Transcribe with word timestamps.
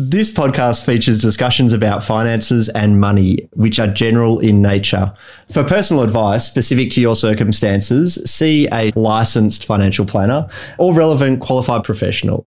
This 0.00 0.30
podcast 0.30 0.86
features 0.86 1.18
discussions 1.18 1.72
about 1.72 2.04
finances 2.04 2.68
and 2.68 3.00
money, 3.00 3.48
which 3.54 3.80
are 3.80 3.88
general 3.88 4.38
in 4.38 4.62
nature. 4.62 5.12
For 5.52 5.64
personal 5.64 6.04
advice 6.04 6.44
specific 6.44 6.92
to 6.92 7.00
your 7.00 7.16
circumstances, 7.16 8.14
see 8.24 8.68
a 8.72 8.92
licensed 8.94 9.64
financial 9.64 10.06
planner 10.06 10.46
or 10.78 10.94
relevant 10.94 11.40
qualified 11.40 11.82
professional. 11.82 12.46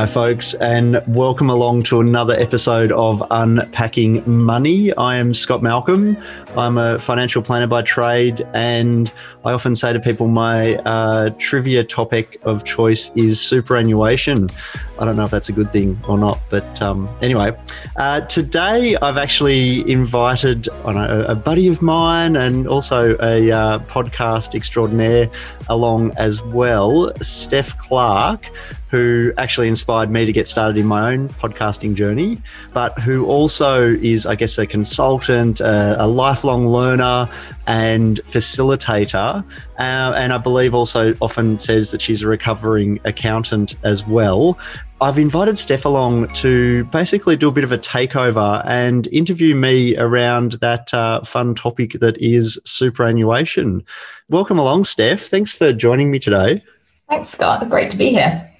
Hi, 0.00 0.06
folks, 0.06 0.54
and 0.54 1.02
welcome 1.08 1.50
along 1.50 1.82
to 1.82 2.00
another 2.00 2.32
episode 2.32 2.90
of 2.90 3.22
Unpacking 3.30 4.22
Money. 4.26 4.94
I 4.94 5.16
am 5.16 5.34
Scott 5.34 5.62
Malcolm. 5.62 6.16
I'm 6.56 6.78
a 6.78 6.98
financial 6.98 7.42
planner 7.42 7.66
by 7.66 7.82
trade, 7.82 8.40
and 8.54 9.12
I 9.42 9.52
often 9.52 9.74
say 9.74 9.94
to 9.94 10.00
people 10.00 10.28
my 10.28 10.76
uh, 10.76 11.30
trivia 11.38 11.82
topic 11.82 12.38
of 12.42 12.64
choice 12.64 13.10
is 13.16 13.40
superannuation. 13.40 14.50
I 14.98 15.06
don't 15.06 15.16
know 15.16 15.24
if 15.24 15.30
that's 15.30 15.48
a 15.48 15.52
good 15.52 15.72
thing 15.72 15.98
or 16.06 16.18
not, 16.18 16.38
but 16.50 16.82
um, 16.82 17.08
anyway, 17.22 17.56
uh, 17.96 18.20
today 18.20 18.96
I've 18.96 19.16
actually 19.16 19.90
invited 19.90 20.68
know, 20.84 21.24
a 21.26 21.34
buddy 21.34 21.68
of 21.68 21.80
mine 21.80 22.36
and 22.36 22.68
also 22.68 23.16
a 23.20 23.50
uh, 23.50 23.78
podcast 23.80 24.54
extraordinaire 24.54 25.30
along 25.70 26.12
as 26.18 26.42
well, 26.42 27.10
Steph 27.22 27.78
Clark 27.78 28.46
who 28.90 29.32
actually 29.38 29.68
inspired 29.68 30.10
me 30.10 30.26
to 30.26 30.32
get 30.32 30.48
started 30.48 30.76
in 30.76 30.84
my 30.84 31.12
own 31.12 31.28
podcasting 31.28 31.94
journey, 31.94 32.38
but 32.72 32.98
who 32.98 33.24
also 33.24 33.86
is, 33.86 34.26
I 34.26 34.34
guess, 34.34 34.58
a 34.58 34.66
consultant, 34.66 35.60
a, 35.60 36.04
a 36.04 36.06
lifelong 36.08 36.66
learner, 36.66 37.28
and 37.70 38.20
facilitator. 38.24 39.44
Uh, 39.78 40.12
and 40.16 40.32
I 40.32 40.38
believe 40.38 40.74
also 40.74 41.14
often 41.20 41.56
says 41.60 41.92
that 41.92 42.02
she's 42.02 42.20
a 42.20 42.26
recovering 42.26 42.98
accountant 43.04 43.76
as 43.84 44.04
well. 44.04 44.58
I've 45.00 45.18
invited 45.18 45.56
Steph 45.56 45.84
along 45.84 46.34
to 46.34 46.84
basically 46.86 47.36
do 47.36 47.46
a 47.48 47.52
bit 47.52 47.62
of 47.62 47.70
a 47.70 47.78
takeover 47.78 48.60
and 48.66 49.06
interview 49.08 49.54
me 49.54 49.96
around 49.96 50.54
that 50.54 50.92
uh, 50.92 51.22
fun 51.22 51.54
topic 51.54 51.92
that 52.00 52.20
is 52.20 52.58
superannuation. 52.64 53.84
Welcome 54.28 54.58
along, 54.58 54.84
Steph. 54.84 55.22
Thanks 55.22 55.54
for 55.54 55.72
joining 55.72 56.10
me 56.10 56.18
today. 56.18 56.64
Thanks, 57.08 57.28
Scott. 57.28 57.68
Great 57.70 57.88
to 57.90 57.96
be 57.96 58.10
here 58.10 58.50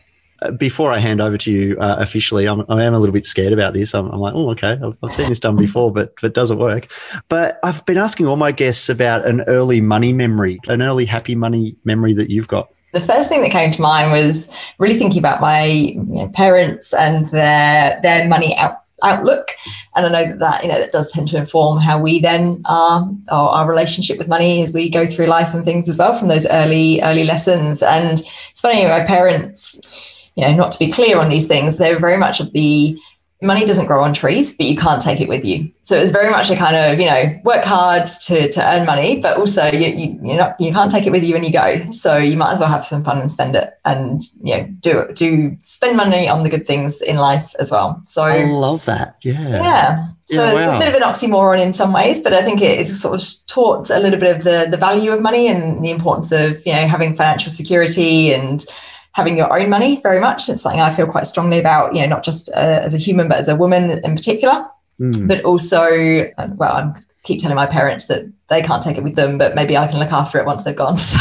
before 0.56 0.91
I 0.91 0.98
hand 0.98 1.20
over 1.20 1.36
to 1.38 1.52
you 1.52 1.78
uh, 1.78 1.96
officially, 1.98 2.46
I'm, 2.46 2.64
I 2.70 2.84
am 2.84 2.94
a 2.94 2.98
little 2.98 3.12
bit 3.12 3.27
scared 3.27 3.52
about 3.52 3.74
this. 3.74 3.94
I'm, 3.94 4.08
I'm 4.10 4.20
like, 4.20 4.34
oh, 4.34 4.50
okay, 4.50 4.72
I've, 4.72 4.96
I've, 5.02 5.10
seen 5.10 5.28
this 5.28 5.41
done 5.41 5.56
before, 5.58 5.92
but, 5.92 6.14
but 6.16 6.28
it 6.28 6.34
doesn't 6.34 6.58
work. 6.58 6.91
But 7.28 7.58
I've 7.62 7.84
been 7.86 7.98
asking 7.98 8.27
all 8.27 8.36
my 8.36 8.52
guests 8.52 8.88
about 8.88 9.27
an 9.27 9.42
early 9.42 9.80
money 9.80 10.12
memory, 10.12 10.58
an 10.68 10.83
early 10.83 11.05
happy 11.05 11.34
money 11.34 11.77
memory 11.84 12.14
that 12.14 12.30
you've 12.30 12.48
got. 12.48 12.72
The 12.92 13.00
first 13.00 13.28
thing 13.28 13.42
that 13.42 13.52
came 13.52 13.70
to 13.70 13.80
mind 13.80 14.11
was 14.11 14.56
really 14.78 14.96
thinking 14.96 15.20
about 15.20 15.41
my 15.41 15.64
you 15.64 16.02
know, 16.02 16.28
parents 16.28 16.92
and 16.92 17.27
their 17.27 18.00
their 18.02 18.27
money 18.27 18.56
out, 18.56 18.83
outlook. 19.05 19.52
And 19.94 20.06
I 20.06 20.08
know 20.08 20.28
that, 20.30 20.38
that 20.41 20.62
you 20.64 20.68
know 20.68 20.78
that 20.78 20.91
does 20.91 21.12
tend 21.12 21.28
to 21.28 21.36
inform 21.36 21.78
how 21.78 22.00
we 22.00 22.18
then 22.18 22.62
are 22.64 23.08
or 23.30 23.48
our 23.50 23.68
relationship 23.68 24.18
with 24.18 24.27
money 24.27 24.64
as 24.64 24.72
we 24.72 24.88
go 24.88 25.06
through 25.06 25.27
life 25.27 25.55
and 25.55 25.64
things 25.64 25.88
as 25.88 25.98
well 25.98 26.14
from 26.14 26.27
those 26.27 26.46
early 26.46 27.00
early 27.02 27.22
lessons. 27.22 27.80
And 27.80 28.18
it's 28.18 28.61
funny, 28.61 28.84
my 28.84 29.05
parents 29.05 30.11
you 30.41 30.46
know, 30.46 30.55
not 30.55 30.72
to 30.72 30.78
be 30.78 30.91
clear 30.91 31.19
on 31.19 31.28
these 31.28 31.46
things, 31.46 31.77
they're 31.77 31.98
very 31.98 32.16
much 32.16 32.41
of 32.41 32.52
the 32.52 32.98
money 33.42 33.64
doesn't 33.64 33.86
grow 33.86 34.02
on 34.02 34.12
trees, 34.12 34.52
but 34.52 34.66
you 34.66 34.77
can't 34.77 35.00
take 35.00 35.19
it 35.19 35.28
with 35.28 35.46
you. 35.46 35.70
So 35.80 35.96
it's 35.96 36.10
very 36.10 36.30
much 36.30 36.50
a 36.50 36.56
kind 36.56 36.77
of, 36.77 36.98
you 36.98 37.06
know, 37.06 37.41
work 37.42 37.64
hard 37.64 38.05
to, 38.27 38.50
to 38.50 38.74
earn 38.74 38.84
money, 38.84 39.20
but 39.20 39.38
also 39.38 39.70
you, 39.70 39.88
you, 39.88 40.20
you're 40.22 40.36
not, 40.36 40.61
you 40.61 40.72
can't 40.72 40.91
take 40.91 41.06
it 41.06 41.11
with 41.11 41.24
you 41.24 41.33
when 41.33 41.42
you 41.42 41.50
go. 41.50 41.91
So 41.91 42.18
you 42.18 42.36
might 42.36 42.52
as 42.52 42.58
well 42.58 42.68
have 42.68 42.84
some 42.84 43.02
fun 43.02 43.18
and 43.18 43.30
spend 43.30 43.56
it 43.56 43.78
and, 43.86 44.22
you 44.42 44.56
know, 44.58 44.64
do, 44.80 45.08
do 45.14 45.56
spend 45.61 45.96
money 45.96 46.29
on 46.29 46.42
the 46.42 46.50
good 46.50 46.67
things 46.67 47.00
in 47.00 47.17
life 47.17 47.55
as 47.58 47.70
well. 47.70 48.02
So 48.05 48.24
I 48.24 48.45
love 48.45 48.84
that. 48.84 49.17
Yeah. 49.23 49.48
Yeah. 49.48 50.06
So 50.24 50.45
yeah, 50.45 50.52
wow. 50.52 50.61
it's 50.61 50.73
a 50.73 50.79
bit 50.79 50.89
of 50.89 51.02
an 51.02 51.08
oxymoron 51.08 51.62
in 51.62 51.73
some 51.73 51.95
ways, 51.95 52.20
but 52.20 52.34
I 52.34 52.42
think 52.42 52.61
it 52.61 52.79
is 52.79 53.00
sort 53.00 53.18
of 53.18 53.27
taught 53.46 53.89
a 53.89 54.00
little 54.00 54.20
bit 54.20 54.36
of 54.36 54.45
the, 54.45 54.68
the 54.70 54.77
value 54.77 55.12
of 55.12 55.23
money 55.23 55.48
and 55.48 55.83
the 55.83 55.90
importance 55.90 56.30
of, 56.30 56.64
you 56.67 56.74
know, 56.74 56.86
having 56.86 57.17
financial 57.17 57.50
security 57.50 58.33
and, 58.34 58.67
having 59.13 59.37
your 59.37 59.53
own 59.59 59.69
money 59.69 60.01
very 60.03 60.21
much. 60.21 60.48
It's 60.48 60.63
something 60.63 60.81
I 60.81 60.91
feel 60.91 61.07
quite 61.07 61.27
strongly 61.27 61.59
about, 61.59 61.95
you 61.95 62.03
know, 62.03 62.09
not 62.09 62.23
just 62.23 62.48
uh, 62.51 62.81
as 62.83 62.95
a 62.95 62.98
human, 62.98 63.29
but 63.29 63.39
as 63.39 63.48
a 63.48 63.57
woman 63.57 64.01
in 64.05 64.15
particular. 64.15 64.67
Mm. 65.01 65.27
But 65.27 65.43
also, 65.45 66.31
uh, 66.37 66.48
well, 66.57 66.75
I 66.75 66.95
keep 67.23 67.41
telling 67.41 67.57
my 67.57 67.65
parents 67.65 68.05
that 68.07 68.25
they 68.48 68.61
can't 68.61 68.83
take 68.83 68.98
it 68.98 69.03
with 69.03 69.15
them, 69.15 69.39
but 69.39 69.55
maybe 69.55 69.75
I 69.75 69.87
can 69.87 69.98
look 69.98 70.13
after 70.13 70.39
it 70.39 70.45
once 70.45 70.63
they've 70.63 70.77
gone. 70.77 70.98
So, 71.11 71.19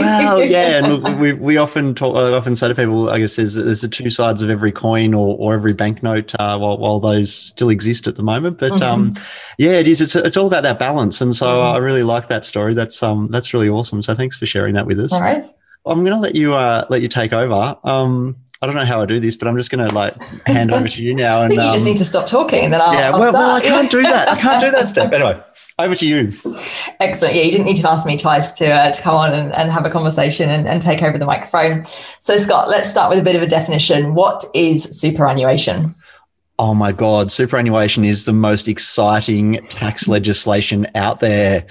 well, 0.00 0.42
yeah, 0.42 0.82
and 0.82 1.20
we, 1.20 1.34
we 1.34 1.56
often 1.58 1.94
talk. 1.94 2.16
I 2.16 2.32
often 2.32 2.56
say 2.56 2.68
to 2.68 2.74
people, 2.74 3.10
I 3.10 3.18
guess 3.18 3.36
there's 3.36 3.54
there's 3.54 3.82
the 3.82 3.88
two 3.88 4.08
sides 4.08 4.40
of 4.40 4.48
every 4.48 4.72
coin 4.72 5.12
or, 5.12 5.36
or 5.38 5.54
every 5.54 5.74
banknote, 5.74 6.34
uh, 6.38 6.58
while 6.58 6.78
while 6.78 7.00
those 7.00 7.34
still 7.34 7.68
exist 7.68 8.06
at 8.06 8.16
the 8.16 8.22
moment. 8.22 8.58
But 8.58 8.72
mm-hmm. 8.72 8.82
um, 8.82 9.16
yeah, 9.58 9.72
it 9.72 9.86
is. 9.86 10.00
It's 10.00 10.16
it's 10.16 10.36
all 10.36 10.46
about 10.46 10.62
that 10.62 10.78
balance, 10.78 11.20
and 11.20 11.36
so 11.36 11.46
mm. 11.46 11.74
I 11.74 11.78
really 11.78 12.02
like 12.02 12.28
that 12.28 12.44
story. 12.44 12.72
That's 12.72 13.02
um 13.02 13.28
that's 13.30 13.52
really 13.52 13.68
awesome. 13.68 14.02
So 14.02 14.14
thanks 14.14 14.36
for 14.36 14.46
sharing 14.46 14.74
that 14.74 14.86
with 14.86 14.98
us. 14.98 15.12
All 15.12 15.20
right. 15.20 15.42
I'm 15.86 16.00
going 16.00 16.12
to 16.12 16.20
let 16.20 16.34
you 16.34 16.54
uh, 16.54 16.86
let 16.90 17.02
you 17.02 17.08
take 17.08 17.32
over. 17.32 17.76
Um, 17.84 18.36
I 18.60 18.66
don't 18.66 18.76
know 18.76 18.84
how 18.84 19.02
I 19.02 19.06
do 19.06 19.18
this, 19.18 19.34
but 19.34 19.48
I'm 19.48 19.56
just 19.56 19.70
going 19.72 19.86
to 19.86 19.92
like 19.92 20.14
hand 20.46 20.72
over 20.72 20.86
to 20.86 21.02
you 21.02 21.14
now. 21.16 21.42
And 21.42 21.52
you 21.52 21.60
um, 21.60 21.72
just 21.72 21.84
need 21.84 21.96
to 21.96 22.04
stop 22.04 22.26
talking, 22.26 22.64
and 22.64 22.72
then 22.72 22.80
I'll. 22.80 22.94
Yeah, 22.94 23.10
I'll 23.10 23.18
well, 23.18 23.32
well, 23.32 23.56
I 23.56 23.60
can't 23.60 23.90
do 23.90 24.02
that. 24.02 24.28
I 24.28 24.40
can't 24.40 24.60
do 24.62 24.70
that 24.70 24.88
Steph. 24.88 25.12
Anyway, 25.22 25.42
over 25.80 25.96
to 25.96 26.06
you. 26.06 26.32
Excellent. 27.00 27.34
Yeah, 27.34 27.42
you 27.42 27.50
didn't 27.50 27.66
need 27.66 27.76
to 27.76 27.90
ask 27.90 28.06
me 28.06 28.16
twice 28.16 28.52
to 28.54 28.70
uh, 28.70 28.92
to 28.92 29.02
come 29.02 29.14
on 29.14 29.34
and, 29.34 29.52
and 29.54 29.70
have 29.70 29.84
a 29.84 29.90
conversation 29.90 30.48
and, 30.48 30.68
and 30.68 30.80
take 30.80 31.02
over 31.02 31.18
the 31.18 31.26
microphone. 31.26 31.82
So, 31.82 32.36
Scott, 32.36 32.68
let's 32.68 32.88
start 32.88 33.10
with 33.10 33.18
a 33.18 33.22
bit 33.22 33.34
of 33.34 33.42
a 33.42 33.48
definition. 33.48 34.14
What 34.14 34.44
is 34.54 34.84
superannuation? 34.84 35.94
Oh 36.58 36.74
my 36.74 36.92
God, 36.92 37.32
superannuation 37.32 38.04
is 38.04 38.26
the 38.26 38.32
most 38.32 38.68
exciting 38.68 39.58
tax 39.70 40.06
legislation 40.06 40.86
out 40.94 41.20
there. 41.20 41.64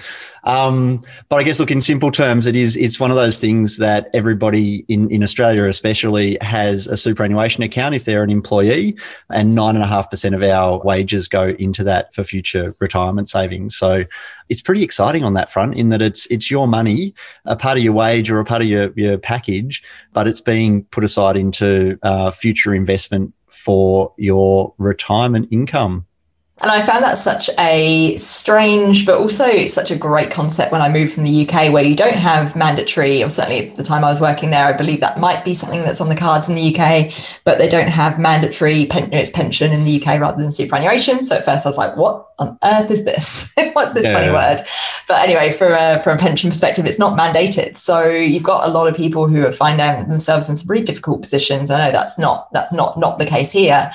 Um, 0.44 1.02
but 1.28 1.36
I 1.36 1.44
guess, 1.44 1.60
look, 1.60 1.70
in 1.70 1.80
simple 1.80 2.10
terms, 2.10 2.46
it 2.46 2.56
is 2.56 2.76
it's 2.76 2.98
one 2.98 3.12
of 3.12 3.16
those 3.16 3.38
things 3.38 3.78
that 3.78 4.10
everybody 4.12 4.84
in, 4.88 5.08
in 5.08 5.22
Australia, 5.22 5.66
especially, 5.66 6.36
has 6.40 6.88
a 6.88 6.96
superannuation 6.96 7.62
account 7.62 7.94
if 7.94 8.04
they're 8.04 8.24
an 8.24 8.30
employee, 8.30 8.96
and 9.30 9.54
nine 9.54 9.76
and 9.76 9.84
a 9.84 9.86
half 9.86 10.10
percent 10.10 10.34
of 10.34 10.42
our 10.42 10.80
wages 10.80 11.28
go 11.28 11.50
into 11.60 11.84
that 11.84 12.12
for 12.12 12.24
future 12.24 12.74
retirement 12.80 13.28
savings. 13.28 13.76
So 13.76 14.04
it's 14.48 14.60
pretty 14.60 14.82
exciting 14.82 15.22
on 15.22 15.34
that 15.34 15.50
front 15.50 15.76
in 15.76 15.90
that 15.90 16.02
it's 16.02 16.26
it's 16.26 16.50
your 16.50 16.66
money, 16.66 17.14
a 17.44 17.54
part 17.54 17.78
of 17.78 17.84
your 17.84 17.92
wage 17.92 18.32
or 18.32 18.40
a 18.40 18.44
part 18.44 18.62
of 18.62 18.68
your, 18.68 18.92
your 18.96 19.16
package, 19.16 19.80
but 20.12 20.26
it's 20.26 20.40
being 20.40 20.82
put 20.86 21.04
aside 21.04 21.36
into 21.36 22.00
uh, 22.02 22.32
future 22.32 22.74
investment 22.74 23.32
for 23.52 24.12
your 24.16 24.74
retirement 24.78 25.48
income. 25.50 26.06
And 26.60 26.70
I 26.70 26.84
found 26.84 27.02
that 27.02 27.18
such 27.18 27.50
a 27.58 28.16
strange, 28.18 29.04
but 29.04 29.18
also 29.18 29.66
such 29.66 29.90
a 29.90 29.96
great 29.96 30.30
concept 30.30 30.70
when 30.70 30.82
I 30.82 30.88
moved 30.88 31.12
from 31.12 31.24
the 31.24 31.48
UK, 31.48 31.72
where 31.72 31.82
you 31.82 31.96
don't 31.96 32.14
have 32.14 32.54
mandatory, 32.54 33.24
or 33.24 33.30
certainly 33.30 33.70
at 33.70 33.74
the 33.74 33.82
time 33.82 34.04
I 34.04 34.08
was 34.08 34.20
working 34.20 34.50
there, 34.50 34.66
I 34.66 34.72
believe 34.72 35.00
that 35.00 35.18
might 35.18 35.44
be 35.44 35.54
something 35.54 35.80
that's 35.80 36.00
on 36.00 36.08
the 36.08 36.14
cards 36.14 36.48
in 36.48 36.54
the 36.54 36.76
UK, 36.76 37.12
but 37.44 37.58
they 37.58 37.66
don't 37.66 37.88
have 37.88 38.20
mandatory 38.20 38.86
pen, 38.86 39.10
pension 39.10 39.72
in 39.72 39.82
the 39.82 40.00
UK 40.00 40.20
rather 40.20 40.40
than 40.40 40.52
superannuation. 40.52 41.24
So 41.24 41.36
at 41.36 41.44
first 41.44 41.66
I 41.66 41.68
was 41.70 41.78
like, 41.78 41.96
what 41.96 42.28
on 42.38 42.56
earth 42.62 42.92
is 42.92 43.04
this? 43.04 43.52
What's 43.72 43.94
this 43.94 44.06
yeah. 44.06 44.12
funny 44.14 44.30
word? 44.30 44.60
But 45.08 45.26
anyway, 45.26 45.48
from 45.48 45.72
a, 45.72 46.00
from 46.00 46.16
a 46.16 46.20
pension 46.20 46.50
perspective, 46.50 46.86
it's 46.86 46.98
not 46.98 47.18
mandated. 47.18 47.76
So 47.76 48.06
you've 48.06 48.44
got 48.44 48.68
a 48.68 48.70
lot 48.70 48.86
of 48.86 48.94
people 48.94 49.26
who 49.26 49.44
are 49.44 49.52
finding 49.52 50.08
themselves 50.08 50.48
in 50.48 50.56
some 50.56 50.68
really 50.68 50.84
difficult 50.84 51.22
positions. 51.22 51.72
I 51.72 51.78
know 51.78 51.90
that's 51.90 52.18
not 52.18 52.52
that's 52.52 52.72
not 52.72 52.98
not 52.98 53.18
the 53.18 53.26
case 53.26 53.50
here 53.50 53.90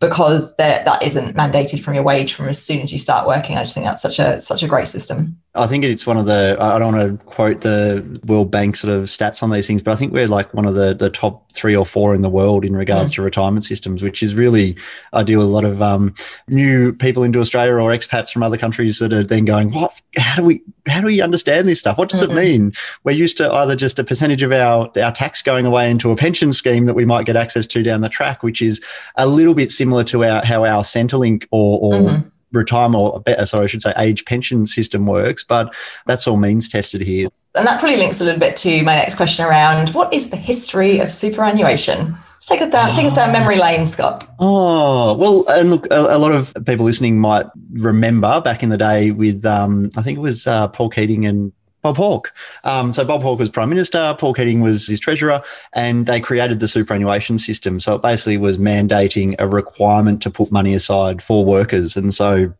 because 0.00 0.54
that 0.56 0.84
that 0.84 1.02
isn't 1.02 1.36
mandated 1.36 1.80
from 1.80 1.94
your 1.94 2.02
wage 2.02 2.34
from 2.34 2.48
as 2.48 2.62
soon 2.62 2.80
as 2.80 2.92
you 2.92 2.98
start 2.98 3.26
working. 3.26 3.56
I 3.56 3.62
just 3.62 3.74
think 3.74 3.86
that's 3.86 4.02
such 4.02 4.18
a 4.18 4.40
such 4.40 4.62
a 4.62 4.68
great 4.68 4.88
system. 4.88 5.38
I 5.56 5.66
think 5.66 5.84
it's 5.84 6.06
one 6.06 6.16
of 6.16 6.26
the 6.26 6.56
I 6.60 6.78
don't 6.78 6.94
want 6.94 7.18
to 7.18 7.24
quote 7.24 7.62
the 7.62 8.20
World 8.26 8.50
Bank 8.50 8.76
sort 8.76 8.94
of 8.94 9.04
stats 9.04 9.42
on 9.42 9.50
these 9.50 9.66
things, 9.66 9.82
but 9.82 9.92
I 9.92 9.96
think 9.96 10.12
we're 10.12 10.28
like 10.28 10.52
one 10.52 10.66
of 10.66 10.74
the 10.74 10.94
the 10.94 11.10
top 11.10 11.50
three 11.52 11.74
or 11.74 11.86
four 11.86 12.14
in 12.14 12.22
the 12.22 12.28
world 12.28 12.64
in 12.64 12.76
regards 12.76 13.10
mm. 13.10 13.14
to 13.14 13.22
retirement 13.22 13.64
systems, 13.64 14.02
which 14.02 14.22
is 14.22 14.34
really 14.34 14.76
I 15.12 15.22
deal 15.22 15.38
with 15.38 15.48
a 15.48 15.50
lot 15.50 15.64
of 15.64 15.80
um, 15.80 16.14
new 16.48 16.92
people 16.92 17.22
into 17.22 17.40
Australia 17.40 17.72
or 17.72 17.90
expats 17.90 18.30
from 18.30 18.42
other 18.42 18.58
countries 18.58 18.98
that 18.98 19.12
are 19.12 19.24
then 19.24 19.44
going, 19.44 19.72
what? 19.72 20.00
How 20.16 20.36
do 20.36 20.44
we 20.44 20.62
how 20.86 21.00
do 21.00 21.06
we 21.06 21.20
understand 21.20 21.66
this 21.66 21.80
stuff? 21.80 21.98
What 21.98 22.08
does 22.08 22.22
mm-hmm. 22.22 22.38
it 22.38 22.42
mean? 22.42 22.72
We're 23.04 23.12
used 23.12 23.38
to 23.38 23.50
either 23.50 23.76
just 23.76 23.98
a 23.98 24.04
percentage 24.04 24.42
of 24.42 24.52
our 24.52 24.90
our 25.00 25.12
tax 25.12 25.42
going 25.42 25.66
away 25.66 25.90
into 25.90 26.10
a 26.10 26.16
pension 26.16 26.52
scheme 26.52 26.84
that 26.84 26.94
we 26.94 27.04
might 27.04 27.26
get 27.26 27.36
access 27.36 27.66
to 27.68 27.82
down 27.82 28.02
the 28.02 28.08
track, 28.08 28.42
which 28.42 28.60
is 28.60 28.80
a 29.16 29.26
little 29.26 29.54
bit 29.54 29.72
similar 29.72 30.04
to 30.04 30.24
our 30.24 30.44
how 30.44 30.64
our 30.64 30.82
Centrelink 30.82 31.46
or, 31.50 31.80
or 31.80 31.92
mm-hmm 31.92 32.28
retirement 32.52 33.00
or 33.00 33.20
better, 33.20 33.46
sorry, 33.46 33.64
I 33.64 33.66
should 33.68 33.82
say 33.82 33.92
age 33.96 34.24
pension 34.24 34.66
system 34.66 35.06
works, 35.06 35.44
but 35.44 35.74
that's 36.06 36.26
all 36.26 36.36
means 36.36 36.68
tested 36.68 37.00
here. 37.00 37.28
And 37.54 37.66
that 37.66 37.80
probably 37.80 37.96
links 37.96 38.20
a 38.20 38.24
little 38.24 38.40
bit 38.40 38.56
to 38.58 38.82
my 38.84 38.94
next 38.94 39.14
question 39.14 39.46
around 39.46 39.90
what 39.90 40.12
is 40.12 40.30
the 40.30 40.36
history 40.36 40.98
of 40.98 41.10
superannuation? 41.10 42.16
Let's 42.32 42.46
take 42.46 42.60
us 42.60 42.68
down, 42.68 42.92
take 42.92 43.06
us 43.06 43.14
down 43.14 43.32
memory 43.32 43.56
lane, 43.56 43.86
Scott. 43.86 44.28
Oh 44.38 45.14
well, 45.14 45.46
and 45.48 45.70
look, 45.70 45.86
a, 45.90 46.16
a, 46.16 46.18
lot 46.18 46.32
of 46.32 46.54
people 46.66 46.84
listening 46.84 47.18
might 47.18 47.46
remember 47.72 48.42
back 48.42 48.62
in 48.62 48.68
the 48.68 48.76
day 48.76 49.10
with, 49.10 49.46
um, 49.46 49.90
I 49.96 50.02
think 50.02 50.18
it 50.18 50.20
was 50.20 50.46
uh, 50.46 50.68
Paul 50.68 50.90
Keating 50.90 51.24
and 51.24 51.50
Bob 51.86 51.96
Hawke. 51.96 52.32
Um, 52.64 52.92
so 52.92 53.04
Bob 53.04 53.22
Hawke 53.22 53.38
was 53.38 53.48
prime 53.48 53.68
minister, 53.68 54.16
Paul 54.18 54.34
Keating 54.34 54.60
was 54.60 54.88
his 54.88 54.98
treasurer, 54.98 55.40
and 55.72 56.06
they 56.06 56.20
created 56.20 56.58
the 56.58 56.66
superannuation 56.66 57.38
system. 57.38 57.78
So 57.78 57.94
it 57.94 58.02
basically 58.02 58.38
was 58.38 58.58
mandating 58.58 59.36
a 59.38 59.46
requirement 59.46 60.20
to 60.22 60.30
put 60.30 60.50
money 60.50 60.74
aside 60.74 61.22
for 61.22 61.44
workers, 61.44 61.96
and 61.96 62.12
so 62.12 62.52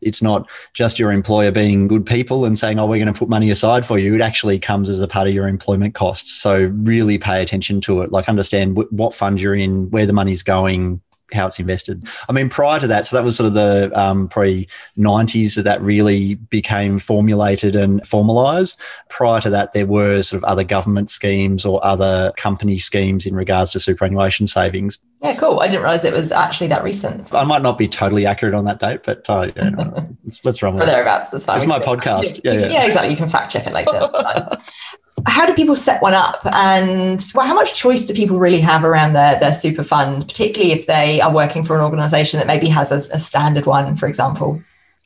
it's 0.00 0.20
not 0.20 0.48
just 0.74 0.98
your 0.98 1.12
employer 1.12 1.52
being 1.52 1.86
good 1.86 2.04
people 2.04 2.44
and 2.44 2.58
saying, 2.58 2.80
oh, 2.80 2.86
we're 2.86 2.98
going 2.98 3.12
to 3.12 3.16
put 3.16 3.28
money 3.28 3.52
aside 3.52 3.86
for 3.86 4.00
you. 4.00 4.16
It 4.16 4.20
actually 4.20 4.58
comes 4.58 4.90
as 4.90 5.00
a 5.00 5.06
part 5.06 5.28
of 5.28 5.34
your 5.34 5.46
employment 5.46 5.94
costs. 5.94 6.32
So 6.42 6.72
really 6.82 7.18
pay 7.18 7.40
attention 7.40 7.80
to 7.82 8.02
it. 8.02 8.10
Like 8.10 8.28
understand 8.28 8.74
w- 8.74 8.88
what 8.90 9.14
fund 9.14 9.40
you're 9.40 9.54
in, 9.54 9.88
where 9.90 10.04
the 10.04 10.12
money's 10.12 10.42
going, 10.42 11.00
how 11.32 11.46
it's 11.46 11.58
invested. 11.58 12.06
I 12.28 12.32
mean, 12.32 12.48
prior 12.48 12.80
to 12.80 12.86
that, 12.86 13.06
so 13.06 13.16
that 13.16 13.24
was 13.24 13.36
sort 13.36 13.48
of 13.48 13.54
the 13.54 13.90
um, 13.98 14.28
pre 14.28 14.68
90s 14.98 15.56
that 15.56 15.62
that 15.62 15.80
really 15.82 16.34
became 16.34 16.98
formulated 16.98 17.76
and 17.76 18.06
formalized. 18.06 18.78
Prior 19.08 19.40
to 19.40 19.50
that, 19.50 19.72
there 19.72 19.86
were 19.86 20.22
sort 20.22 20.38
of 20.38 20.44
other 20.44 20.64
government 20.64 21.10
schemes 21.10 21.64
or 21.64 21.84
other 21.84 22.32
company 22.36 22.78
schemes 22.78 23.26
in 23.26 23.34
regards 23.34 23.72
to 23.72 23.80
superannuation 23.80 24.46
savings. 24.46 24.98
Yeah, 25.22 25.34
cool. 25.34 25.60
I 25.60 25.68
didn't 25.68 25.82
realize 25.82 26.04
it 26.04 26.12
was 26.12 26.32
actually 26.32 26.66
that 26.68 26.82
recent. 26.82 27.32
I 27.32 27.44
might 27.44 27.62
not 27.62 27.78
be 27.78 27.86
totally 27.86 28.26
accurate 28.26 28.54
on 28.54 28.64
that 28.64 28.80
date, 28.80 29.02
but 29.04 29.28
uh, 29.28 29.52
yeah, 29.56 29.70
let's 30.44 30.62
run 30.62 30.74
with 30.74 30.84
it. 30.84 30.86
thereabouts, 30.86 31.30
that's 31.30 31.46
fine. 31.46 31.58
It's 31.58 31.66
my 31.66 31.78
podcast. 31.78 32.40
Yeah, 32.42 32.52
yeah. 32.54 32.66
yeah, 32.68 32.84
exactly. 32.84 33.10
You 33.10 33.16
can 33.16 33.28
fact 33.28 33.52
check 33.52 33.66
it 33.66 33.72
later. 33.72 34.10
how 35.26 35.46
do 35.46 35.54
people 35.54 35.76
set 35.76 36.02
one 36.02 36.14
up? 36.14 36.40
And 36.52 37.24
well, 37.34 37.46
how 37.46 37.54
much 37.54 37.74
choice 37.74 38.04
do 38.04 38.14
people 38.14 38.38
really 38.38 38.60
have 38.60 38.84
around 38.84 39.12
their, 39.12 39.38
their 39.38 39.52
super 39.52 39.82
fund 39.82 40.26
particularly 40.26 40.72
if 40.72 40.86
they 40.86 41.20
are 41.20 41.32
working 41.32 41.62
for 41.62 41.76
an 41.76 41.82
organization 41.82 42.38
that 42.38 42.46
maybe 42.46 42.68
has 42.68 42.90
a, 42.90 42.96
a 43.14 43.20
standard 43.20 43.66
one 43.66 43.96
for 43.96 44.06
example 44.06 44.62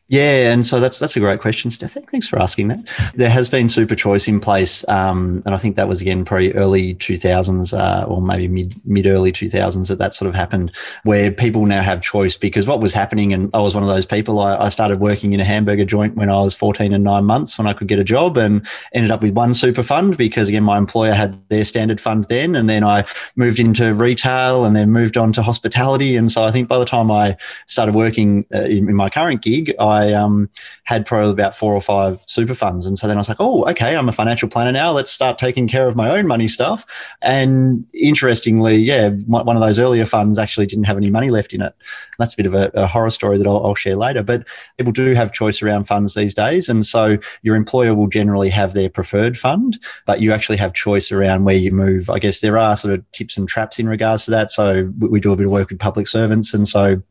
yeah, 0.08 0.52
and 0.52 0.64
so 0.64 0.78
that's 0.78 1.00
that's 1.00 1.16
a 1.16 1.20
great 1.20 1.40
question, 1.40 1.72
Stefan. 1.72 2.04
Thanks 2.04 2.28
for 2.28 2.38
asking 2.38 2.68
that. 2.68 2.78
There 3.16 3.30
has 3.30 3.48
been 3.48 3.68
super 3.68 3.94
choice 3.94 4.28
in 4.28 4.40
place, 4.40 4.86
um, 4.88 5.42
and 5.46 5.54
I 5.54 5.58
think 5.58 5.74
that 5.76 5.88
was 5.88 6.00
again 6.00 6.24
probably 6.24 6.52
early 6.52 6.94
two 6.94 7.16
thousands 7.16 7.72
uh, 7.72 8.04
or 8.06 8.22
maybe 8.22 8.46
mid 8.46 8.74
mid 8.86 9.06
early 9.06 9.32
two 9.32 9.50
thousands 9.50 9.88
that 9.88 9.98
that 9.98 10.14
sort 10.14 10.28
of 10.28 10.34
happened, 10.34 10.70
where 11.02 11.32
people 11.32 11.66
now 11.66 11.82
have 11.82 12.02
choice 12.02 12.36
because 12.36 12.68
what 12.68 12.80
was 12.80 12.94
happening, 12.94 13.32
and 13.32 13.50
I 13.52 13.58
was 13.58 13.74
one 13.74 13.82
of 13.82 13.88
those 13.88 14.06
people. 14.06 14.38
I, 14.38 14.56
I 14.56 14.68
started 14.68 15.00
working 15.00 15.32
in 15.32 15.40
a 15.40 15.44
hamburger 15.44 15.84
joint 15.84 16.14
when 16.14 16.30
I 16.30 16.40
was 16.40 16.54
fourteen 16.54 16.92
and 16.92 17.02
nine 17.02 17.24
months 17.24 17.58
when 17.58 17.66
I 17.66 17.72
could 17.72 17.88
get 17.88 17.98
a 17.98 18.04
job, 18.04 18.36
and 18.36 18.64
ended 18.92 19.10
up 19.10 19.22
with 19.22 19.34
one 19.34 19.54
super 19.54 19.82
fund 19.82 20.16
because 20.16 20.48
again 20.48 20.62
my 20.62 20.78
employer 20.78 21.14
had 21.14 21.36
their 21.48 21.64
standard 21.64 22.00
fund 22.00 22.26
then, 22.28 22.54
and 22.54 22.70
then 22.70 22.84
I 22.84 23.04
moved 23.34 23.58
into 23.58 23.92
retail 23.92 24.64
and 24.66 24.76
then 24.76 24.90
moved 24.90 25.16
on 25.16 25.32
to 25.32 25.42
hospitality, 25.42 26.16
and 26.16 26.30
so 26.30 26.44
I 26.44 26.52
think 26.52 26.68
by 26.68 26.78
the 26.78 26.84
time 26.84 27.10
I 27.10 27.36
started 27.66 27.94
working 27.94 28.44
uh, 28.54 28.62
in, 28.64 28.88
in 28.88 28.94
my 28.94 29.10
current 29.10 29.42
gig, 29.42 29.74
I 29.80 29.95
I 29.96 30.12
um, 30.12 30.50
had 30.84 31.06
probably 31.06 31.32
about 31.32 31.56
four 31.56 31.72
or 31.75 31.81
five 31.81 32.22
super 32.26 32.54
funds. 32.54 32.87
And 32.87 32.98
so 32.98 33.06
then 33.06 33.16
I 33.16 33.20
was 33.20 33.28
like, 33.28 33.40
oh, 33.40 33.64
okay, 33.70 33.96
I'm 33.96 34.08
a 34.08 34.12
financial 34.12 34.48
planner 34.48 34.72
now. 34.72 34.93
Let's 34.93 35.10
start 35.10 35.38
taking 35.38 35.69
care 35.69 35.88
of 35.88 35.96
my 35.96 36.10
own 36.10 36.26
money 36.26 36.48
stuff. 36.48 36.87
And 37.22 37.84
interestingly, 37.93 38.76
yeah, 38.76 39.10
one 39.26 39.56
of 39.56 39.62
those 39.62 39.78
earlier 39.78 40.04
funds 40.04 40.38
actually 40.38 40.66
didn't 40.66 40.84
have 40.84 40.96
any 40.96 41.10
money 41.10 41.31
left 41.31 41.52
in 41.52 41.62
it. 41.62 41.75
That's 42.19 42.34
a 42.34 42.37
bit 42.37 42.46
of 42.46 42.54
a, 42.54 42.70
a 42.75 42.87
horror 42.87 43.10
story 43.10 43.38
that 43.38 43.46
I'll, 43.46 43.64
I'll 43.64 43.75
share 43.75 43.96
later. 43.96 44.22
But 44.22 44.46
people 44.76 44.93
do 44.93 45.14
have 45.14 45.32
choice 45.32 45.62
around 45.62 45.84
funds 45.84 46.14
these 46.14 46.34
days. 46.34 46.69
And 46.69 46.84
so 46.84 47.19
your 47.42 47.56
employer 47.56 47.94
will 47.94 48.08
generally 48.08 48.50
have 48.50 48.75
their 48.75 48.88
preferred 48.88 49.38
fund, 49.38 49.78
but 50.06 50.20
you 50.20 50.32
actually 50.32 50.58
have 50.58 50.75
choice 50.75 51.10
around 51.10 51.44
where 51.44 51.56
you 51.56 51.72
move. 51.72 52.10
I 52.10 52.19
guess 52.19 52.40
there 52.40 52.58
are 52.58 52.76
sort 52.76 52.94
of 52.94 53.12
tips 53.12 53.37
and 53.37 53.49
traps 53.49 53.78
in 53.78 53.88
regards 53.88 54.25
to 54.26 54.31
that. 54.32 54.50
So 54.50 54.92
we 54.99 55.20
do 55.20 55.32
a 55.32 55.37
bit 55.37 55.46
of 55.46 55.52
work 55.52 55.70
with 55.70 55.78
public 55.78 56.08
servants. 56.08 56.54
And 56.54 56.69
so 56.69 57.02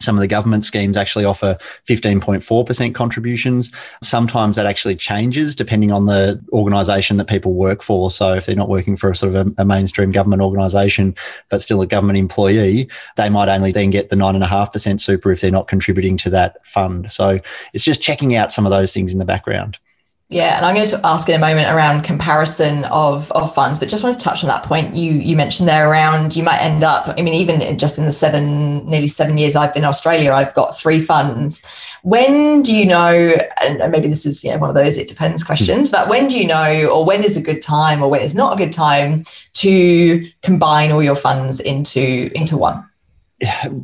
some 0.00 0.16
of 0.16 0.20
the 0.20 0.26
government 0.26 0.64
schemes 0.64 0.96
actually 0.96 1.24
offer 1.24 1.56
15.4% 1.88 2.94
contributions. 2.94 3.72
Sometimes 4.02 4.56
that 4.56 4.66
actually 4.66 4.96
changes 4.96 5.54
depending 5.54 5.92
on 5.92 6.06
the 6.06 6.40
organisation 6.52 7.16
that 7.16 7.26
people 7.26 7.54
work 7.54 7.82
for. 7.82 8.10
So 8.10 8.34
if 8.34 8.46
they're 8.46 8.56
not 8.56 8.68
working 8.68 8.96
for 8.96 9.10
a 9.10 9.16
sort 9.16 9.34
of 9.34 9.46
a, 9.46 9.62
a, 9.62 9.64
mainstream 9.64 10.12
government 10.12 10.42
organisation, 10.42 11.14
but 11.48 11.62
still 11.62 11.80
a 11.80 11.86
government 11.86 12.18
employee, 12.18 12.88
they 13.16 13.28
might 13.28 13.48
only 13.48 13.72
then 13.72 13.90
get 13.90 14.10
the 14.10 14.16
9.5% 14.16 15.00
super 15.00 15.32
if 15.32 15.40
they're 15.40 15.50
not 15.50 15.68
contributing 15.68 16.16
to 16.18 16.30
that 16.30 16.64
fund. 16.66 17.10
So 17.10 17.40
it's 17.72 17.84
just 17.84 18.02
checking 18.02 18.34
out 18.36 18.52
some 18.52 18.66
of 18.66 18.70
those 18.70 18.92
things 18.92 19.12
in 19.12 19.18
the 19.18 19.24
background. 19.24 19.78
Yeah, 20.28 20.56
and 20.56 20.66
I'm 20.66 20.74
going 20.74 20.88
to 20.88 21.00
ask 21.06 21.28
in 21.28 21.36
a 21.36 21.38
moment 21.38 21.70
around 21.70 22.02
comparison 22.02 22.82
of, 22.86 23.30
of 23.30 23.54
funds, 23.54 23.78
but 23.78 23.88
just 23.88 24.02
want 24.02 24.18
to 24.18 24.24
touch 24.24 24.42
on 24.42 24.48
that 24.48 24.64
point 24.64 24.96
you 24.96 25.12
you 25.12 25.36
mentioned 25.36 25.68
there 25.68 25.88
around 25.88 26.34
you 26.34 26.42
might 26.42 26.58
end 26.58 26.82
up. 26.82 27.14
I 27.16 27.22
mean, 27.22 27.34
even 27.34 27.78
just 27.78 27.96
in 27.96 28.06
the 28.06 28.12
seven 28.12 28.84
nearly 28.86 29.06
seven 29.06 29.38
years 29.38 29.54
I've 29.54 29.72
been 29.72 29.84
in 29.84 29.88
Australia, 29.88 30.32
I've 30.32 30.52
got 30.54 30.76
three 30.76 31.00
funds. 31.00 31.62
When 32.02 32.62
do 32.62 32.74
you 32.74 32.86
know? 32.86 33.36
And 33.62 33.92
maybe 33.92 34.08
this 34.08 34.26
is 34.26 34.42
you 34.42 34.50
know 34.50 34.58
one 34.58 34.68
of 34.68 34.74
those 34.74 34.98
it 34.98 35.06
depends 35.06 35.44
hmm. 35.44 35.46
questions, 35.46 35.90
but 35.90 36.08
when 36.08 36.26
do 36.26 36.36
you 36.36 36.48
know, 36.48 36.88
or 36.88 37.04
when 37.04 37.22
is 37.22 37.36
a 37.36 37.42
good 37.42 37.62
time, 37.62 38.02
or 38.02 38.10
when 38.10 38.20
is 38.20 38.34
not 38.34 38.52
a 38.52 38.56
good 38.56 38.72
time 38.72 39.22
to 39.54 40.28
combine 40.42 40.90
all 40.90 41.04
your 41.04 41.14
funds 41.14 41.60
into 41.60 42.32
into 42.34 42.56
one? 42.56 42.84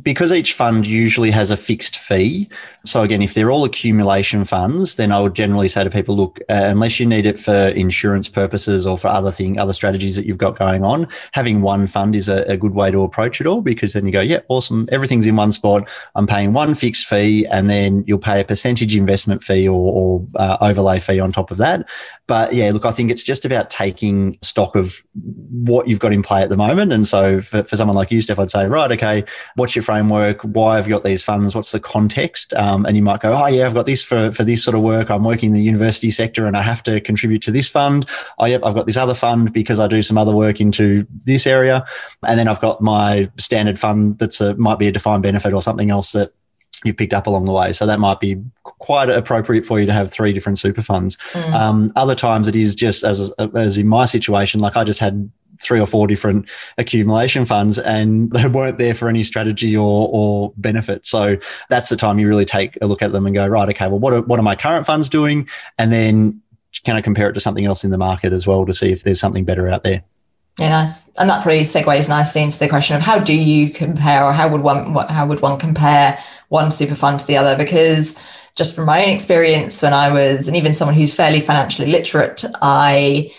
because 0.01 0.31
each 0.31 0.53
fund 0.53 0.87
usually 0.87 1.31
has 1.31 1.51
a 1.51 1.57
fixed 1.57 1.97
fee. 1.97 2.49
So 2.85 3.01
again, 3.01 3.21
if 3.21 3.33
they're 3.33 3.51
all 3.51 3.63
accumulation 3.63 4.43
funds, 4.43 4.95
then 4.95 5.11
I 5.11 5.19
would 5.19 5.35
generally 5.35 5.67
say 5.67 5.83
to 5.83 5.89
people, 5.89 6.15
look, 6.15 6.39
uh, 6.49 6.63
unless 6.65 6.99
you 6.99 7.05
need 7.05 7.25
it 7.25 7.39
for 7.39 7.53
insurance 7.69 8.27
purposes 8.27 8.85
or 8.85 8.97
for 8.97 9.07
other 9.07 9.31
thing, 9.31 9.57
other 9.57 9.73
strategies 9.73 10.15
that 10.15 10.25
you've 10.25 10.37
got 10.37 10.57
going 10.57 10.83
on, 10.83 11.07
having 11.31 11.61
one 11.61 11.87
fund 11.87 12.15
is 12.15 12.27
a, 12.27 12.43
a 12.43 12.57
good 12.57 12.73
way 12.73 12.91
to 12.91 13.01
approach 13.01 13.39
it 13.39 13.47
all 13.47 13.61
because 13.61 13.93
then 13.93 14.05
you 14.05 14.11
go, 14.11 14.21
yeah, 14.21 14.39
awesome, 14.49 14.87
everything's 14.91 15.25
in 15.25 15.35
one 15.35 15.51
spot. 15.51 15.87
I'm 16.15 16.27
paying 16.27 16.53
one 16.53 16.75
fixed 16.75 17.05
fee, 17.05 17.45
and 17.47 17.69
then 17.69 18.03
you'll 18.07 18.19
pay 18.19 18.41
a 18.41 18.45
percentage 18.45 18.95
investment 18.95 19.43
fee 19.43 19.67
or, 19.67 19.93
or 19.93 20.27
uh, 20.35 20.57
overlay 20.61 20.99
fee 20.99 21.19
on 21.19 21.31
top 21.31 21.51
of 21.51 21.57
that. 21.59 21.87
But 22.27 22.53
yeah, 22.53 22.71
look, 22.71 22.85
I 22.85 22.91
think 22.91 23.11
it's 23.11 23.23
just 23.23 23.45
about 23.45 23.69
taking 23.69 24.37
stock 24.41 24.75
of 24.75 25.03
what 25.51 25.87
you've 25.87 25.99
got 25.99 26.13
in 26.13 26.23
play 26.23 26.41
at 26.41 26.49
the 26.49 26.57
moment. 26.57 26.91
And 26.93 27.07
so 27.07 27.41
for, 27.41 27.63
for 27.63 27.75
someone 27.75 27.95
like 27.95 28.11
you, 28.11 28.21
Steph, 28.21 28.39
I'd 28.39 28.49
say, 28.49 28.65
right, 28.67 28.91
okay 28.91 29.25
what's 29.55 29.75
your 29.75 29.83
framework? 29.83 30.41
Why 30.41 30.77
have 30.77 30.87
you 30.87 30.93
got 30.93 31.03
these 31.03 31.23
funds? 31.23 31.55
What's 31.55 31.71
the 31.71 31.79
context? 31.79 32.53
Um, 32.53 32.72
and 32.85 32.97
you 32.97 33.03
might 33.03 33.21
go, 33.21 33.33
oh 33.33 33.47
yeah, 33.47 33.65
I've 33.65 33.73
got 33.73 33.85
this 33.85 34.03
for 34.03 34.31
for 34.31 34.43
this 34.43 34.63
sort 34.63 34.75
of 34.75 34.81
work. 34.81 35.09
I'm 35.09 35.23
working 35.23 35.47
in 35.47 35.53
the 35.53 35.61
university 35.61 36.11
sector 36.11 36.45
and 36.45 36.57
I 36.57 36.61
have 36.61 36.83
to 36.83 36.99
contribute 37.01 37.41
to 37.43 37.51
this 37.51 37.69
fund. 37.69 38.07
Oh 38.39 38.45
yep, 38.45 38.61
I've 38.63 38.75
got 38.75 38.85
this 38.85 38.97
other 38.97 39.13
fund 39.13 39.53
because 39.53 39.79
I 39.79 39.87
do 39.87 40.01
some 40.01 40.17
other 40.17 40.33
work 40.33 40.59
into 40.59 41.07
this 41.23 41.47
area, 41.47 41.85
and 42.27 42.37
then 42.39 42.47
I've 42.47 42.61
got 42.61 42.81
my 42.81 43.29
standard 43.37 43.79
fund 43.79 44.19
that's 44.19 44.41
a 44.41 44.55
might 44.55 44.79
be 44.79 44.87
a 44.87 44.91
defined 44.91 45.23
benefit 45.23 45.53
or 45.53 45.61
something 45.61 45.91
else 45.91 46.11
that 46.13 46.33
you've 46.83 46.97
picked 46.97 47.13
up 47.13 47.27
along 47.27 47.45
the 47.45 47.51
way. 47.51 47.71
So 47.71 47.85
that 47.85 47.99
might 47.99 48.19
be 48.19 48.41
quite 48.63 49.09
appropriate 49.09 49.65
for 49.65 49.79
you 49.79 49.85
to 49.85 49.93
have 49.93 50.11
three 50.11 50.33
different 50.33 50.59
super 50.59 50.81
funds. 50.81 51.17
Mm. 51.31 51.53
Um, 51.53 51.93
other 51.95 52.15
times 52.15 52.47
it 52.47 52.55
is 52.55 52.75
just 52.75 53.03
as 53.03 53.31
as 53.55 53.77
in 53.77 53.87
my 53.87 54.05
situation, 54.05 54.59
like 54.59 54.75
I 54.75 54.83
just 54.83 54.99
had 54.99 55.31
three 55.63 55.79
or 55.79 55.85
four 55.85 56.07
different 56.07 56.47
accumulation 56.77 57.45
funds 57.45 57.79
and 57.79 58.31
they 58.33 58.47
weren't 58.47 58.77
there 58.77 58.93
for 58.93 59.09
any 59.09 59.23
strategy 59.23 59.75
or, 59.75 60.09
or 60.11 60.53
benefit. 60.57 61.05
So 61.05 61.37
that's 61.69 61.89
the 61.89 61.97
time 61.97 62.19
you 62.19 62.27
really 62.27 62.45
take 62.45 62.77
a 62.81 62.87
look 62.87 63.01
at 63.01 63.11
them 63.11 63.25
and 63.25 63.33
go, 63.33 63.47
right, 63.47 63.69
okay, 63.69 63.87
well, 63.87 63.99
what 63.99 64.13
are, 64.13 64.21
what 64.21 64.39
are 64.39 64.43
my 64.43 64.55
current 64.55 64.85
funds 64.85 65.09
doing? 65.09 65.47
And 65.77 65.91
then 65.91 66.41
can 66.83 66.95
I 66.95 67.01
compare 67.01 67.29
it 67.29 67.33
to 67.33 67.39
something 67.39 67.65
else 67.65 67.83
in 67.83 67.91
the 67.91 67.97
market 67.97 68.33
as 68.33 68.47
well 68.47 68.65
to 68.65 68.73
see 68.73 68.91
if 68.91 69.03
there's 69.03 69.19
something 69.19 69.45
better 69.45 69.69
out 69.69 69.83
there? 69.83 70.03
Yeah, 70.59 70.69
nice. 70.69 71.09
And 71.17 71.29
that 71.29 71.41
probably 71.41 71.61
segues 71.61 72.09
nicely 72.09 72.43
into 72.43 72.59
the 72.59 72.67
question 72.67 72.95
of 72.95 73.01
how 73.01 73.17
do 73.17 73.35
you 73.35 73.71
compare 73.71 74.23
or 74.23 74.33
how 74.33 74.47
would 74.49 74.61
one 74.61 74.93
how 75.07 75.25
would 75.25 75.41
one 75.41 75.57
compare 75.57 76.19
one 76.49 76.71
super 76.71 76.93
fund 76.93 77.19
to 77.19 77.25
the 77.25 77.37
other? 77.37 77.57
Because 77.57 78.19
just 78.55 78.75
from 78.75 78.85
my 78.85 79.03
own 79.03 79.09
experience 79.09 79.81
when 79.81 79.93
I 79.93 80.11
was 80.11 80.47
and 80.47 80.55
even 80.55 80.73
someone 80.73 80.93
who's 80.93 81.13
fairly 81.13 81.39
financially 81.39 81.89
literate, 81.89 82.45
I 82.61 83.33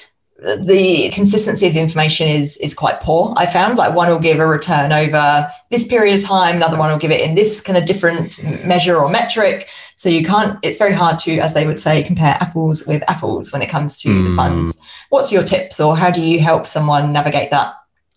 the 0.60 1.10
consistency 1.10 1.66
of 1.66 1.74
the 1.74 1.80
information 1.80 2.28
is 2.28 2.56
is 2.58 2.74
quite 2.74 3.00
poor. 3.00 3.32
I 3.36 3.46
found 3.46 3.78
like 3.78 3.94
one 3.94 4.08
will 4.08 4.18
give 4.18 4.40
a 4.40 4.46
return 4.46 4.92
over 4.92 5.50
this 5.70 5.86
period 5.86 6.16
of 6.16 6.22
time, 6.22 6.56
another 6.56 6.76
one 6.76 6.90
will 6.90 6.98
give 6.98 7.10
it 7.10 7.20
in 7.20 7.34
this 7.34 7.60
kind 7.60 7.78
of 7.78 7.86
different 7.86 8.42
measure 8.64 8.96
or 8.96 9.08
metric. 9.08 9.68
So 9.96 10.08
you 10.08 10.24
can't. 10.24 10.58
It's 10.62 10.76
very 10.76 10.92
hard 10.92 11.18
to, 11.20 11.38
as 11.38 11.54
they 11.54 11.66
would 11.66 11.80
say, 11.80 12.02
compare 12.02 12.36
apples 12.40 12.86
with 12.86 13.02
apples 13.08 13.52
when 13.52 13.62
it 13.62 13.68
comes 13.68 13.96
to 14.02 14.08
mm. 14.08 14.28
the 14.28 14.36
funds. 14.36 14.80
What's 15.08 15.32
your 15.32 15.44
tips, 15.44 15.80
or 15.80 15.96
how 15.96 16.10
do 16.10 16.20
you 16.20 16.40
help 16.40 16.66
someone 16.66 17.12
navigate 17.12 17.50
that? 17.50 17.74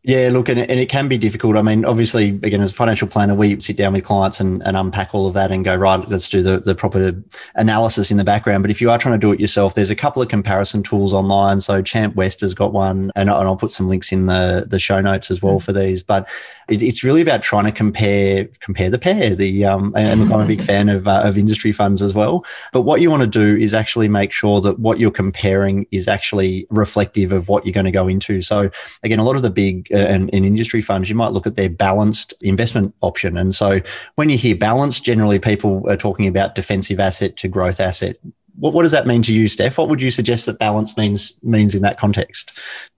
Yeah, 0.07 0.29
look, 0.31 0.47
and 0.47 0.57
it, 0.57 0.69
and 0.69 0.79
it 0.79 0.87
can 0.87 1.09
be 1.09 1.17
difficult. 1.17 1.57
I 1.57 1.61
mean, 1.61 1.83
obviously, 1.83 2.29
again, 2.29 2.61
as 2.61 2.71
a 2.71 2.73
financial 2.73 3.09
planner, 3.09 3.35
we 3.35 3.59
sit 3.59 3.75
down 3.75 3.91
with 3.91 4.05
clients 4.05 4.39
and, 4.39 4.65
and 4.65 4.77
unpack 4.77 5.13
all 5.13 5.27
of 5.27 5.33
that 5.33 5.51
and 5.51 5.65
go, 5.65 5.75
right, 5.75 5.99
let's 6.07 6.29
do 6.29 6.41
the, 6.41 6.61
the 6.61 6.73
proper 6.73 7.13
analysis 7.55 8.09
in 8.09 8.15
the 8.15 8.23
background. 8.23 8.63
But 8.63 8.71
if 8.71 8.79
you 8.79 8.89
are 8.89 8.97
trying 8.97 9.19
to 9.19 9.27
do 9.27 9.33
it 9.33 9.39
yourself, 9.41 9.75
there's 9.75 9.89
a 9.89 9.97
couple 9.97 10.21
of 10.21 10.29
comparison 10.29 10.81
tools 10.81 11.13
online. 11.13 11.59
So 11.59 11.81
Chant 11.81 12.15
West 12.15 12.39
has 12.39 12.53
got 12.53 12.71
one, 12.71 13.11
and, 13.17 13.29
and 13.29 13.31
I'll 13.31 13.57
put 13.57 13.73
some 13.73 13.89
links 13.89 14.13
in 14.13 14.27
the, 14.27 14.65
the 14.65 14.79
show 14.79 15.01
notes 15.01 15.29
as 15.29 15.41
well 15.41 15.59
for 15.59 15.73
these. 15.73 16.03
But 16.03 16.25
it, 16.69 16.81
it's 16.81 17.03
really 17.03 17.21
about 17.21 17.41
trying 17.41 17.65
to 17.65 17.71
compare 17.71 18.45
compare 18.59 18.89
the 18.89 18.99
pair. 18.99 19.35
The 19.35 19.65
um, 19.65 19.93
and 19.95 20.21
look, 20.21 20.31
I'm 20.31 20.41
a 20.41 20.45
big 20.45 20.63
fan 20.71 20.89
of 20.89 21.07
uh, 21.07 21.21
of 21.23 21.37
industry 21.37 21.71
funds 21.71 22.01
as 22.01 22.13
well. 22.13 22.45
But 22.73 22.81
what 22.81 23.01
you 23.01 23.09
want 23.09 23.21
to 23.21 23.27
do 23.27 23.61
is 23.61 23.73
actually 23.73 24.07
make 24.07 24.31
sure 24.31 24.61
that 24.61 24.79
what 24.79 24.99
you're 24.99 25.11
comparing 25.11 25.85
is 25.91 26.07
actually 26.07 26.67
reflective 26.69 27.31
of 27.31 27.49
what 27.49 27.65
you're 27.65 27.73
going 27.73 27.85
to 27.85 27.91
go 27.91 28.07
into. 28.07 28.41
So 28.41 28.69
again, 29.03 29.19
a 29.19 29.23
lot 29.23 29.35
of 29.35 29.41
the 29.41 29.49
big 29.49 29.91
an, 29.97 30.29
an 30.33 30.45
industry 30.45 30.81
funds, 30.81 31.09
you 31.09 31.15
might 31.15 31.31
look 31.31 31.47
at 31.47 31.55
their 31.55 31.69
balanced 31.69 32.33
investment 32.41 32.93
option. 33.01 33.37
And 33.37 33.53
so 33.55 33.81
when 34.15 34.29
you 34.29 34.37
hear 34.37 34.55
balanced, 34.55 35.03
generally 35.03 35.39
people 35.39 35.83
are 35.89 35.97
talking 35.97 36.27
about 36.27 36.55
defensive 36.55 36.99
asset 36.99 37.37
to 37.37 37.47
growth 37.47 37.79
asset. 37.79 38.17
What, 38.59 38.73
what 38.73 38.83
does 38.83 38.91
that 38.91 39.05
mean 39.05 39.21
to 39.23 39.33
you, 39.33 39.47
Steph? 39.47 39.77
What 39.77 39.89
would 39.89 40.01
you 40.01 40.09
suggest 40.09 40.45
that 40.47 40.57
balance 40.57 40.97
means 40.97 41.39
means 41.43 41.75
in 41.75 41.81
that 41.83 41.99
context? 41.99 42.51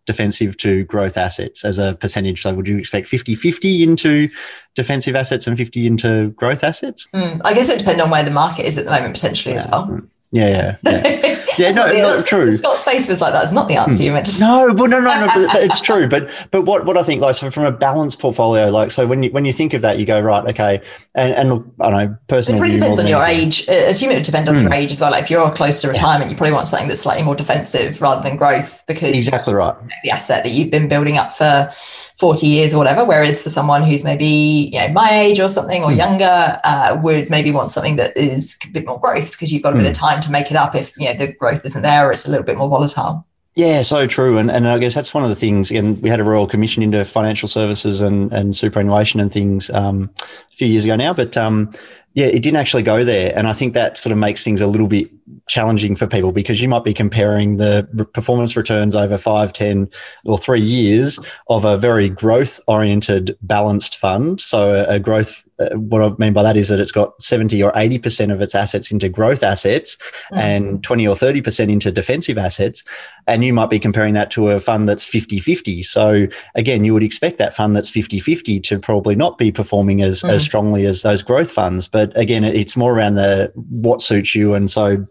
Defensive 0.05 0.57
to 0.57 0.83
growth 0.85 1.17
assets 1.17 1.65
as 1.65 1.77
a 1.79 1.95
percentage. 1.99 2.41
So 2.41 2.53
would 2.53 2.67
you 2.67 2.77
expect 2.77 3.07
50-50 3.07 3.81
into 3.81 4.29
defensive 4.75 5.15
assets 5.15 5.47
and 5.47 5.57
50 5.57 5.85
into 5.85 6.29
growth 6.29 6.63
assets? 6.63 7.07
Mm, 7.13 7.41
I 7.43 7.53
guess 7.53 7.69
it 7.69 7.79
depends 7.79 8.01
on 8.01 8.09
where 8.09 8.23
the 8.23 8.31
market 8.31 8.65
is 8.65 8.77
at 8.77 8.85
the 8.85 8.91
moment, 8.91 9.13
potentially 9.13 9.53
yeah. 9.53 9.59
as 9.59 9.67
well. 9.67 10.01
Yeah, 10.31 10.77
yeah, 10.83 11.01
yeah. 11.01 11.45
yeah 11.57 11.71
no, 11.71 11.91
the, 11.91 11.99
no, 11.99 12.21
true. 12.21 12.55
Scott's 12.55 12.83
face 12.83 13.09
was 13.09 13.19
like, 13.19 13.33
that's 13.33 13.51
not 13.51 13.67
the 13.67 13.75
answer 13.75 14.03
you 14.03 14.11
meant 14.11 14.27
to 14.27 14.31
say. 14.31 14.45
No, 14.45 14.75
but 14.75 14.87
no, 14.87 14.99
no, 14.99 15.19
no, 15.19 15.27
but, 15.33 15.47
but, 15.51 15.63
it's 15.63 15.81
true. 15.81 16.07
But 16.07 16.29
but 16.51 16.65
what, 16.65 16.85
what 16.85 16.97
I 16.97 17.03
think, 17.03 17.21
like, 17.21 17.35
so 17.35 17.49
from 17.49 17.63
a 17.63 17.71
balanced 17.71 18.19
portfolio, 18.19 18.69
like, 18.69 18.91
so 18.91 19.07
when 19.07 19.23
you 19.23 19.31
when 19.31 19.45
you 19.45 19.53
think 19.53 19.73
of 19.73 19.81
that, 19.81 19.97
you 19.97 20.05
go 20.05 20.19
right, 20.19 20.45
okay, 20.49 20.81
and 21.15 21.33
and 21.33 21.71
I 21.79 21.89
don't 21.89 22.11
know, 22.11 22.17
personally, 22.27 22.59
it 22.59 22.61
pretty 22.61 22.77
depends 22.77 22.99
on 22.99 23.07
your 23.07 23.23
age. 23.23 23.67
Uh, 23.67 23.71
assume 23.87 24.11
it 24.11 24.15
would 24.15 24.23
depend 24.23 24.47
on 24.49 24.55
mm. 24.55 24.61
your 24.63 24.73
age 24.73 24.91
as 24.91 25.01
well. 25.01 25.09
Like 25.09 25.23
if 25.23 25.31
you're 25.31 25.49
close 25.51 25.81
to 25.81 25.87
retirement, 25.87 26.25
yeah. 26.25 26.31
you 26.31 26.37
probably 26.37 26.53
want 26.53 26.67
something 26.67 26.87
that's 26.87 27.01
slightly 27.01 27.23
more 27.23 27.35
defensive 27.35 27.99
rather 27.99 28.21
than 28.21 28.37
growth 28.37 28.83
because 28.85 29.15
exactly 29.15 29.55
right, 29.55 29.75
the 30.03 30.11
asset 30.11 30.43
that 30.43 30.51
you've 30.51 30.69
been 30.69 30.87
building 30.87 31.17
up 31.17 31.33
for 31.35 31.71
forty 32.19 32.47
years 32.47 32.73
or 32.73 32.77
whatever. 32.77 33.03
Whereas 33.05 33.41
for 33.41 33.49
someone 33.49 33.83
who's 33.83 34.03
maybe 34.03 34.69
you 34.73 34.79
know 34.79 34.89
my 34.89 35.09
age 35.11 35.39
or 35.39 35.47
something 35.47 35.83
or 35.83 35.91
mm. 35.91 35.97
younger, 35.97 36.59
uh, 36.63 36.99
would 37.01 37.29
maybe 37.29 37.51
want 37.51 37.71
something 37.71 37.95
that 37.95 38.15
is 38.15 38.57
a 38.65 38.67
bit 38.69 38.85
more 38.85 38.99
growth 38.99 39.31
because 39.31 39.51
you've 39.51 39.63
got 39.63 39.73
a 39.73 39.77
mm. 39.77 39.83
bit 39.83 39.91
of 39.91 39.97
hmm. 39.97 40.05
time 40.05 40.21
to 40.21 40.31
make 40.31 40.51
it 40.51 40.57
up 40.57 40.75
if 40.75 40.95
you 40.97 41.07
know 41.07 41.13
the 41.13 41.33
growth 41.33 41.65
isn't 41.65 41.81
there 41.81 42.07
or 42.07 42.11
it's 42.11 42.25
a 42.25 42.29
little 42.29 42.45
bit 42.45 42.57
more 42.57 42.69
volatile. 42.69 43.25
Yeah, 43.55 43.81
so 43.81 44.07
true. 44.07 44.37
And, 44.37 44.49
and 44.49 44.67
I 44.69 44.77
guess 44.77 44.95
that's 44.95 45.13
one 45.13 45.23
of 45.23 45.29
the 45.29 45.35
things. 45.35 45.69
And 45.69 46.01
we 46.01 46.09
had 46.09 46.21
a 46.21 46.23
Royal 46.23 46.47
Commission 46.47 46.81
into 46.81 47.03
financial 47.03 47.49
services 47.49 47.99
and, 47.99 48.31
and 48.31 48.55
superannuation 48.55 49.19
and 49.19 49.33
things 49.33 49.69
um, 49.71 50.09
a 50.19 50.55
few 50.55 50.67
years 50.67 50.85
ago 50.85 50.95
now. 50.95 51.13
But 51.13 51.35
um, 51.35 51.69
yeah, 52.13 52.25
it 52.25 52.41
didn't 52.41 52.57
actually 52.57 52.83
go 52.83 53.03
there. 53.03 53.31
And 53.37 53.47
I 53.47 53.53
think 53.53 53.73
that 53.73 53.97
sort 53.97 54.11
of 54.11 54.17
makes 54.17 54.43
things 54.43 54.61
a 54.61 54.67
little 54.67 54.87
bit 54.87 55.09
challenging 55.47 55.95
for 55.95 56.07
people 56.07 56.31
because 56.31 56.61
you 56.61 56.67
might 56.67 56.83
be 56.83 56.93
comparing 56.93 57.57
the 57.57 58.05
performance 58.13 58.55
returns 58.55 58.95
over 58.95 59.17
five, 59.17 59.53
ten, 59.53 59.89
or 60.25 60.37
three 60.37 60.61
years 60.61 61.19
of 61.49 61.65
a 61.65 61.77
very 61.77 62.09
growth 62.09 62.59
oriented 62.67 63.37
balanced 63.41 63.97
fund. 63.97 64.41
So 64.41 64.73
a, 64.73 64.95
a 64.95 64.99
growth 64.99 65.43
uh, 65.59 65.75
what 65.75 66.01
I 66.01 66.09
mean 66.17 66.33
by 66.33 66.43
that 66.43 66.57
is 66.57 66.69
that 66.69 66.79
it's 66.79 66.91
got 66.91 67.21
70 67.21 67.61
or 67.61 67.71
80% 67.73 68.31
of 68.31 68.41
its 68.41 68.55
assets 68.55 68.91
into 68.91 69.09
growth 69.09 69.43
assets 69.43 69.97
mm-hmm. 70.31 70.37
and 70.37 70.83
20 70.83 71.07
or 71.07 71.15
30% 71.15 71.71
into 71.71 71.91
defensive 71.91 72.37
assets. 72.37 72.83
And 73.27 73.43
you 73.43 73.53
might 73.53 73.69
be 73.69 73.79
comparing 73.79 74.13
that 74.13 74.31
to 74.31 74.49
a 74.49 74.59
fund 74.59 74.87
that's 74.87 75.05
50 75.05 75.39
50. 75.39 75.83
So, 75.83 76.27
again, 76.55 76.83
you 76.83 76.93
would 76.93 77.03
expect 77.03 77.37
that 77.37 77.55
fund 77.55 77.75
that's 77.75 77.89
50 77.89 78.19
50 78.19 78.59
to 78.61 78.79
probably 78.79 79.15
not 79.15 79.37
be 79.37 79.51
performing 79.51 80.01
as, 80.01 80.21
mm. 80.21 80.29
as 80.29 80.43
strongly 80.43 80.85
as 80.85 81.01
those 81.01 81.21
growth 81.21 81.51
funds. 81.51 81.87
But 81.87 82.17
again, 82.17 82.43
it's 82.43 82.77
more 82.77 82.93
around 82.93 83.15
the 83.15 83.51
what 83.55 84.01
suits 84.01 84.33
you. 84.35 84.53
And 84.53 84.71
so, 84.71 85.05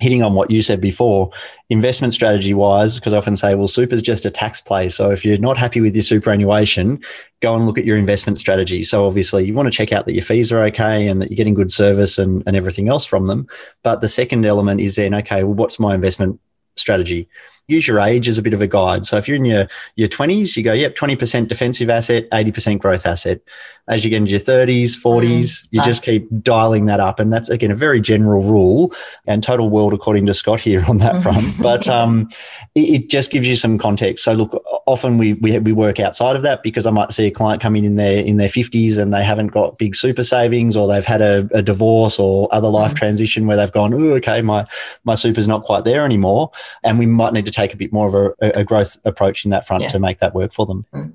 hitting 0.00 0.22
on 0.22 0.34
what 0.34 0.50
you 0.50 0.62
said 0.62 0.80
before, 0.80 1.30
investment 1.70 2.14
strategy 2.14 2.54
wise, 2.54 2.96
because 2.96 3.12
I 3.12 3.18
often 3.18 3.36
say, 3.36 3.54
well, 3.54 3.68
super 3.68 3.94
is 3.94 4.02
just 4.02 4.26
a 4.26 4.30
tax 4.30 4.60
play. 4.60 4.88
So 4.88 5.10
if 5.10 5.24
you're 5.24 5.38
not 5.38 5.56
happy 5.56 5.80
with 5.80 5.94
your 5.94 6.02
superannuation, 6.02 7.02
go 7.40 7.54
and 7.54 7.66
look 7.66 7.78
at 7.78 7.84
your 7.84 7.96
investment 7.96 8.38
strategy. 8.38 8.84
So 8.84 9.06
obviously 9.06 9.44
you 9.44 9.54
want 9.54 9.66
to 9.66 9.76
check 9.76 9.92
out 9.92 10.06
that 10.06 10.14
your 10.14 10.22
fees 10.22 10.52
are 10.52 10.64
okay 10.66 11.08
and 11.08 11.20
that 11.20 11.30
you're 11.30 11.36
getting 11.36 11.54
good 11.54 11.72
service 11.72 12.18
and, 12.18 12.42
and 12.46 12.56
everything 12.56 12.88
else 12.88 13.04
from 13.04 13.26
them. 13.26 13.46
But 13.82 14.00
the 14.00 14.08
second 14.08 14.44
element 14.44 14.80
is 14.80 14.96
then, 14.96 15.14
okay, 15.14 15.42
well, 15.44 15.54
what's 15.54 15.78
my 15.78 15.94
investment 15.94 16.40
strategy? 16.76 17.28
Use 17.68 17.86
your 17.86 17.98
age 17.98 18.28
as 18.28 18.38
a 18.38 18.42
bit 18.42 18.54
of 18.54 18.62
a 18.62 18.66
guide. 18.66 19.06
So 19.06 19.16
if 19.16 19.26
you're 19.26 19.36
in 19.36 19.44
your, 19.44 19.66
your 19.96 20.08
20s, 20.08 20.56
you 20.56 20.62
go, 20.62 20.72
yep, 20.72 20.94
20% 20.94 21.48
defensive 21.48 21.90
asset, 21.90 22.30
80% 22.30 22.78
growth 22.78 23.06
asset. 23.06 23.40
As 23.88 24.02
you 24.02 24.10
get 24.10 24.16
into 24.16 24.32
your 24.32 24.40
30s, 24.40 24.90
40s, 24.90 25.40
mm, 25.40 25.68
you 25.70 25.78
nice. 25.78 25.86
just 25.86 26.04
keep 26.04 26.28
dialing 26.42 26.86
that 26.86 26.98
up. 26.98 27.20
And 27.20 27.32
that's, 27.32 27.48
again, 27.48 27.70
a 27.70 27.74
very 27.74 28.00
general 28.00 28.42
rule 28.42 28.92
and 29.26 29.42
total 29.42 29.68
world 29.68 29.92
according 29.92 30.26
to 30.26 30.34
Scott 30.34 30.60
here 30.60 30.84
on 30.88 30.98
that 30.98 31.22
front. 31.22 31.44
but 31.62 31.86
um, 31.86 32.28
it, 32.74 32.80
it, 32.80 33.10
just 33.10 33.30
gives 33.30 33.46
you 33.46 33.54
some 33.54 33.78
context. 33.78 34.24
So 34.24 34.32
look, 34.32 34.60
often 34.86 35.18
we, 35.18 35.34
we, 35.34 35.58
we 35.60 35.72
work 35.72 36.00
outside 36.00 36.34
of 36.34 36.42
that 36.42 36.64
because 36.64 36.86
I 36.86 36.90
might 36.90 37.12
see 37.12 37.26
a 37.26 37.30
client 37.30 37.62
come 37.62 37.76
in 37.76 37.84
in 37.84 37.94
their, 37.94 38.24
in 38.24 38.38
their 38.38 38.48
50s 38.48 38.98
and 38.98 39.14
they 39.14 39.22
haven't 39.22 39.48
got 39.48 39.78
big 39.78 39.94
super 39.94 40.24
savings 40.24 40.76
or 40.76 40.88
they've 40.88 41.04
had 41.04 41.22
a, 41.22 41.48
a 41.52 41.62
divorce 41.62 42.18
or 42.18 42.52
other 42.52 42.68
life 42.68 42.92
mm. 42.92 42.96
transition 42.96 43.46
where 43.46 43.56
they've 43.56 43.72
gone, 43.72 43.94
oh, 43.94 44.14
okay, 44.14 44.42
my, 44.42 44.66
my 45.04 45.14
super's 45.14 45.46
not 45.46 45.62
quite 45.62 45.84
there 45.84 46.04
anymore. 46.04 46.50
And 46.82 46.98
we 46.98 47.06
might 47.06 47.32
need 47.32 47.46
to 47.46 47.55
take 47.56 47.72
a 47.72 47.76
bit 47.76 47.92
more 47.92 48.06
of 48.06 48.14
a, 48.14 48.60
a 48.60 48.64
growth 48.64 48.98
approach 49.04 49.44
in 49.44 49.50
that 49.50 49.66
front 49.66 49.82
yeah. 49.82 49.88
to 49.88 49.98
make 49.98 50.20
that 50.20 50.34
work 50.34 50.52
for 50.52 50.66
them. 50.66 50.84
Mm. 50.92 51.14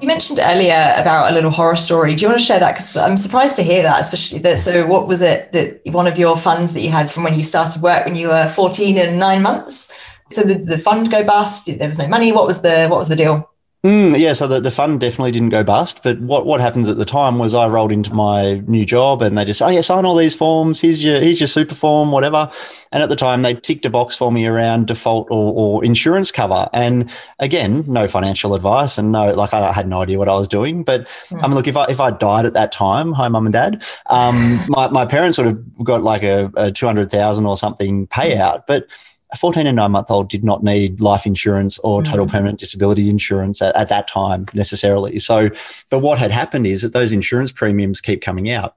You 0.00 0.06
mentioned 0.06 0.38
earlier 0.40 0.94
about 0.96 1.32
a 1.32 1.34
little 1.34 1.50
horror 1.50 1.74
story. 1.74 2.14
Do 2.14 2.22
you 2.22 2.28
want 2.28 2.38
to 2.38 2.46
share 2.46 2.60
that? 2.60 2.74
Because 2.74 2.96
I'm 2.96 3.16
surprised 3.16 3.56
to 3.56 3.62
hear 3.62 3.82
that, 3.82 4.00
especially 4.00 4.38
that. 4.40 4.60
So, 4.60 4.86
what 4.86 5.08
was 5.08 5.20
it 5.20 5.50
that 5.52 5.80
one 5.86 6.06
of 6.06 6.16
your 6.16 6.36
funds 6.36 6.72
that 6.72 6.80
you 6.80 6.90
had 6.90 7.10
from 7.10 7.24
when 7.24 7.34
you 7.34 7.42
started 7.42 7.82
work 7.82 8.06
when 8.06 8.14
you 8.14 8.28
were 8.28 8.48
14 8.48 8.96
and 8.96 9.18
nine 9.18 9.42
months? 9.42 9.92
So, 10.30 10.44
did 10.44 10.66
the 10.66 10.78
fund 10.78 11.10
go 11.10 11.24
bust? 11.24 11.66
There 11.66 11.88
was 11.88 11.98
no 11.98 12.06
money. 12.06 12.30
What 12.30 12.46
was 12.46 12.62
the 12.62 12.86
what 12.88 12.98
was 12.98 13.08
the 13.08 13.16
deal? 13.16 13.50
Mm, 13.86 14.18
yeah, 14.18 14.32
so 14.32 14.48
the, 14.48 14.58
the 14.58 14.72
fund 14.72 14.98
definitely 14.98 15.30
didn't 15.30 15.50
go 15.50 15.62
bust. 15.62 16.02
But 16.02 16.20
what, 16.20 16.44
what 16.44 16.60
happened 16.60 16.88
at 16.88 16.96
the 16.96 17.04
time 17.04 17.38
was 17.38 17.54
I 17.54 17.68
rolled 17.68 17.92
into 17.92 18.12
my 18.12 18.54
new 18.66 18.84
job 18.84 19.22
and 19.22 19.38
they 19.38 19.44
just, 19.44 19.62
oh 19.62 19.68
yeah, 19.68 19.80
sign 19.80 20.04
all 20.04 20.16
these 20.16 20.34
forms. 20.34 20.80
Here's 20.80 21.04
your 21.04 21.20
here's 21.20 21.38
your 21.38 21.46
super 21.46 21.76
form, 21.76 22.10
whatever. 22.10 22.50
And 22.90 23.00
at 23.00 23.10
the 23.10 23.14
time 23.14 23.42
they 23.42 23.54
ticked 23.54 23.86
a 23.86 23.90
box 23.90 24.16
for 24.16 24.32
me 24.32 24.44
around 24.44 24.88
default 24.88 25.28
or, 25.30 25.52
or 25.54 25.84
insurance 25.84 26.32
cover. 26.32 26.68
And 26.72 27.08
again, 27.38 27.84
no 27.86 28.08
financial 28.08 28.56
advice 28.56 28.98
and 28.98 29.12
no, 29.12 29.30
like 29.30 29.54
I 29.54 29.70
had 29.70 29.86
no 29.86 30.02
idea 30.02 30.18
what 30.18 30.28
I 30.28 30.34
was 30.34 30.48
doing. 30.48 30.82
But 30.82 31.06
mm. 31.28 31.44
I 31.44 31.46
mean, 31.46 31.54
look, 31.54 31.68
if 31.68 31.76
I 31.76 31.84
if 31.84 32.00
I 32.00 32.10
died 32.10 32.44
at 32.44 32.54
that 32.54 32.72
time, 32.72 33.12
hi 33.12 33.28
mum 33.28 33.46
and 33.46 33.52
dad, 33.52 33.84
um, 34.06 34.58
my 34.68 34.88
my 34.88 35.06
parents 35.06 35.38
would 35.38 35.46
have 35.46 35.84
got 35.84 36.02
like 36.02 36.24
a, 36.24 36.50
a 36.56 36.72
two 36.72 36.86
hundred 36.86 37.12
thousand 37.12 37.46
or 37.46 37.56
something 37.56 38.08
payout, 38.08 38.64
but 38.66 38.88
a 39.32 39.36
14 39.36 39.66
and 39.66 39.76
9 39.76 39.90
month 39.90 40.10
old 40.10 40.28
did 40.28 40.44
not 40.44 40.62
need 40.62 41.00
life 41.00 41.26
insurance 41.26 41.78
or 41.80 42.02
total 42.02 42.26
mm. 42.26 42.30
permanent 42.30 42.60
disability 42.60 43.10
insurance 43.10 43.60
at, 43.60 43.74
at, 43.74 43.88
that 43.88 44.08
time 44.08 44.46
necessarily. 44.54 45.18
So, 45.18 45.50
but 45.90 45.98
what 45.98 46.18
had 46.18 46.30
happened 46.30 46.66
is 46.66 46.82
that 46.82 46.92
those 46.92 47.12
insurance 47.12 47.50
premiums 47.50 48.00
keep 48.00 48.22
coming 48.22 48.50
out. 48.50 48.76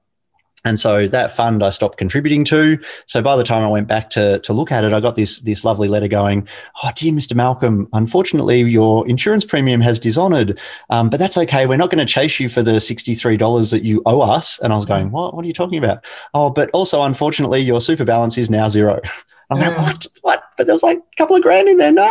And 0.64 0.78
so 0.78 1.08
that 1.08 1.30
fund 1.30 1.62
I 1.62 1.70
stopped 1.70 1.96
contributing 1.96 2.44
to. 2.46 2.78
So 3.06 3.22
by 3.22 3.36
the 3.36 3.44
time 3.44 3.62
I 3.62 3.68
went 3.68 3.88
back 3.88 4.10
to, 4.10 4.40
to 4.40 4.52
look 4.52 4.70
at 4.70 4.84
it, 4.84 4.92
I 4.92 5.00
got 5.00 5.16
this, 5.16 5.38
this 5.40 5.64
lovely 5.64 5.88
letter 5.88 6.08
going, 6.08 6.46
Oh, 6.82 6.90
dear 6.94 7.12
Mr. 7.12 7.34
Malcolm, 7.34 7.88
unfortunately, 7.94 8.60
your 8.60 9.08
insurance 9.08 9.44
premium 9.44 9.80
has 9.80 9.98
dishonored, 9.98 10.58
um, 10.90 11.08
but 11.08 11.18
that's 11.18 11.38
okay. 11.38 11.64
We're 11.66 11.78
not 11.78 11.90
going 11.90 12.06
to 12.06 12.12
chase 12.12 12.38
you 12.38 12.50
for 12.50 12.62
the 12.62 12.72
$63 12.72 13.70
that 13.70 13.84
you 13.84 14.02
owe 14.04 14.20
us. 14.20 14.58
And 14.58 14.72
I 14.72 14.76
was 14.76 14.84
going, 14.84 15.10
What? 15.10 15.34
What 15.34 15.44
are 15.44 15.48
you 15.48 15.54
talking 15.54 15.78
about? 15.78 16.04
Oh, 16.34 16.50
but 16.50 16.68
also, 16.72 17.02
unfortunately, 17.02 17.60
your 17.60 17.80
super 17.80 18.04
balance 18.04 18.36
is 18.36 18.50
now 18.50 18.68
zero. 18.68 19.00
I'm 19.50 19.58
like, 19.58 19.78
what? 19.78 20.06
What? 20.22 20.42
But 20.56 20.66
there 20.66 20.74
was 20.74 20.82
like 20.82 20.98
a 20.98 21.16
couple 21.16 21.34
of 21.34 21.42
grand 21.42 21.68
in 21.68 21.78
there. 21.78 21.92
No. 21.92 22.08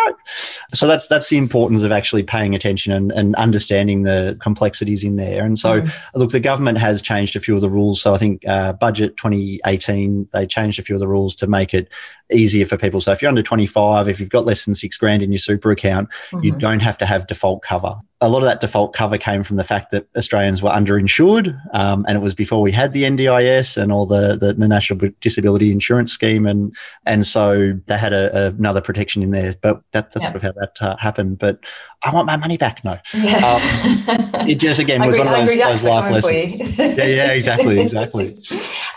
So 0.74 0.88
that's 0.88 1.08
that's 1.08 1.30
the 1.30 1.38
importance 1.38 1.84
of 1.84 1.92
actually 1.92 2.24
paying 2.24 2.54
attention 2.54 2.92
and, 2.92 3.12
and 3.12 3.36
understanding 3.36 4.04
the 4.04 4.38
complexities 4.42 5.04
in 5.04 5.16
there. 5.16 5.46
And 5.46 5.58
so, 5.58 5.82
mm. 5.82 5.94
look, 6.16 6.32
the 6.32 6.40
government 6.40 6.78
has 6.80 7.02
changed 7.02 7.36
a 7.36 7.40
few 7.40 7.56
of 7.56 7.62
the 7.62 7.70
rules. 7.70 8.02
So 8.02 8.14
I 8.14 8.18
think 8.18 8.46
uh, 8.48 8.74
budget 8.74 9.16
2018 9.18 10.28
they 10.34 10.48
changed 10.48 10.80
a 10.80 10.84
few 10.84 10.96
of 10.96 11.00
the 11.00 11.08
rules 11.08 11.36
to 11.36 11.48
make 11.48 11.74
it 11.74 11.90
easier 12.32 12.66
for 12.66 12.78
people. 12.78 13.02
So 13.02 13.12
if 13.12 13.22
you're 13.22 13.30
under 13.30 13.44
25, 13.44 14.08
if 14.08 14.20
you've 14.20 14.30
got 14.30 14.46
less 14.46 14.66
than 14.66 14.76
six 14.76 14.98
grand 14.98 15.24
in 15.24 15.32
your 15.32 15.40
super 15.40 15.72
account, 15.72 16.10
mm-hmm. 16.32 16.44
you 16.44 16.58
don't 16.58 16.82
have 16.82 16.98
to 17.00 17.06
have 17.06 17.28
default 17.28 17.62
cover. 17.64 17.96
A 18.22 18.28
lot 18.28 18.40
of 18.40 18.44
that 18.44 18.60
default 18.60 18.92
cover 18.94 19.18
came 19.18 19.44
from 19.44 19.56
the 19.56 19.64
fact 19.64 19.92
that 19.92 20.06
Australians 20.18 20.62
were 20.62 20.72
underinsured, 20.72 21.58
um, 21.74 22.06
and 22.06 22.18
it 22.18 22.22
was 22.22 22.36
before 22.36 22.62
we 22.62 22.70
had 22.70 22.92
the 22.92 23.04
NDIS 23.04 23.82
and 23.82 23.94
all 23.94 24.06
the, 24.06 24.36
the, 24.36 24.54
the 24.54 24.68
National 24.68 25.10
Disability 25.22 25.72
Insurance 25.72 26.12
Scheme, 26.12 26.46
and 26.46 26.76
and 27.06 27.26
so 27.26 27.80
they 27.86 27.98
had 27.98 28.12
a, 28.12 28.48
a, 28.48 28.50
another 28.50 28.82
protection 28.82 29.24
in 29.24 29.32
there. 29.32 29.56
But 29.62 29.82
that, 29.94 30.12
that's 30.12 30.26
yeah. 30.26 30.32
sort 30.32 30.36
of 30.36 30.42
how 30.42 30.52
that 30.52 30.82
uh, 30.82 30.98
happened. 30.98 31.40
But 31.40 31.60
I 32.04 32.14
want 32.14 32.28
my 32.28 32.36
money 32.36 32.58
back. 32.58 32.84
No, 32.84 32.98
yeah. 33.14 33.38
um, 33.38 34.50
it 34.50 34.56
just 34.56 34.82
again 34.82 35.06
was 35.06 35.18
one 35.18 35.30
of 35.30 35.34
those, 35.34 35.58
those 35.58 35.86
life 35.86 36.12
lessons. 36.12 36.78
yeah, 36.78 37.06
yeah, 37.06 37.32
exactly, 37.32 37.80
exactly. 37.80 38.38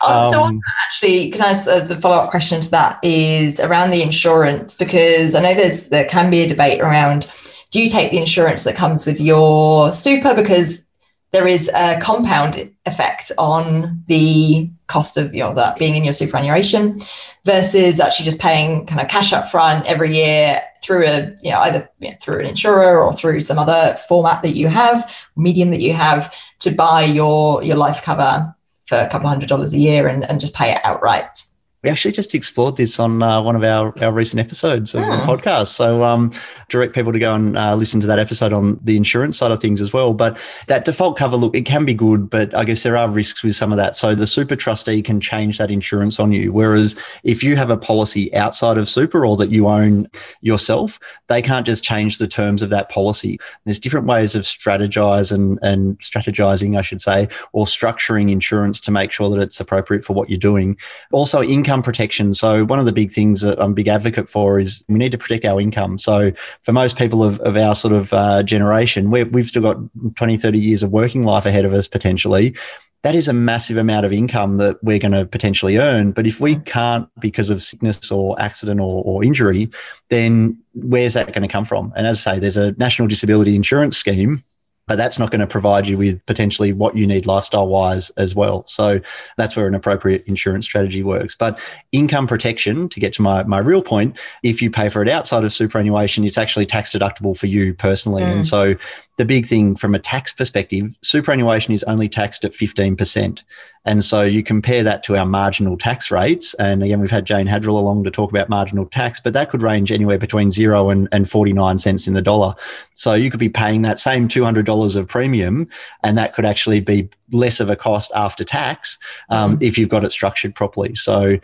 Um, 0.07 0.33
so 0.33 0.61
actually, 0.85 1.31
can 1.31 1.43
I 1.43 1.51
ask 1.51 1.69
uh, 1.69 1.81
the 1.81 1.97
follow 1.97 2.17
up 2.17 2.31
question 2.31 2.61
to 2.61 2.71
that 2.73 2.99
is 3.03 3.61
around 3.61 3.91
the 3.91 4.03
insurance? 4.03 4.75
Because 4.75 5.35
I 5.35 5.41
know 5.41 5.55
there's 5.55 5.89
there 5.89 6.07
can 6.07 6.31
be 6.31 6.41
a 6.43 6.49
debate 6.49 6.81
around 6.81 7.31
do 7.71 7.81
you 7.81 7.89
take 7.89 8.13
the 8.13 8.19
insurance 8.19 8.65
that 8.65 8.77
comes 8.77 9.07
with 9.07 9.19
your 9.19 9.93
super? 9.93 10.35
Because 10.35 10.85
there 11.33 11.47
is 11.47 11.71
a 11.75 11.99
compound 12.01 12.71
effect 12.85 13.33
on 13.39 14.05
the 14.07 14.71
cost 14.87 15.17
of 15.17 15.35
you 15.35 15.41
know 15.41 15.55
that 15.55 15.79
being 15.79 15.97
in 15.97 16.05
your 16.05 16.13
superannuation 16.13 17.01
versus 17.45 17.99
actually 17.99 18.27
just 18.27 18.39
paying 18.39 18.85
kind 18.87 19.01
of 19.01 19.09
cash 19.09 19.33
up 19.33 19.49
front 19.49 19.87
every 19.87 20.15
year 20.15 20.61
through 20.83 21.07
a 21.07 21.35
you 21.43 21.51
know 21.51 21.61
either 21.61 21.89
you 22.01 22.11
know, 22.11 22.17
through 22.21 22.41
an 22.41 22.47
insurer 22.47 23.03
or 23.03 23.15
through 23.15 23.41
some 23.41 23.59
other 23.59 23.97
format 24.09 24.43
that 24.43 24.55
you 24.55 24.69
have 24.69 25.27
medium 25.35 25.71
that 25.71 25.81
you 25.81 25.95
have 25.95 26.37
to 26.59 26.71
buy 26.71 27.03
your 27.03 27.63
your 27.63 27.77
life 27.77 28.03
cover 28.03 28.55
for 28.93 28.99
a 28.99 29.09
couple 29.09 29.27
hundred 29.27 29.49
dollars 29.49 29.73
a 29.73 29.79
year 29.79 30.07
and, 30.07 30.29
and 30.29 30.39
just 30.39 30.53
pay 30.53 30.71
it 30.71 30.79
outright 30.85 31.45
we 31.83 31.91
actually 31.91 32.13
just 32.13 32.35
explored 32.35 32.77
this 32.77 33.01
on 33.01 33.23
uh, 33.23 33.43
one 33.43 33.57
of 33.57 33.65
our, 33.65 33.93
our 34.05 34.13
recent 34.13 34.39
episodes 34.39 34.95
of 34.95 35.01
the 35.01 35.17
Hmm. 35.17 35.29
podcast. 35.29 35.69
So, 35.69 36.05
um, 36.05 36.31
direct 36.69 36.95
people 36.95 37.13
to 37.13 37.19
go 37.19 37.35
and 37.35 37.59
uh, 37.59 37.75
listen 37.75 38.01
to 38.01 38.07
that 38.07 38.21
episode 38.21 38.53
on 38.53 38.79
the 38.85 38.97
insurance 38.97 39.37
side 39.37 39.51
of 39.51 39.61
things 39.61 39.83
as 39.83 39.93
well. 39.93 40.15
But 40.15 40.39
that 40.69 40.85
default 40.85 41.17
cover, 41.17 41.37
look, 41.37 41.57
it 41.57 41.67
can 41.67 41.85
be 41.85 41.93
good, 41.93 42.31
but 42.31 42.55
I 42.55 42.65
guess 42.65 42.85
there 42.85 42.97
are 42.97 43.09
risks 43.09 43.43
with 43.43 43.57
some 43.57 43.73
of 43.73 43.79
that. 43.79 43.97
So, 43.97 44.15
the 44.15 44.29
super 44.29 44.55
trustee 44.55 45.03
can 45.03 45.21
change 45.21 45.59
that 45.59 45.73
insurance 45.73 46.21
on 46.21 46.31
you. 46.33 46.53
Whereas 46.53 46.95
if 47.25 47.43
you 47.43 47.57
have 47.57 47.71
a 47.71 47.77
policy 47.77 48.33
outside 48.35 48.79
of 48.79 48.89
super 48.89 49.27
or 49.27 49.37
that 49.39 49.51
you 49.51 49.67
own 49.67 50.09
yourself, 50.41 51.01
they 51.27 51.43
can't 51.43 51.67
just 51.67 51.83
change 51.83 52.19
the 52.19 52.29
terms 52.29 52.63
of 52.63 52.71
that 52.71 52.91
policy. 52.91 53.41
There's 53.65 53.81
different 53.81 54.07
ways 54.07 54.37
of 54.37 54.43
strategize 54.43 55.33
and, 55.33 55.59
and 55.63 55.99
strategizing, 55.99 56.79
I 56.79 56.83
should 56.83 57.01
say, 57.01 57.29
or 57.53 57.67
structuring 57.67 58.31
insurance 58.31 58.79
to 58.81 58.93
make 58.93 59.11
sure 59.11 59.29
that 59.31 59.41
it's 59.41 59.59
appropriate 59.59 60.05
for 60.05 60.13
what 60.13 60.31
you're 60.31 60.39
doing. 60.39 60.77
Also, 61.11 61.43
income 61.43 61.72
protection. 61.81 62.35
So, 62.35 62.65
one 62.65 62.81
of 62.81 62.85
the 62.85 62.93
big 62.93 63.13
things 63.13 63.41
that 63.43 63.61
I'm 63.61 63.71
a 63.71 63.75
big 63.75 63.87
advocate 63.87 64.29
for 64.29 64.59
is 64.59 64.85
we 64.89 64.99
need 64.99 65.13
to 65.13 65.19
protect 65.19 65.45
our 65.45 65.61
income. 65.61 65.99
So, 65.99 66.33
for 66.63 66.73
most 66.73 66.99
people 66.99 67.23
of, 67.23 67.39
of 67.41 67.57
our 67.57 67.77
sort 67.77 67.95
of 67.95 68.13
uh, 68.13 68.43
generation, 68.43 69.11
we 69.13 69.23
we've 69.23 69.49
still 69.49 69.63
got 69.63 69.77
20, 70.17 70.37
30 70.37 70.59
years 70.59 70.83
of 70.83 70.91
working 70.91 71.23
life 71.23 71.47
ahead 71.47 71.65
of 71.65 71.73
us 71.73 71.87
potentially. 71.87 72.55
That 73.03 73.15
is 73.15 73.27
a 73.27 73.33
massive 73.33 73.77
amount 73.77 74.07
of 74.07 74.13
income 74.13 74.59
that 74.59 74.77
we're 74.83 75.01
going 75.01 75.13
to 75.13 75.25
potentially 75.25 75.77
earn. 75.77 76.13
But 76.13 76.27
if 76.27 76.41
we 76.41 76.57
can't, 76.61 77.09
because 77.21 77.51
of 77.51 77.63
sickness 77.63 78.13
or 78.13 78.41
accident 78.41 78.81
or, 78.81 79.03
or 79.05 79.25
injury, 79.25 79.71
then 80.09 80.57
where's 80.75 81.15
that 81.15 81.27
going 81.27 81.43
to 81.43 81.49
come 81.49 81.65
from? 81.65 81.93
And 81.97 82.07
as 82.07 82.25
I 82.25 82.35
say, 82.35 82.39
there's 82.39 82.57
a 82.57 82.73
national 82.73 83.09
disability 83.09 83.57
insurance 83.57 83.97
scheme 83.97 84.45
but 84.93 84.97
that's 84.97 85.19
not 85.19 85.31
going 85.31 85.41
to 85.41 85.47
provide 85.47 85.89
you 85.89 85.97
with 85.97 86.27
potentially 86.27 86.71
what 86.71 86.95
you 86.95 87.07
need 87.07 87.25
lifestyle 87.25 87.67
wise 87.67 88.11
as 88.19 88.35
well. 88.35 88.63
So 88.67 89.01
that's 89.39 89.57
where 89.57 89.67
an 89.67 89.75
appropriate 89.75 90.23
insurance 90.27 90.67
strategy 90.67 91.03
works. 91.03 91.35
But 91.35 91.59
income 91.93 92.27
protection, 92.27 92.91
to 92.91 93.01
get 93.01 93.15
to 93.15 93.23
my, 93.23 93.43
my 93.45 93.59
real 93.59 93.81
point, 93.81 94.19
if 94.43 94.61
you 94.61 94.71
pay 94.71 94.91
for 94.91 95.01
it 95.01 95.09
outside 95.09 95.45
of 95.45 95.53
superannuation, 95.55 96.25
it's 96.25 96.37
actually 96.37 96.67
tax 96.67 96.93
deductible 96.93 97.35
for 97.35 97.47
you 97.47 97.73
personally. 97.73 98.21
Mm. 98.21 98.33
And 98.33 98.47
so 98.47 98.75
the 99.17 99.25
big 99.25 99.47
thing 99.47 99.77
from 99.77 99.95
a 99.95 99.99
tax 99.99 100.35
perspective, 100.35 100.95
superannuation 101.01 101.73
is 101.73 101.85
only 101.85 102.11
taxed 102.11 102.45
at 102.45 102.53
15%. 102.53 103.41
And 103.85 104.05
so 104.05 104.23
you 104.23 104.45
compare 104.45 104.85
that 104.85 105.03
to 105.05 105.17
our 105.17 105.27
marginal 105.27 105.77
tax 105.77 106.11
rates. 106.11 106.55
And 106.55 106.83
again, 106.83 107.01
we've 107.01 107.11
had 107.11 107.25
Jane 107.25 107.47
Hadrill 107.47 107.79
along 107.79 108.05
to 108.05 108.11
talk 108.11 108.31
about 108.31 108.49
marginal 108.49 108.87
tax, 108.87 109.19
but 109.19 109.33
that 109.33 109.51
could 109.51 109.61
range 109.63 109.91
anywhere 109.91 110.19
between 110.19 110.51
zero 110.53 110.91
and, 110.91 111.09
and 111.11 111.29
49 111.29 111.79
cents 111.79 112.07
in 112.07 112.15
the 112.15 112.23
dollar. 112.23 112.55
So 112.95 113.15
you 113.15 113.31
could 113.31 113.41
be 113.41 113.49
paying 113.49 113.83
that 113.83 113.99
same 113.99 114.29
$200 114.29 114.97
of 114.97 115.09
premium, 115.09 115.69
and 116.05 116.17
that 116.17 116.33
could 116.35 116.45
actually 116.45 116.81
be 116.81 117.09
less 117.33 117.59
of 117.59 117.71
a 117.71 117.77
cost 117.77 118.13
after 118.15 118.45
tax 118.45 118.99
um, 119.31 119.59
if 119.61 119.77
you've 119.77 119.89
got 119.89 120.05
it 120.05 120.13
structured 120.13 120.55
properly. 120.55 120.95
So 120.95 121.39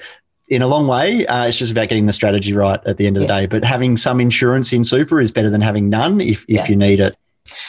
in 0.49 0.63
a 0.63 0.67
long 0.67 0.87
way, 0.87 1.27
uh, 1.27 1.47
it's 1.47 1.59
just 1.59 1.73
about 1.73 1.89
getting 1.89 2.07
the 2.07 2.13
strategy 2.13 2.53
right 2.53 2.81
at 2.87 2.97
the 2.99 3.07
end 3.07 3.17
of 3.17 3.23
the 3.23 3.27
day. 3.27 3.47
But 3.47 3.65
having 3.65 3.97
some 3.97 4.21
insurance 4.21 4.73
in 4.73 4.85
super 4.85 5.21
is 5.21 5.31
better 5.33 5.51
than 5.51 5.61
having 5.61 5.91
none 5.91 6.21
if, 6.21 6.43
if 6.45 6.49
Yeah. 6.49 6.67
you 6.69 6.77
need 6.77 7.01
it. 7.01 7.17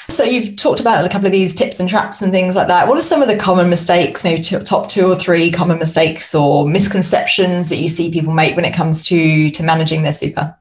So 0.10 0.24
you've 0.24 0.56
talked 0.56 0.80
about 0.80 1.06
a 1.06 1.10
couple 1.10 1.28
of 1.28 1.32
these 1.32 1.54
tips 1.54 1.80
and 1.80 1.90
traps 1.90 2.22
and 2.22 2.32
things 2.32 2.56
like 2.56 2.68
that. 2.68 2.88
What 2.88 2.98
are 2.98 3.04
some 3.04 3.22
of 3.22 3.28
the 3.28 3.38
common 3.38 3.70
mistakes, 3.70 4.24
maybe 4.24 4.42
top 4.42 4.90
two 4.90 5.06
or 5.08 5.16
three 5.16 5.52
common 5.52 5.80
mistakes 5.80 6.34
or 6.36 6.68
misconceptions 6.68 7.70
that 7.70 7.78
you 7.78 7.88
see 7.88 8.12
people 8.12 8.34
make 8.34 8.56
when 8.56 8.66
it 8.66 8.74
comes 8.74 9.04
to 9.08 9.50
to 9.52 9.64
managing 9.64 10.04
their 10.04 10.12
super? 10.12 10.56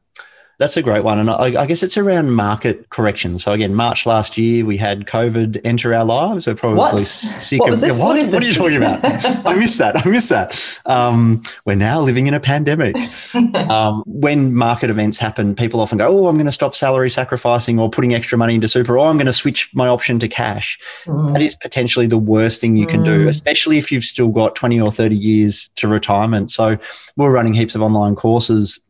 That's 0.59 0.77
a 0.77 0.83
great 0.83 1.05
one. 1.05 1.21
And 1.21 1.31
I, 1.31 1.62
I 1.62 1.67
guess 1.67 1.85
it's 1.85 1.97
around 1.97 2.33
market 2.33 2.91
correction. 2.91 3.38
So 3.38 3.53
again, 3.53 3.77
March 3.77 4.07
last 4.07 4.37
year, 4.37 4.65
we 4.65 4.77
had 4.77 5.07
COVID 5.07 5.61
enter 5.62 5.95
our 5.95 6.05
lives. 6.05 6.49
We're 6.49 6.57
probably 6.57 6.79
What? 6.79 6.99
sick 6.99 7.61
What 7.61 7.69
of 7.69 7.71
was 7.71 7.81
this? 7.81 7.97
What, 8.00 8.07
What 8.09 8.17
is 8.17 8.27
what 8.31 8.37
are 8.37 8.41
this? 8.41 8.49
you 8.49 8.55
talking 8.55 8.77
about? 8.79 9.47
I 9.47 9.55
miss 9.55 9.79
that. 9.79 10.05
I 10.05 10.09
miss 10.09 10.29
that. 10.31 10.81
Um, 10.85 11.45
we're 11.65 11.77
now 11.77 12.00
living 12.00 12.27
in 12.27 12.35
a 12.35 12.41
pandemic. 12.41 12.97
um, 13.71 14.03
when 14.07 14.53
market 14.53 14.91
events 14.91 15.17
happen, 15.21 15.55
people 15.55 15.79
often 15.81 15.97
go, 15.99 16.09
"Oh, 16.09 16.27
I'm 16.27 16.35
going 16.35 16.47
to 16.47 16.53
stop 16.53 16.75
salary 16.75 17.09
sacrificing 17.09 17.79
or 17.79 17.88
putting 17.88 18.12
extra 18.15 18.37
money 18.37 18.57
into 18.57 18.67
super, 18.67 18.99
or 18.99 19.07
I'm 19.07 19.17
going 19.17 19.27
to 19.27 19.33
switch 19.33 19.71
my 19.75 19.87
option 19.87 20.19
to 20.19 20.27
cash." 20.29 20.77
Mm. 21.07 21.35
That 21.35 21.43
is 21.43 21.55
potentially 21.55 22.09
the 22.09 22.19
worst 22.19 22.61
thing 22.61 22.77
you 22.77 22.87
can 22.88 23.05
do, 23.05 23.27
Mm. 23.27 23.29
especially 23.29 23.79
if 23.79 23.93
you've 23.93 24.05
still 24.05 24.29
got 24.29 24.57
20 24.57 24.81
or 24.81 24.90
30 24.90 25.14
years 25.16 25.71
to 25.77 25.87
retirement. 25.87 26.51
So 26.51 26.77
we're 27.16 27.31
running 27.33 27.55
heaps 27.55 27.77
of 27.77 27.83
online 27.83 28.16
courses. 28.16 28.81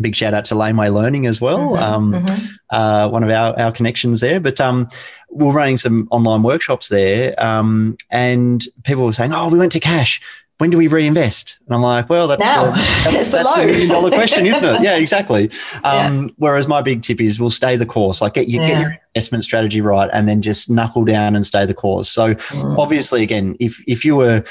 Big 0.00 0.14
shout 0.14 0.32
out 0.34 0.44
to 0.46 0.54
Laneway 0.54 0.90
Learning 0.90 1.26
as 1.26 1.40
well. 1.40 1.70
Mhm, 1.70 1.82
Um, 1.82 2.12
mhm. 2.12 2.48
uh, 2.70 3.08
one 3.08 3.24
of 3.24 3.30
our, 3.30 3.58
our 3.58 3.72
connections 3.72 4.20
there. 4.20 4.38
But 4.40 4.60
um, 4.60 4.88
we're 5.30 5.52
running 5.52 5.76
some 5.78 6.06
online 6.10 6.42
workshops 6.42 6.88
there, 6.88 7.34
um, 7.44 7.96
and 8.10 8.64
people 8.84 9.04
were 9.06 9.12
saying, 9.12 9.32
"Oh, 9.32 9.48
we 9.48 9.58
went 9.58 9.72
to 9.72 9.80
cash. 9.80 10.20
When 10.58 10.70
do 10.70 10.76
we 10.78 10.86
reinvest?" 10.88 11.58
And 11.66 11.74
I'm 11.74 11.82
like, 11.82 12.08
"Well, 12.08 12.28
that's 12.28 12.44
Now. 12.44 12.66
the, 12.66 12.70
that's, 13.10 13.30
that's 13.30 13.54
the 13.56 13.66
million 13.66 13.88
dollar 13.88 14.10
question, 14.10 14.46
isn't 14.46 14.64
it? 14.64 14.82
Yeah, 14.82 14.96
exactly. 14.96 15.50
Um, 15.84 16.30
Whereas 16.36 16.66
my 16.68 16.80
big 16.82 17.02
tip 17.02 17.20
is, 17.20 17.38
we'll 17.40 17.50
stay 17.50 17.76
the 17.76 17.86
course. 17.86 18.20
Like, 18.20 18.34
get, 18.34 18.48
you, 18.48 18.60
Yeah. 18.60 18.68
get 18.68 18.82
your 18.82 18.98
investment 19.14 19.44
strategy 19.44 19.80
right, 19.80 20.10
and 20.12 20.28
then 20.28 20.42
just 20.42 20.68
knuckle 20.70 21.04
down 21.04 21.34
and 21.36 21.44
stay 21.46 21.66
the 21.66 21.74
course. 21.74 22.08
So 22.10 22.34
Mm. 22.34 22.78
obviously, 22.78 23.22
again, 23.22 23.56
if 23.60 23.82
if 23.88 24.04
you 24.04 24.14
were 24.16 24.44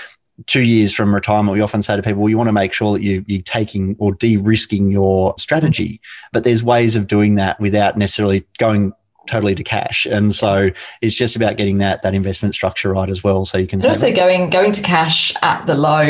two 0.46 0.62
years 0.62 0.94
from 0.94 1.14
retirement, 1.14 1.56
we 1.56 1.62
often 1.62 1.82
say 1.82 1.96
to 1.96 2.04
people, 2.04 2.22
well, 2.22 2.30
you 2.30 2.38
want 2.38 2.48
to 2.48 2.54
make 2.54 2.72
sure 2.72 2.94
that 2.94 3.02
you, 3.02 3.26
you're 3.28 3.42
taking 3.42 3.96
or 3.98 4.14
de-risking 4.14 4.92
your 4.92 5.34
strategy. 5.40 5.94
Mm-hmm. 5.94 6.30
But 6.34 6.44
there's 6.44 6.64
ways 6.64 6.96
of 6.96 7.08
doing 7.08 7.36
that 7.36 7.60
without 7.60 7.98
necessarily 7.98 8.46
going 8.60 8.94
totally 9.28 9.56
to 9.56 9.64
cash. 9.64 10.06
And 10.06 10.34
so 10.34 10.70
it's 11.02 11.16
just 11.16 11.36
about 11.36 11.58
getting 11.58 11.78
that 11.80 12.02
that 12.02 12.14
investment 12.14 12.54
structure 12.54 12.92
right 12.92 13.10
as 13.10 13.24
well. 13.24 13.46
So 13.46 13.58
you 13.58 13.68
can 13.68 13.86
also 13.86 14.14
going 14.14 14.50
going 14.50 14.72
to 14.72 14.82
cash 14.82 15.34
at 15.42 15.66
the 15.66 15.76
low 15.76 16.02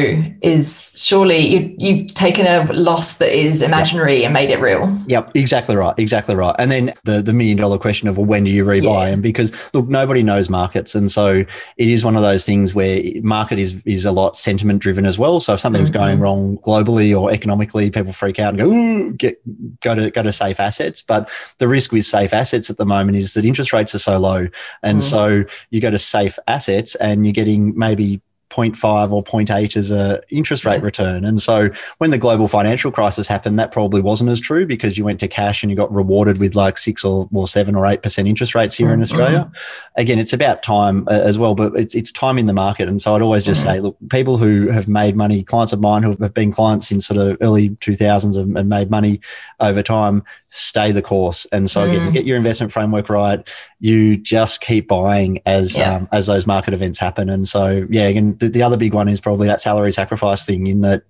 is 0.41 0.93
surely 0.95 1.37
you, 1.37 1.75
you've 1.77 2.13
taken 2.13 2.45
a 2.45 2.71
loss 2.73 3.15
that 3.17 3.35
is 3.35 3.61
imaginary 3.61 4.23
and 4.23 4.33
made 4.33 4.49
it 4.49 4.59
real. 4.59 4.97
Yep, 5.07 5.31
exactly 5.35 5.75
right, 5.75 5.95
exactly 5.97 6.35
right. 6.35 6.55
And 6.59 6.71
then 6.71 6.93
the 7.03 7.21
the 7.21 7.33
million 7.33 7.57
dollar 7.57 7.77
question 7.77 8.07
of 8.07 8.17
well, 8.17 8.25
when 8.25 8.43
do 8.43 8.51
you 8.51 8.65
rebuy? 8.65 8.83
Yeah. 8.83 9.05
And 9.07 9.23
because 9.23 9.51
look, 9.73 9.87
nobody 9.87 10.23
knows 10.23 10.49
markets, 10.49 10.95
and 10.95 11.11
so 11.11 11.43
it 11.77 11.87
is 11.87 12.03
one 12.03 12.15
of 12.15 12.21
those 12.21 12.45
things 12.45 12.73
where 12.73 13.01
market 13.21 13.59
is 13.59 13.75
is 13.85 14.05
a 14.05 14.11
lot 14.11 14.37
sentiment 14.37 14.81
driven 14.81 15.05
as 15.05 15.17
well. 15.17 15.39
So 15.39 15.53
if 15.53 15.59
something's 15.59 15.89
Mhm. 15.89 15.93
going 15.93 16.19
wrong 16.19 16.57
globally 16.65 17.17
or 17.17 17.31
economically, 17.31 17.89
people 17.89 18.11
freak 18.13 18.39
out 18.39 18.53
and 18.53 18.57
go, 18.57 19.15
get 19.17 19.39
go 19.81 19.95
to 19.95 20.11
go 20.11 20.23
to 20.23 20.31
safe 20.31 20.59
assets. 20.59 21.01
But 21.01 21.29
the 21.59 21.67
risk 21.67 21.91
with 21.91 22.05
safe 22.05 22.33
assets 22.33 22.69
at 22.69 22.77
the 22.77 22.85
moment 22.85 23.06
is 23.15 23.33
that 23.33 23.45
interest 23.45 23.73
rates 23.73 23.93
are 23.95 23.99
so 23.99 24.17
low, 24.17 24.47
and 24.83 24.99
Mhm. 24.99 25.03
so 25.03 25.43
you 25.69 25.81
go 25.81 25.89
to 25.91 25.99
safe 25.99 26.37
assets 26.47 26.95
and 26.95 27.25
you're 27.25 27.33
getting 27.33 27.77
maybe 27.77 28.21
0.5 28.49 29.11
or 29.11 29.21
0.8 29.21 29.75
as 29.75 29.91
a 29.91 30.21
interest 30.29 30.63
rate 30.63 30.81
return. 30.81 31.25
And 31.25 31.41
so 31.41 31.69
when 31.97 32.11
the 32.11 32.17
global 32.17 32.47
financial 32.47 32.91
crisis 32.91 33.27
happened, 33.27 33.59
that 33.59 33.73
probably 33.73 33.99
wasn't 33.99 34.29
as 34.29 34.39
true 34.39 34.65
because 34.65 34.97
you 34.97 35.03
went 35.03 35.19
to 35.19 35.27
cash 35.27 35.61
and 35.63 35.69
you 35.69 35.75
got 35.75 35.93
rewarded 35.93 36.37
with 36.39 36.55
like 36.55 36.77
six 36.77 37.03
or, 37.03 37.27
or 37.33 37.45
seven 37.45 37.75
or 37.75 37.85
eight 37.85 38.01
percent 38.03 38.25
interest 38.25 38.55
rates 38.55 38.73
here 38.73 38.93
in 38.93 38.99
Mhm. 38.99 39.03
Australia. 39.03 39.51
Again, 39.97 40.17
it's 40.17 40.31
about 40.31 40.63
time 40.63 41.05
uh, 41.09 41.11
as 41.11 41.37
well, 41.37 41.55
but 41.55 41.73
it's 41.75 41.93
it's 41.93 42.09
time 42.11 42.37
in 42.39 42.45
the 42.45 42.53
market. 42.53 42.87
And 42.87 43.01
so 43.01 43.13
I'd 43.15 43.21
always 43.21 43.43
just 43.43 43.59
Mhm. 43.61 43.63
say, 43.65 43.79
look, 43.81 43.97
people 44.09 44.37
who 44.37 44.69
have 44.69 44.87
made 44.87 45.17
money, 45.17 45.43
clients 45.43 45.73
of 45.73 45.81
mine 45.81 46.03
who 46.03 46.15
have 46.21 46.33
been 46.33 46.51
clients 46.53 46.89
in 46.89 47.01
sort 47.01 47.19
of 47.19 47.37
early 47.41 47.71
2000s 47.81 48.37
and, 48.37 48.57
and 48.57 48.69
made 48.69 48.89
money 48.89 49.19
over 49.59 49.83
time, 49.83 50.23
stay 50.57 50.91
the 50.91 51.01
course. 51.01 51.45
And 51.51 51.69
so 51.69 51.83
again, 51.83 51.99
Mm. 51.99 52.05
you 52.07 52.11
get 52.11 52.25
your 52.25 52.37
investment 52.37 52.71
framework 52.73 53.09
right. 53.09 53.39
You 53.79 54.17
just 54.17 54.61
keep 54.61 54.87
buying 54.87 55.39
as 55.45 55.77
Yeah. 55.77 55.95
um, 55.95 56.09
as 56.11 56.25
those 56.27 56.47
market 56.47 56.73
events 56.73 56.99
happen. 56.99 57.29
And 57.29 57.47
so 57.47 57.85
yeah, 57.89 58.07
again, 58.07 58.35
the, 58.39 58.49
the 58.49 58.63
other 58.63 58.77
big 58.77 58.93
one 58.93 59.07
is 59.07 59.21
probably 59.21 59.47
that 59.47 59.61
salary 59.61 59.91
sacrifice 59.91 60.45
thing 60.45 60.67
in 60.67 60.81
that 60.81 61.03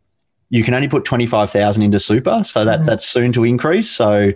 you 0.50 0.64
can 0.64 0.74
only 0.74 0.88
put 0.88 1.04
25,000 1.04 1.84
into 1.84 2.00
super. 2.00 2.42
So 2.44 2.64
that 2.64 2.80
Mhm. 2.82 2.86
that's 2.86 3.06
soon 3.08 3.34
to 3.34 3.44
increase. 3.44 3.92
So 3.92 4.32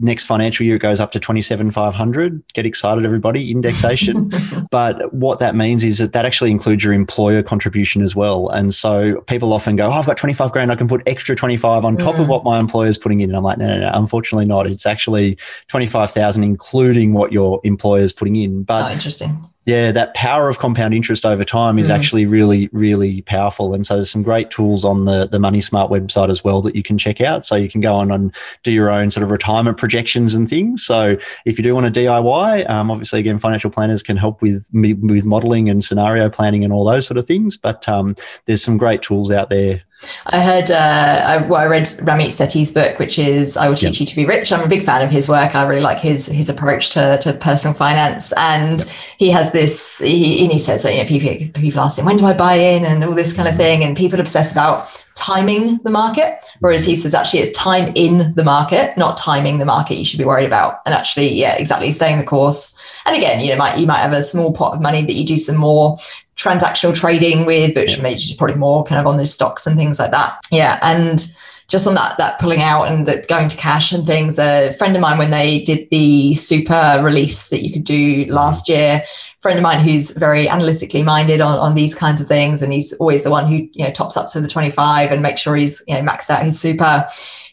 next 0.00 0.26
financial 0.26 0.66
year, 0.66 0.76
it 0.76 0.80
goes 0.80 1.00
up 1.00 1.10
to 1.12 1.18
27,500. 1.20 2.42
Get 2.52 2.66
excited, 2.66 3.04
everybody, 3.04 3.50
indexation. 3.50 4.30
but 4.70 5.12
what 5.14 5.38
that 5.38 5.54
means 5.56 5.82
is 5.82 5.98
that 5.98 6.12
that 6.12 6.26
actually 6.26 6.50
includes 6.50 6.84
your 6.84 6.92
employer 6.92 7.42
contribution 7.42 8.02
as 8.02 8.14
well. 8.14 8.48
And 8.50 8.74
so 8.74 9.22
people 9.26 9.52
often 9.54 9.76
go, 9.76 9.86
oh, 9.86 9.92
I've 9.92 10.06
got 10.06 10.16
25 10.18 10.52
grand. 10.52 10.70
I 10.70 10.74
can 10.76 10.86
put 10.88 11.02
extra 11.06 11.34
25 11.34 11.84
on 11.84 11.96
top 11.96 12.18
of 12.18 12.26
Mm. 12.26 12.28
what 12.28 12.44
my 12.44 12.58
employer's 12.58 12.98
putting 12.98 13.20
in. 13.20 13.30
And 13.30 13.36
I'm 13.36 13.42
like, 13.44 13.56
no, 13.58 13.66
no, 13.66 13.80
no, 13.80 13.90
unfortunately 13.94 14.44
not. 14.44 14.66
It's 14.66 14.84
actually 14.86 15.38
25,000, 15.68 16.44
including 16.44 17.14
what 17.14 17.32
your 17.32 17.60
employer's 17.64 18.12
putting 18.12 18.36
in. 18.36 18.64
But 18.64 18.90
oh, 18.90 18.92
interesting. 18.92 19.38
Yeah, 19.66 19.92
that 19.92 20.12
power 20.14 20.48
of 20.48 20.58
compound 20.58 20.92
interest 20.94 21.24
over 21.24 21.44
time 21.44 21.78
is 21.78 21.88
Mm. 21.88 21.94
actually 21.94 22.26
really, 22.26 22.68
really 22.72 23.22
powerful. 23.22 23.72
And 23.74 23.86
so 23.86 23.94
there's 23.96 24.10
some 24.10 24.22
great 24.22 24.50
tools 24.50 24.84
on 24.84 25.06
the, 25.06 25.26
the 25.26 25.38
Money 25.38 25.60
Smart 25.60 25.90
website 25.90 26.28
as 26.28 26.44
well 26.44 26.60
that 26.62 26.76
you 26.76 26.82
can 26.82 26.98
check 26.98 27.20
out. 27.20 27.46
So 27.46 27.56
you 27.56 27.70
can 27.70 27.80
go 27.80 27.94
on 27.94 28.10
and 28.10 28.34
do 28.62 28.72
your 28.72 28.90
own 28.90 29.10
sort 29.10 29.24
of 29.24 29.30
retirement 29.30 29.78
projections 29.78 30.34
and 30.34 30.50
things. 30.50 30.84
So 30.84 31.16
if 31.46 31.58
you 31.58 31.64
do 31.64 31.74
want 31.74 31.92
to 31.92 32.00
DIY, 32.00 32.68
um, 32.68 32.90
obviously 32.90 33.20
again, 33.20 33.38
financial 33.38 33.70
planners 33.70 34.02
can 34.02 34.16
help 34.16 34.42
with 34.42 34.68
with 34.72 35.24
modeling 35.24 35.70
and 35.70 35.82
scenario 35.82 36.28
planning 36.28 36.64
and 36.64 36.72
all 36.72 36.84
those 36.84 37.06
sort 37.06 37.16
of 37.18 37.26
things. 37.26 37.56
But 37.56 37.88
um, 37.88 38.16
there's 38.46 38.62
some 38.62 38.76
great 38.76 39.02
tools 39.02 39.30
out 39.30 39.48
there. 39.50 39.82
I 40.26 40.42
heard, 40.42 40.70
uh, 40.70 41.22
I, 41.26 41.36
well, 41.38 41.60
I 41.60 41.66
read 41.66 41.84
Ramit 41.84 42.28
Sethi's 42.28 42.70
book, 42.70 42.98
which 42.98 43.18
is 43.18 43.56
"I 43.56 43.68
Will 43.68 43.76
Teach 43.76 44.00
You 44.00 44.06
to 44.06 44.16
Be 44.16 44.24
Rich." 44.24 44.52
I'm 44.52 44.64
a 44.64 44.68
big 44.68 44.84
fan 44.84 45.02
of 45.02 45.10
his 45.10 45.28
work. 45.28 45.54
I 45.54 45.64
really 45.64 45.80
like 45.82 46.00
his 46.00 46.26
his 46.26 46.48
approach 46.48 46.90
to, 46.90 47.18
to 47.18 47.32
personal 47.34 47.74
finance, 47.74 48.32
and 48.36 48.82
he 49.18 49.30
has 49.30 49.52
this. 49.52 49.98
He, 49.98 50.42
and 50.42 50.52
he 50.52 50.58
says 50.58 50.82
that 50.82 50.94
you 50.94 51.02
know, 51.02 51.08
people 51.08 51.60
people 51.60 51.80
ask 51.80 51.98
him 51.98 52.04
when 52.04 52.16
do 52.16 52.26
I 52.26 52.34
buy 52.34 52.54
in 52.54 52.84
and 52.84 53.04
all 53.04 53.14
this 53.14 53.32
kind 53.32 53.48
of 53.48 53.56
thing, 53.56 53.84
and 53.84 53.96
people 53.96 54.20
obsess 54.20 54.52
about 54.52 55.03
timing 55.14 55.78
the 55.78 55.90
market. 55.90 56.44
Whereas 56.60 56.84
he 56.84 56.92
mm-hmm. 56.92 57.02
says 57.02 57.14
actually 57.14 57.40
it's 57.40 57.56
time 57.56 57.92
in 57.94 58.34
the 58.34 58.44
market, 58.44 58.96
not 58.96 59.16
timing 59.16 59.58
the 59.58 59.64
market 59.64 59.96
you 59.96 60.04
should 60.04 60.18
be 60.18 60.24
worried 60.24 60.46
about. 60.46 60.80
And 60.86 60.94
actually, 60.94 61.32
yeah, 61.32 61.56
exactly, 61.56 61.90
staying 61.92 62.18
the 62.18 62.24
course. 62.24 62.74
And 63.06 63.16
again, 63.16 63.40
you 63.40 63.50
know, 63.50 63.56
might 63.56 63.78
you 63.78 63.86
might 63.86 63.98
have 63.98 64.12
a 64.12 64.22
small 64.22 64.52
pot 64.52 64.74
of 64.74 64.82
money 64.82 65.02
that 65.02 65.12
you 65.12 65.24
do 65.24 65.38
some 65.38 65.56
more 65.56 65.98
transactional 66.36 66.94
trading 66.94 67.46
with, 67.46 67.76
which 67.76 67.98
yeah. 67.98 68.36
probably 68.36 68.56
more 68.56 68.84
kind 68.84 69.00
of 69.00 69.06
on 69.06 69.16
the 69.16 69.26
stocks 69.26 69.66
and 69.66 69.76
things 69.76 69.98
like 69.98 70.10
that. 70.10 70.38
Yeah. 70.50 70.78
And 70.82 71.26
just 71.68 71.86
on 71.86 71.94
that 71.94 72.16
that 72.18 72.38
pulling 72.38 72.60
out 72.60 72.88
and 72.88 73.06
that 73.06 73.26
going 73.28 73.48
to 73.48 73.56
cash 73.56 73.92
and 73.92 74.06
things. 74.06 74.38
A 74.38 74.72
friend 74.72 74.94
of 74.94 75.02
mine 75.02 75.18
when 75.18 75.30
they 75.30 75.60
did 75.60 75.88
the 75.90 76.34
super 76.34 77.00
release 77.02 77.48
that 77.48 77.64
you 77.64 77.72
could 77.72 77.84
do 77.84 78.26
last 78.26 78.68
year, 78.68 79.02
friend 79.38 79.58
of 79.58 79.62
mine 79.62 79.80
who's 79.80 80.10
very 80.10 80.48
analytically 80.48 81.02
minded 81.02 81.40
on, 81.40 81.58
on 81.58 81.74
these 81.74 81.94
kinds 81.94 82.20
of 82.20 82.28
things, 82.28 82.62
and 82.62 82.72
he's 82.72 82.92
always 82.94 83.22
the 83.22 83.30
one 83.30 83.46
who 83.46 83.68
you 83.72 83.84
know 83.84 83.90
tops 83.90 84.16
up 84.16 84.28
to 84.30 84.40
the 84.40 84.48
25 84.48 85.10
and 85.10 85.22
makes 85.22 85.40
sure 85.40 85.56
he's 85.56 85.82
you 85.88 85.94
know 85.94 86.02
maxed 86.02 86.30
out 86.30 86.44
his 86.44 86.58
super. 86.60 87.06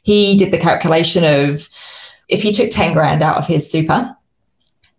He 0.04 0.36
did 0.36 0.52
the 0.52 0.58
calculation 0.58 1.24
of 1.24 1.70
if 2.28 2.42
he 2.42 2.52
took 2.52 2.72
10 2.72 2.94
grand 2.94 3.22
out 3.22 3.38
of 3.38 3.46
his 3.46 3.70
super, 3.70 4.16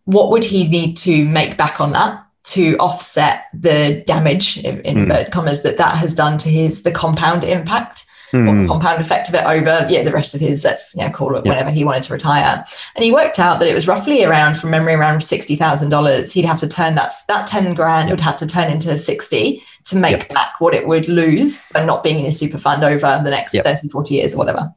what 0.04 0.30
would 0.30 0.44
he 0.44 0.68
need 0.68 0.96
to 0.98 1.24
make 1.26 1.56
back 1.56 1.80
on 1.80 1.92
that? 1.92 2.26
to 2.44 2.76
offset 2.78 3.44
the 3.54 4.02
damage 4.04 4.58
in 4.58 4.82
mm. 4.82 5.30
commas 5.30 5.62
that 5.62 5.78
that 5.78 5.94
has 5.94 6.12
done 6.12 6.36
to 6.36 6.48
his 6.48 6.82
the 6.82 6.90
compound 6.90 7.44
impact 7.44 8.04
mm. 8.32 8.48
or 8.48 8.54
the 8.54 8.60
hmm. 8.62 8.66
compound 8.66 9.00
effect 9.00 9.28
of 9.28 9.34
it 9.34 9.44
over 9.44 9.86
yeah 9.88 10.02
the 10.02 10.12
rest 10.12 10.34
of 10.34 10.40
his 10.40 10.64
let's 10.64 10.94
you 10.94 11.02
know 11.02 11.10
call 11.10 11.36
it 11.36 11.44
yeah. 11.44 11.52
whenever 11.52 11.70
he 11.70 11.84
wanted 11.84 12.02
to 12.02 12.12
retire 12.12 12.64
and 12.94 13.04
he 13.04 13.12
worked 13.12 13.38
out 13.38 13.60
that 13.60 13.68
it 13.68 13.74
was 13.74 13.88
roughly 13.88 14.24
around 14.24 14.56
from 14.56 14.70
memory 14.70 14.94
around 14.94 15.22
sixty 15.22 15.56
thousand 15.56 15.90
dollars 15.90 16.32
he'd 16.32 16.44
have 16.44 16.58
to 16.58 16.68
turn 16.68 16.94
that 16.94 17.12
that 17.28 17.46
10 17.46 17.74
grand 17.74 18.10
would 18.10 18.20
have 18.20 18.36
to 18.36 18.46
turn 18.46 18.70
into 18.70 18.96
60 18.96 19.62
to 19.84 19.96
make 19.96 20.20
yep. 20.20 20.28
back 20.30 20.60
what 20.60 20.74
it 20.74 20.86
would 20.86 21.08
lose 21.08 21.64
by 21.72 21.84
not 21.84 22.02
being 22.02 22.18
in 22.18 22.26
a 22.26 22.32
super 22.32 22.58
fund 22.58 22.84
over 22.84 23.20
the 23.22 23.30
next 23.30 23.54
yep. 23.54 23.64
30 23.64 23.88
40 23.88 24.14
years 24.14 24.34
or 24.34 24.38
whatever 24.38 24.74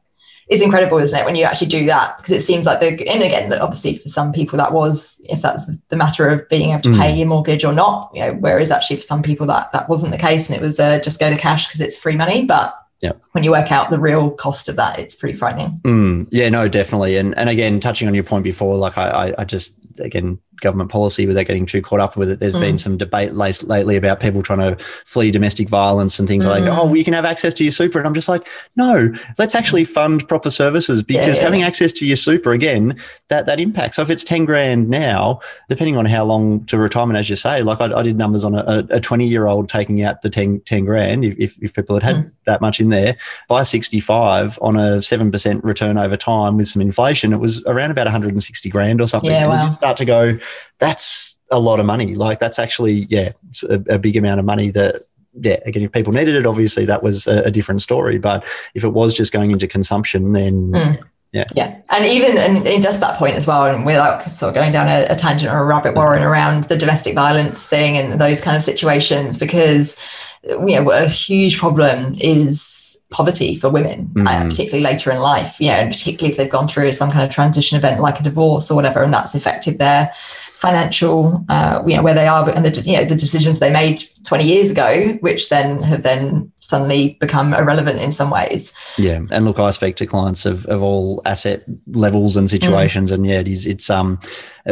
is 0.48 0.62
incredible, 0.62 0.98
isn't 0.98 1.18
it, 1.18 1.24
when 1.24 1.34
you 1.34 1.44
actually 1.44 1.66
do 1.66 1.86
that? 1.86 2.16
Because 2.16 2.30
it 2.30 2.40
seems 2.40 2.66
like 2.66 2.78
the 2.78 3.08
and 3.08 3.22
again, 3.22 3.52
obviously 3.54 3.94
for 3.94 4.08
some 4.08 4.32
people 4.32 4.56
that 4.58 4.72
was 4.72 5.20
if 5.24 5.42
that's 5.42 5.66
the 5.88 5.96
matter 5.96 6.28
of 6.28 6.48
being 6.48 6.70
able 6.70 6.82
to 6.82 6.90
mm. 6.90 7.00
pay 7.00 7.16
your 7.16 7.26
mortgage 7.26 7.64
or 7.64 7.72
not, 7.72 8.12
you 8.14 8.20
know, 8.20 8.34
whereas 8.34 8.70
actually 8.70 8.96
for 8.96 9.02
some 9.02 9.22
people 9.22 9.46
that 9.48 9.72
that 9.72 9.88
wasn't 9.88 10.12
the 10.12 10.18
case 10.18 10.48
and 10.48 10.56
it 10.56 10.62
was 10.62 10.78
uh, 10.78 11.00
just 11.00 11.18
go 11.18 11.30
to 11.30 11.36
cash 11.36 11.66
because 11.66 11.80
it's 11.80 11.98
free 11.98 12.14
money. 12.14 12.44
But 12.44 12.76
yeah. 13.00 13.12
when 13.32 13.44
you 13.44 13.50
work 13.50 13.70
out 13.70 13.90
the 13.90 13.98
real 13.98 14.30
cost 14.30 14.68
of 14.68 14.76
that, 14.76 14.98
it's 14.98 15.14
pretty 15.14 15.36
frightening. 15.36 15.72
Mm, 15.84 16.28
yeah, 16.30 16.48
no, 16.48 16.68
definitely. 16.68 17.16
And 17.16 17.36
and 17.36 17.48
again, 17.48 17.80
touching 17.80 18.08
on 18.08 18.14
your 18.14 18.24
point 18.24 18.44
before, 18.44 18.76
like 18.76 18.96
I, 18.96 19.34
I 19.38 19.44
just 19.44 19.74
again 19.98 20.38
government 20.60 20.90
policy 20.90 21.26
without 21.26 21.46
getting 21.46 21.66
too 21.66 21.82
caught 21.82 22.00
up 22.00 22.16
with 22.16 22.30
it. 22.30 22.38
There's 22.38 22.54
mm. 22.54 22.60
been 22.60 22.78
some 22.78 22.96
debate 22.96 23.34
lately 23.34 23.96
about 23.96 24.20
people 24.20 24.42
trying 24.42 24.58
to 24.60 24.82
flee 25.04 25.30
domestic 25.30 25.68
violence 25.68 26.18
and 26.18 26.28
things 26.28 26.46
mm. 26.46 26.48
like, 26.48 26.64
oh, 26.64 26.86
well, 26.86 26.96
you 26.96 27.04
can 27.04 27.14
have 27.14 27.24
access 27.24 27.54
to 27.54 27.64
your 27.64 27.72
super. 27.72 27.98
And 27.98 28.06
I'm 28.06 28.14
just 28.14 28.28
like, 28.28 28.46
no, 28.76 29.12
let's 29.38 29.54
actually 29.54 29.84
fund 29.84 30.26
proper 30.28 30.50
services 30.50 31.02
because 31.02 31.26
yeah, 31.26 31.34
yeah. 31.34 31.42
having 31.42 31.62
access 31.62 31.92
to 31.94 32.06
your 32.06 32.16
super, 32.16 32.52
again, 32.52 32.98
that, 33.28 33.46
that 33.46 33.60
impacts. 33.60 33.96
So 33.96 34.02
if 34.02 34.10
it's 34.10 34.24
10 34.24 34.44
grand 34.44 34.88
now, 34.88 35.40
depending 35.68 35.96
on 35.96 36.06
how 36.06 36.24
long 36.24 36.64
to 36.66 36.78
retirement, 36.78 37.18
as 37.18 37.28
you 37.28 37.36
say, 37.36 37.62
like 37.62 37.80
I, 37.80 37.92
I 37.92 38.02
did 38.02 38.16
numbers 38.16 38.44
on 38.44 38.54
a 38.54 39.00
20 39.00 39.26
year 39.26 39.46
old 39.46 39.68
taking 39.68 40.02
out 40.02 40.22
the 40.22 40.30
10, 40.30 40.62
10 40.64 40.84
grand, 40.84 41.24
if, 41.24 41.56
if 41.62 41.74
people 41.74 41.96
had 41.96 42.02
had 42.02 42.24
mm. 42.24 42.32
that 42.46 42.60
much 42.60 42.80
in 42.80 42.85
there, 42.90 43.16
by 43.48 43.62
65 43.62 44.58
on 44.62 44.76
a 44.76 44.98
7% 44.98 45.64
return 45.64 45.98
over 45.98 46.16
time 46.16 46.56
with 46.56 46.68
some 46.68 46.82
inflation, 46.82 47.32
it 47.32 47.38
was 47.38 47.64
around 47.66 47.90
about 47.90 48.06
160 48.06 48.68
grand 48.68 49.00
or 49.00 49.06
something. 49.06 49.30
Yeah, 49.30 49.46
wow. 49.46 49.72
start 49.72 49.96
to 49.98 50.04
go, 50.04 50.38
that's 50.78 51.38
a 51.50 51.60
lot 51.60 51.80
of 51.80 51.86
money. 51.86 52.14
Like 52.14 52.40
that's 52.40 52.58
actually, 52.58 53.06
yeah, 53.08 53.32
a, 53.68 53.82
a 53.88 53.98
big 53.98 54.16
amount 54.16 54.40
of 54.40 54.46
money 54.46 54.70
that 54.70 55.02
yeah, 55.40 55.58
again, 55.66 55.82
if 55.82 55.92
people 55.92 56.12
needed 56.12 56.34
it, 56.34 56.46
obviously 56.46 56.84
that 56.86 57.02
was 57.02 57.26
a, 57.26 57.42
a, 57.42 57.50
different 57.50 57.82
story. 57.82 58.18
But 58.18 58.44
if 58.74 58.84
it 58.84 58.88
was 58.90 59.14
just 59.14 59.32
going 59.32 59.50
into 59.50 59.68
consumption, 59.68 60.32
then 60.32 60.72
mm. 60.72 61.02
yeah, 61.32 61.44
yeah, 61.54 61.78
and 61.90 62.04
even 62.06 62.38
and, 62.38 62.66
and 62.66 62.82
just 62.82 63.00
that 63.00 63.18
point 63.18 63.36
as 63.36 63.46
well, 63.46 63.66
and 63.66 63.84
without 63.84 64.30
sort 64.30 64.50
of 64.50 64.54
going 64.54 64.72
down 64.72 64.88
a, 64.88 65.06
a 65.10 65.14
tangent 65.14 65.52
or 65.52 65.58
a 65.58 65.64
rabbit 65.64 65.94
warren 65.94 66.22
around 66.22 66.64
the 66.64 66.76
domestic 66.76 67.14
violence 67.14 67.66
thing 67.66 67.96
and 67.96 68.20
those 68.20 68.40
kind 68.40 68.56
of 68.56 68.62
situations, 68.62 69.38
because 69.38 69.98
you 70.46 70.80
know 70.80 70.90
a 70.90 71.06
huge 71.06 71.58
problem 71.58 72.14
is 72.20 72.96
poverty 73.10 73.56
for 73.56 73.70
women, 73.70 74.06
mm. 74.08 74.26
uh, 74.26 74.44
particularly 74.48 74.82
later 74.82 75.10
in 75.10 75.20
life. 75.20 75.60
You 75.60 75.68
know, 75.68 75.74
and 75.74 75.90
particularly 75.90 76.32
if 76.32 76.36
they've 76.36 76.50
gone 76.50 76.68
through 76.68 76.92
some 76.92 77.10
kind 77.10 77.24
of 77.24 77.30
transition 77.30 77.76
event 77.76 78.00
like 78.00 78.20
a 78.20 78.22
divorce 78.22 78.70
or 78.70 78.74
whatever, 78.74 79.02
and 79.02 79.12
that's 79.12 79.34
affected 79.34 79.78
their 79.78 80.10
financial, 80.52 81.44
uh, 81.48 81.82
you 81.86 81.96
know, 81.96 82.02
where 82.02 82.14
they 82.14 82.26
are 82.26 82.48
and 82.50 82.64
the 82.64 82.80
you 82.82 82.96
know 82.96 83.04
the 83.04 83.14
decisions 83.14 83.60
they 83.60 83.72
made 83.72 84.02
20 84.24 84.44
years 84.44 84.70
ago, 84.70 85.16
which 85.20 85.48
then 85.48 85.82
have 85.82 86.02
then 86.02 86.52
suddenly 86.66 87.16
become 87.20 87.54
irrelevant 87.54 88.00
in 88.00 88.10
some 88.10 88.30
ways. 88.30 88.72
Yeah, 88.98 89.22
and 89.30 89.44
look, 89.44 89.58
I 89.58 89.70
speak 89.70 89.96
to 89.96 90.06
clients 90.06 90.44
of, 90.44 90.66
of 90.66 90.82
all 90.82 91.22
asset 91.24 91.64
levels 91.92 92.36
and 92.36 92.50
situations, 92.50 93.10
mm. 93.10 93.14
and 93.14 93.26
yeah, 93.26 93.40
it 93.40 93.48
is 93.48 93.66
it's 93.66 93.88
um 93.88 94.18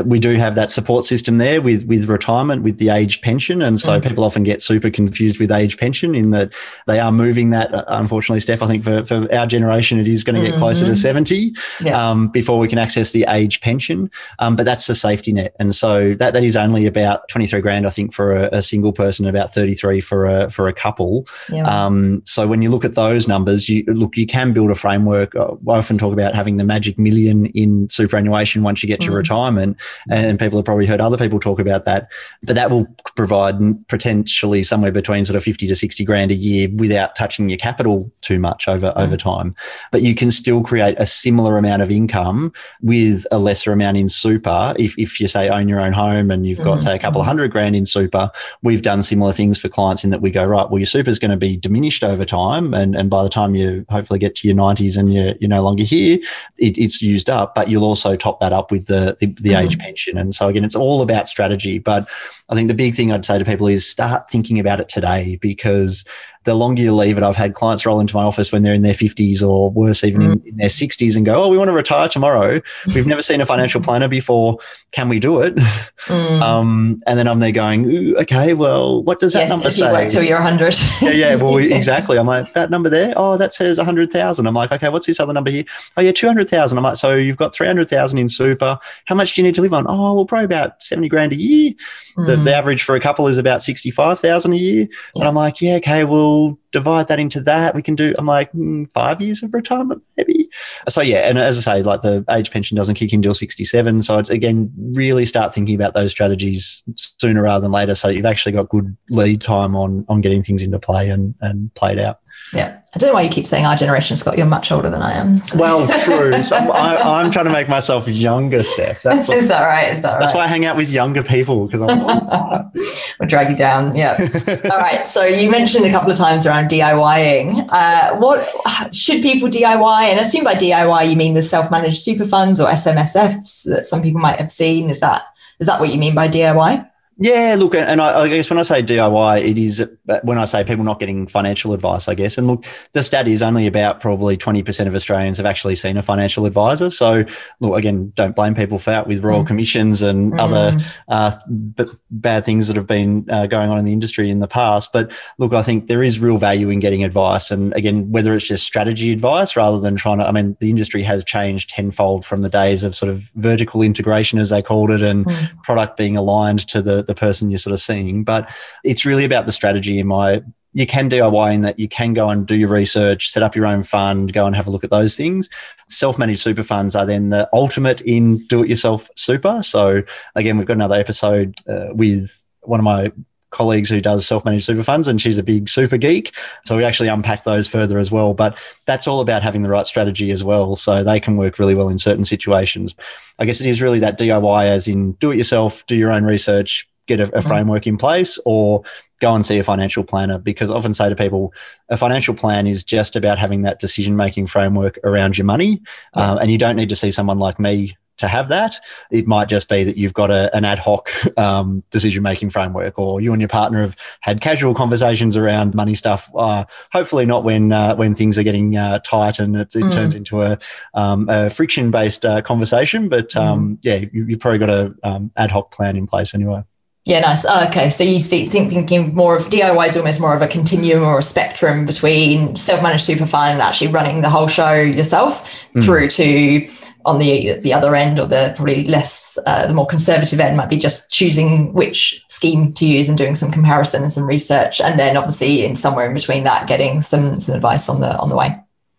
we 0.05 0.19
do 0.19 0.35
have 0.35 0.57
that 0.57 0.71
support 0.73 1.05
system 1.05 1.39
there 1.39 1.63
with 1.63 1.87
with 1.87 2.09
retirement 2.09 2.63
with 2.63 2.79
the 2.79 2.89
age 2.89 3.21
pension, 3.21 3.63
and 3.63 3.81
so 3.81 4.01
mm. 4.01 4.03
people 4.03 4.25
often 4.25 4.43
get 4.43 4.61
super 4.61 4.91
confused 4.91 5.39
with 5.39 5.53
age 5.53 5.79
pension 5.79 6.15
in 6.17 6.31
that 6.31 6.51
they 6.87 6.99
are 6.99 7.13
moving 7.13 7.51
that. 7.51 7.73
Uh, 7.73 7.85
unfortunately, 7.87 8.41
Steph, 8.41 8.63
I 8.63 8.67
think 8.67 8.83
for, 8.83 9.05
for 9.05 9.33
our 9.33 9.47
generation, 9.47 10.01
it 10.01 10.09
is 10.09 10.25
going 10.25 10.35
to 10.35 10.43
get 10.43 10.51
mm-hmm. 10.51 10.59
closer 10.59 10.85
to 10.85 10.93
mm-hmm. 10.93 10.97
seventy 10.97 11.55
yeah. 11.81 12.11
um, 12.11 12.29
before 12.29 12.59
we 12.59 12.67
can 12.67 12.79
access 12.79 13.13
the 13.13 13.25
age 13.29 13.61
pension. 13.61 14.11
Um, 14.41 14.57
but 14.57 14.65
that's 14.65 14.87
the 14.89 14.97
safety 14.97 15.33
net, 15.33 15.55
and 15.61 15.75
so 15.75 16.15
that 16.15 16.33
that 16.33 16.43
is 16.43 16.57
only 16.57 16.87
about 16.87 17.29
twenty 17.29 17.47
three 17.47 17.61
grand, 17.61 17.87
I 17.87 17.91
think, 17.91 18.13
for 18.13 18.35
a, 18.35 18.49
a, 18.57 18.63
single 18.63 18.93
person, 18.93 19.27
about 19.27 19.55
thirty 19.55 19.75
three 19.75 20.01
for 20.01 20.27
a 20.27 20.51
for 20.51 20.67
a 20.67 20.73
couple. 20.73 21.27
Yeah. 21.49 21.65
Um, 21.69 21.84
so 22.25 22.47
when 22.47 22.63
you 22.63 22.71
look 22.71 22.85
at 22.85 22.95
those 22.95 23.29
numbers, 23.29 23.69
you 23.69 23.85
look 23.87 24.17
you 24.17 24.27
can 24.27 24.53
build 24.53 24.71
a 24.71 24.75
framework. 24.75 25.35
Uh, 25.35 25.53
I 25.69 25.79
often 25.79 25.99
talk 25.99 26.13
about 26.13 26.35
having 26.35 26.57
the 26.57 26.65
magic 26.65 26.99
million 26.99 27.47
in 27.47 27.89
superannuation 27.91 28.63
once 28.63 28.83
you 28.83 28.87
get 28.87 29.01
to 29.01 29.11
mm. 29.11 29.17
retirement 29.17 29.77
and 30.11 30.39
people 30.39 30.59
have 30.59 30.65
probably 30.65 30.87
heard 30.87 31.01
other 31.01 31.17
people 31.17 31.41
talk 31.41 31.59
about 31.59 31.85
that. 31.85 32.09
But 32.43 32.57
that 32.57 32.71
will 32.71 32.87
provide 33.17 33.57
potentially 33.89 34.63
somewhere 34.63 34.93
between 34.93 35.25
sort 35.25 35.37
of 35.37 35.43
50 35.43 35.67
to 35.69 35.77
60 35.77 36.05
grand 36.05 36.31
a 36.31 36.35
year 36.35 36.69
without 36.75 37.17
touching 37.17 37.49
your 37.49 37.59
capital 37.59 38.11
too 38.21 38.39
much 38.39 38.69
over, 38.69 38.93
mm. 38.93 39.01
over 39.01 39.17
time. 39.17 39.55
But 39.91 40.03
you 40.03 40.15
can 40.15 40.31
still 40.31 40.63
create 40.63 40.97
a 40.99 41.07
similar 41.07 41.59
amount 41.59 41.83
of 41.83 41.91
income 41.91 42.53
with 42.83 43.27
a 43.33 43.39
lesser 43.39 43.73
amount 43.73 43.97
in 43.97 44.09
super. 44.09 44.75
If, 44.79 44.99
if 44.99 45.21
you 45.21 45.29
say 45.29 45.49
own 45.49 45.69
your 45.69 45.81
own 45.81 45.93
home 45.93 46.31
and 46.31 46.47
you've 46.47 46.59
got, 46.59 46.79
mm. 46.79 46.83
say, 46.83 46.95
a 46.95 46.99
couple 46.99 47.21
of 47.21 47.27
hundred 47.27 47.51
grand 47.51 47.77
in 47.77 47.87
super, 47.87 48.31
we've 48.63 48.83
done 48.83 49.03
similar 49.03 49.33
things 49.33 49.59
for 49.59 49.69
clients 49.69 50.05
in 50.05 50.11
that 50.11 50.21
we 50.21 50.31
go, 50.31 50.45
right, 50.45 50.69
well, 50.71 50.79
your 50.79 50.87
super 50.87 51.11
is 51.11 51.19
going 51.19 51.31
to 51.31 51.37
be 51.37 51.57
diminished 51.75 52.05
over 52.05 52.25
time. 52.25 52.73
And, 52.73 52.95
and 52.95 53.11
by 53.11 53.25
the 53.25 53.29
time 53.29 53.57
you 53.57 53.85
hopefully 53.89 54.21
get 54.21 54.37
to 54.37 54.49
your 54.49 54.57
90s 54.57 54.97
and 54.97 55.13
you're, 55.13 55.35
you're 55.41 55.49
no 55.49 55.63
longer 55.63 55.83
here, 55.83 56.19
it, 56.57 56.79
it's 56.79 57.03
used 57.03 57.29
up. 57.29 57.55
But 57.55 57.69
you'll 57.69 57.85
also 57.85 58.15
top 58.15 58.39
that 58.41 58.53
up 58.53 58.71
with 58.71 58.87
the, 58.87 59.17
the, 59.19 59.27
the 59.27 59.51
mm. 59.51 59.65
age 59.65 59.79
pension. 59.79 60.17
And 60.17 60.35
so, 60.35 60.47
again, 60.47 60.65
it's 60.65 60.77
all 60.77 61.03
about 61.03 61.27
strategy. 61.27 61.81
But 61.81 62.09
I 62.49 62.55
think 62.55 62.69
the 62.69 62.75
big 62.75 62.95
thing 62.95 63.11
I'd 63.11 63.27
say 63.27 63.39
to 63.39 63.45
people 63.45 63.67
is 63.67 63.89
start 63.89 64.31
thinking 64.31 64.61
about 64.61 64.79
it 64.79 64.89
today 64.89 65.37
because 65.41 66.05
the 66.45 66.55
longer 66.55 66.83
you 66.83 66.95
leave 66.95 67.17
it, 67.17 67.25
I've 67.25 67.37
had 67.37 67.55
clients 67.55 67.87
roll 67.87 68.01
into 68.01 68.15
my 68.15 68.23
office 68.23 68.53
when 68.53 68.63
they're 68.63 68.75
in 68.75 68.83
their 68.83 68.95
50s 68.95 69.43
or 69.43 69.71
worse, 69.71 70.05
even 70.05 70.21
mm. 70.21 70.33
in, 70.33 70.49
in, 70.49 70.57
their 70.59 70.69
60s 70.69 71.17
and 71.17 71.25
go, 71.25 71.43
Oh, 71.43 71.49
we 71.49 71.57
want 71.57 71.69
to 71.69 71.73
retire 71.73 72.09
tomorrow. 72.09 72.61
We've 72.95 73.07
never 73.07 73.23
seen 73.23 73.41
a 73.41 73.47
financial 73.47 73.83
planner 73.83 74.09
before. 74.09 74.59
Can 74.93 75.09
we 75.09 75.19
do 75.19 75.41
it? 75.41 75.57
Mm. 76.05 76.43
Um, 76.43 77.03
and 77.07 77.19
then 77.19 77.27
I'm 77.27 77.39
there 77.39 77.51
going, 77.51 78.15
Okay, 78.19 78.53
well, 78.53 79.03
what 79.03 79.21
does 79.21 79.33
that 79.33 79.41
yes, 79.41 79.51
number 79.51 79.69
if 79.69 79.75
say? 79.75 79.87
You 79.87 79.93
work 79.93 80.09
till 80.11 80.23
you're 80.23 80.41
100. 80.41 80.75
yeah, 81.01 81.11
yeah, 81.11 81.35
well, 81.37 81.57
exactly. 81.59 82.19
I'm 82.19 82.27
like, 82.27 82.53
That 82.53 82.71
number 82.71 82.91
there? 82.91 83.15
Oh, 83.17 83.39
that 83.39 83.55
says 83.55 83.79
100,000. 83.79 84.47
I'm 84.47 84.55
like, 84.55 84.71
Okay, 84.71 84.91
what's 84.91 85.07
this 85.07 85.19
other 85.19 85.33
number 85.33 85.51
here? 85.51 85.65
Oh, 85.97 86.03
yeah, 86.03 86.13
200,000. 86.13 86.77
I'm 86.77 86.85
like, 86.85 86.97
So 86.97 87.15
you've 87.15 87.39
got 87.39 87.55
300,000 87.55 88.19
in 88.19 88.29
super. 88.29 88.79
How 89.07 89.15
much 89.15 89.35
do 89.35 89.41
you 89.41 89.49
need 89.49 89.55
to 89.55 89.63
live 89.63 89.73
on? 89.73 89.87
Oh, 89.89 90.15
well, 90.15 90.27
probably 90.27 90.45
about 90.45 90.83
70 90.85 91.09
grand 91.09 91.33
a 91.33 91.37
year. 91.37 91.73
Mm. 92.19 92.27
The, 92.27 92.37
the, 92.37 92.55
average 92.55 92.83
for 92.83 92.95
a 92.95 93.01
couple 93.01 93.27
is 93.29 93.39
about 93.39 93.63
65,000 93.63 94.53
a 94.53 94.57
year. 94.57 94.83
Yeah. 94.83 94.89
And 95.17 95.25
I'm 95.25 95.35
like, 95.35 95.61
Yeah, 95.63 95.77
okay, 95.77 96.05
well, 96.05 96.34
divide 96.73 97.09
that 97.09 97.19
into 97.19 97.41
that. 97.41 97.75
We 97.75 97.83
can 97.83 97.95
do, 97.95 98.15
I'm 98.19 98.27
like, 98.27 98.53
mm, 98.53 98.91
five 98.93 99.21
years 99.21 99.43
of 99.43 99.55
retirement, 99.55 100.03
maybe. 100.17 100.49
So, 100.89 101.01
yeah. 101.01 101.29
And 101.29 101.39
as 101.39 101.57
I 101.59 101.77
say, 101.77 101.83
like 101.83 102.03
the 102.03 102.25
age 102.31 102.51
pension 102.51 102.77
doesn't 102.77 102.97
kick 102.97 103.13
in 103.13 103.19
until 103.19 103.35
67. 103.35 104.03
So, 104.03 104.19
it's 104.19 104.31
again, 104.31 104.73
really 104.93 105.27
start 105.27 105.55
thinking 105.55 105.75
about 105.75 105.95
those 105.95 106.11
strategies 106.11 106.83
sooner 106.97 107.43
rather 107.43 107.63
than 107.63 107.73
later. 107.73 107.95
So, 107.95 108.09
you've 108.09 108.27
actually 108.27 108.53
got 108.53 108.69
good 108.69 108.97
lead 109.11 109.41
time 109.41 109.77
on, 109.77 110.05
on 110.09 110.21
getting 110.21 110.43
things 110.43 110.63
into 110.63 110.79
play 110.79 111.09
and, 111.09 111.35
and 111.41 111.73
played 111.75 111.99
out. 111.99 112.21
Yeah. 112.53 112.81
I 112.95 112.99
don't 112.99 113.09
know 113.09 113.15
why 113.15 113.23
you 113.23 113.31
keep 113.31 113.47
saying 113.47 113.67
our 113.67 113.75
generation, 113.75 114.15
Scott. 114.15 114.39
You're 114.39 114.47
much 114.47 114.71
older 114.71 114.89
than 114.89 115.03
I 115.03 115.13
am. 115.13 115.41
So. 115.41 115.59
Well, 115.65 115.89
true. 116.05 116.43
So 116.43 116.57
I, 116.57 117.25
am 117.25 117.31
trying 117.31 117.47
to 117.47 117.53
make 117.53 117.69
myself 117.69 118.07
younger, 118.07 118.63
Steph. 118.63 119.03
That's 119.03 119.29
Is 119.31 119.49
that 119.49 119.65
right? 119.65 119.93
Is 119.93 120.03
that 120.03 120.13
right? 120.13 120.21
That's 120.21 120.35
why 120.35 120.45
I 120.45 120.47
hang 120.47 120.65
out 120.65 120.77
with 120.77 120.91
younger 120.91 121.23
people 121.23 121.67
because 121.67 121.81
I'm. 121.81 122.71
we'll 123.19 123.29
drag 123.29 123.51
you 123.51 123.57
down. 123.57 123.95
Yeah. 123.97 124.17
All 124.71 124.79
right. 124.79 125.07
So 125.07 125.25
you 125.25 125.51
mentioned 125.51 125.85
a 125.85 125.91
couple 125.91 126.11
of 126.11 126.17
times 126.17 126.47
around 126.47 126.69
DIYing. 126.69 127.67
Uh, 127.71 128.17
what 128.17 128.47
should 128.95 129.23
people 129.23 129.49
DIY? 129.49 130.03
And 130.11 130.19
I 130.19 130.23
assume 130.23 130.45
by 130.45 130.55
DIY 130.55 131.11
you 131.11 131.17
mean 131.17 131.35
the 131.35 131.43
self-managed 131.43 131.99
super 131.99 132.25
funds 132.25 132.61
or 132.61 132.69
SMSFs 132.69 133.65
that 133.65 133.87
some 133.87 134.03
people 134.03 134.21
might 134.21 134.41
have 134.41 134.51
seen. 134.51 134.91
Is 134.91 135.01
that 135.01 135.25
is 135.59 135.67
that 135.67 135.81
what 135.81 135.91
you 135.91 135.99
mean 135.99 136.15
by 136.15 136.29
DIY? 136.29 136.91
Yeah, 137.17 137.55
look, 137.57 137.77
and 137.77 138.01
I, 138.01 138.23
I, 138.23 138.29
guess 138.29 138.51
when 138.51 138.59
I 138.59 138.63
say 138.63 138.83
DIY, 138.83 139.49
it 139.49 139.57
is 139.57 139.85
when 140.25 140.37
I 140.37 140.45
say 140.47 140.65
people 140.65 140.85
not 140.85 140.99
getting 140.99 141.29
financial 141.29 141.73
advice, 141.73 142.09
I 142.09 142.15
guess. 142.15 142.37
And 142.39 142.49
look, 142.49 142.65
the 142.93 143.05
stat 143.05 143.29
is 143.29 143.41
only 143.41 143.69
about 143.69 144.01
probably 144.01 144.37
20% 144.37 144.89
of 144.89 144.97
Australians 144.97 145.37
have 145.37 145.47
actually 145.47 145.77
seen 145.77 145.97
a 145.97 146.03
financial 146.03 146.45
advisor. 146.45 146.91
So, 146.91 147.25
look, 147.61 147.79
again, 147.79 148.13
don't 148.17 148.35
blame 148.35 148.57
people 148.57 148.81
for 148.81 148.91
that 148.91 149.07
with 149.07 149.23
royal 149.23 149.45
mm. 149.45 149.47
commissions 149.47 150.03
and 150.03 150.33
mm. 150.33 150.41
other 150.41 150.85
uh, 151.09 151.37
b- 151.77 151.85
bad 152.11 152.45
things 152.45 152.67
that 152.67 152.75
have 152.75 152.89
been 152.89 153.31
uh, 153.31 153.47
going 153.47 153.71
on 153.71 153.79
in 153.79 153.85
the 153.85 153.93
industry 153.93 154.29
in 154.29 154.41
the 154.41 154.49
past. 154.49 154.93
But 154.93 155.13
look, 155.39 155.53
I 155.53 155.63
think 155.63 155.87
there 155.87 156.03
is 156.03 156.19
real 156.19 156.39
value 156.39 156.69
in 156.69 156.81
getting 156.81 157.05
advice. 157.05 157.53
And 157.53 157.73
again, 157.75 158.11
whether 158.11 158.35
it's 158.35 158.47
just 158.47 158.67
strategy 158.67 159.13
advice 159.13 159.55
rather 159.55 159.79
than 159.79 159.95
trying 159.95 160.19
to, 160.19 160.27
I 160.27 160.33
mean, 160.33 160.57
the 160.59 160.71
industry 160.71 161.05
has 161.05 161.25
changed 161.25 161.71
tenfold 161.71 162.25
from 162.25 162.43
the 162.43 162.49
days 162.49 162.83
of 162.83 162.97
sort 162.97 163.11
of 163.11 163.31
vertical 163.37 163.83
integration, 163.83 164.41
as 164.41 164.51
they 164.51 164.63
called 164.63 164.91
it, 164.91 165.03
and 165.03 165.25
mm. 165.27 165.63
product 165.63 165.97
being 165.97 166.17
aligned 166.17 166.67
to 166.69 166.83
the 166.83 167.04
the 167.07 167.15
person 167.15 167.51
you're 167.51 167.59
sort 167.59 167.73
of 167.73 167.81
seeing. 167.81 168.25
But 168.25 168.51
it's 168.85 169.05
really 169.05 169.25
about 169.25 169.47
the 169.47 169.53
strategy 169.53 169.99
in 169.99 170.07
my 170.07 170.43
you 170.75 170.87
can 170.89 171.09
DIY 171.09 171.55
in 171.55 171.61
that 171.63 171.79
you 171.79 171.89
can 171.89 172.15
go 172.15 172.29
and 172.29 172.47
do 172.47 172.57
your 172.57 172.69
research, 172.69 173.31
set 173.31 173.45
up 173.45 173.55
your 173.55 173.65
own 173.65 173.85
fund, 173.85 174.33
go 174.33 174.45
and 174.45 174.57
have 174.57 174.67
a 174.67 174.71
look 174.71 174.83
at 174.83 174.91
those 174.91 175.17
things. 175.17 175.49
Self 175.89 176.19
managed 176.19 176.41
super 176.41 176.65
funds 176.65 176.97
are 176.97 177.07
then 177.07 177.31
the 177.31 177.49
ultimate 177.53 178.01
in 178.01 178.39
do 178.49 178.63
it 178.63 178.69
yourself 178.69 179.09
super. 179.17 179.63
So, 179.63 180.03
again, 180.35 180.59
we've 180.59 180.67
got 180.67 180.75
another 180.75 180.97
episode 180.97 181.55
uh, 181.69 181.87
with 181.93 182.43
one 182.63 182.81
of 182.81 182.85
my 182.85 183.13
colleagues 183.55 183.89
who 183.89 184.01
does 184.01 184.27
self-managed 184.27 184.67
super 184.67 184.83
funds 184.83 185.07
and 185.07 185.23
she's 185.23 185.39
a 185.39 185.43
big 185.43 185.69
super 185.69 185.97
geek 185.97 186.35
so 186.67 186.77
we 186.77 186.83
actually 186.83 187.07
unpack 187.07 187.45
those 187.45 187.69
further 187.69 188.01
as 188.01 188.11
well 188.11 188.35
but 188.35 188.59
that's 188.85 189.07
all 189.07 189.21
about 189.21 189.45
having 189.45 189.63
the 189.63 189.69
right 189.69 189.87
strategy 189.87 190.33
as 190.33 190.43
well 190.43 190.75
so 190.75 191.05
they 191.05 191.21
can 191.21 191.37
work 191.37 191.57
really 191.61 191.77
well 191.77 191.89
in 191.89 191.97
certain 191.97 192.25
situations 192.25 192.97
i 193.39 193.45
guess 193.45 193.61
it 193.61 193.69
is 193.69 193.81
really 193.81 194.01
that 194.01 194.19
diy 194.19 194.67
as 194.67 194.89
in 194.89 195.13
do 195.13 195.31
it 195.31 195.37
yourself 195.37 195.87
do 195.87 195.95
your 195.95 196.11
own 196.11 196.25
research 196.25 196.89
get 197.07 197.21
a, 197.21 197.25
a 197.25 197.27
mm-hmm. 197.27 197.49
framework 197.49 197.87
in 197.87 197.97
place 197.97 198.39
or 198.45 198.83
go 199.21 199.35
and 199.35 199.47
see 199.47 199.59
a 199.59 199.65
financial 199.65 200.05
planner 200.05 200.39
because 200.39 200.71
I 200.71 200.75
often 200.75 200.95
say 200.95 201.09
to 201.09 201.17
people 201.17 201.53
a 201.89 201.97
financial 201.97 202.35
plan 202.35 202.67
is 202.67 202.85
just 202.85 203.17
about 203.17 203.39
having 203.39 203.63
that 203.63 203.81
decision 203.81 204.17
making 204.17 204.47
framework 204.47 204.99
around 205.05 205.39
your 205.39 205.47
money 205.47 205.81
yeah. 206.17 206.33
um, 206.33 206.39
and 206.39 206.51
you 206.51 206.59
don't 206.59 206.77
need 206.77 206.89
to 206.91 206.97
see 206.97 207.11
someone 207.11 207.39
like 207.39 207.59
me 207.59 207.97
to 208.17 208.29
have 208.29 208.49
that 208.49 208.77
it 209.11 209.27
might 209.27 209.49
just 209.49 209.69
be 209.69 209.83
that 209.83 209.97
you've 209.97 210.15
got 210.15 210.31
a, 210.31 210.55
an 210.55 210.65
ad 210.65 210.79
hoc 210.79 211.11
um, 211.39 211.83
decision 211.91 212.23
making 212.23 212.51
framework 212.51 212.99
or 212.99 213.21
you 213.21 213.33
and 213.33 213.41
your 213.41 213.49
partner 213.49 213.81
have 213.81 213.97
had 214.21 214.41
casual 214.41 214.75
conversations 214.75 215.37
around 215.37 215.75
money 215.75 215.95
stuff 215.95 216.31
uh, 216.37 216.65
hopefully 216.93 217.27
not 217.27 217.45
when 217.45 217.73
uh, 217.73 217.95
when 217.97 218.15
things 218.15 218.39
are 218.39 218.43
getting 218.43 218.77
uh, 218.77 218.99
tight 219.01 219.39
and 219.39 219.57
it, 219.57 219.75
it 219.75 219.83
mm. 219.83 219.93
turns 219.93 220.15
into 220.15 220.43
a, 220.43 220.59
um, 220.95 221.29
a 221.29 221.51
friction 221.51 221.91
based 221.91 222.25
uh, 222.25 222.41
conversation 222.43 223.09
but 223.09 223.31
mm. 223.31 223.79
yeah 223.83 224.05
you, 224.13 224.27
have 224.27 224.41
probably 224.41 224.59
got 224.59 224.71
a 224.71 224.95
um, 225.03 225.31
ad 225.37 225.51
hoc 225.51 225.73
plan 225.73 225.97
in 225.97 226.07
place 226.07 226.35
anyway 226.35 226.63
yeah, 227.07 227.21
nice. 227.21 227.45
Oh, 227.45 227.67
okay, 227.69 227.91
so 227.91 228.03
you 228.03 228.19
think 228.19 228.51
thinking 228.51 229.15
more 229.15 229.37
of 229.37 229.49
DIY 229.49 229.89
is 229.89 229.97
almost 229.97 230.21
more 230.21 230.35
of 230.35 230.41
a 230.41 230.47
continuum 230.47 231.03
or 231.03 231.19
a 231.19 231.23
spectrum 231.23 231.85
between 231.85 232.57
self-managed 232.57 233.05
super 233.05 233.27
fund 233.27 233.53
and 233.53 233.63
actually 233.63 233.89
running 233.89 234.23
the 234.23 234.31
whole 234.31 234.47
show 234.47 234.73
yourself 234.73 235.45
mm. 235.75 235.85
through 235.85 236.09
to 236.09 236.67
on 237.05 237.19
the 237.19 237.59
the 237.61 237.75
other 237.75 237.95
end 237.95 238.19
or 238.19 238.27
the 238.27 238.55
probably 238.57 238.85
less 238.85 239.39
uh, 239.47 239.67
the 239.67 239.75
more 239.75 239.87
conservative 239.87 240.41
end 240.41 240.57
might 240.57 240.71
be 240.71 240.79
just 240.79 241.11
choosing 241.11 241.75
which 241.75 242.25
scheme 242.29 242.73
to 242.73 242.87
use 242.87 243.11
and 243.11 243.19
doing 243.19 243.35
some 243.35 243.51
comparison 243.51 244.03
and 244.03 244.11
some 244.11 244.25
research 244.25 244.81
and 244.81 244.99
then 244.99 245.15
obviously 245.15 245.63
in 245.63 245.77
somewhere 245.77 246.07
in 246.07 246.15
between 246.15 246.45
that 246.45 246.67
getting 246.67 247.03
some 247.03 247.39
some 247.39 247.55
advice 247.55 247.91
on 247.91 248.01
the 248.01 248.17
on 248.19 248.31
the 248.31 248.37
way. 248.37 248.57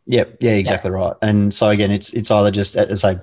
Yep, 0.08 0.38
yeah, 0.39 0.52
exactly 0.52 0.91
yep. 0.91 1.00
right. 1.00 1.15
And 1.24 1.52
so 1.52 1.70
again, 1.70 1.89
it's 1.89 2.13
it's 2.13 2.30
either 2.30 2.52
just 2.52 2.76
as 2.76 3.04
I 3.04 3.20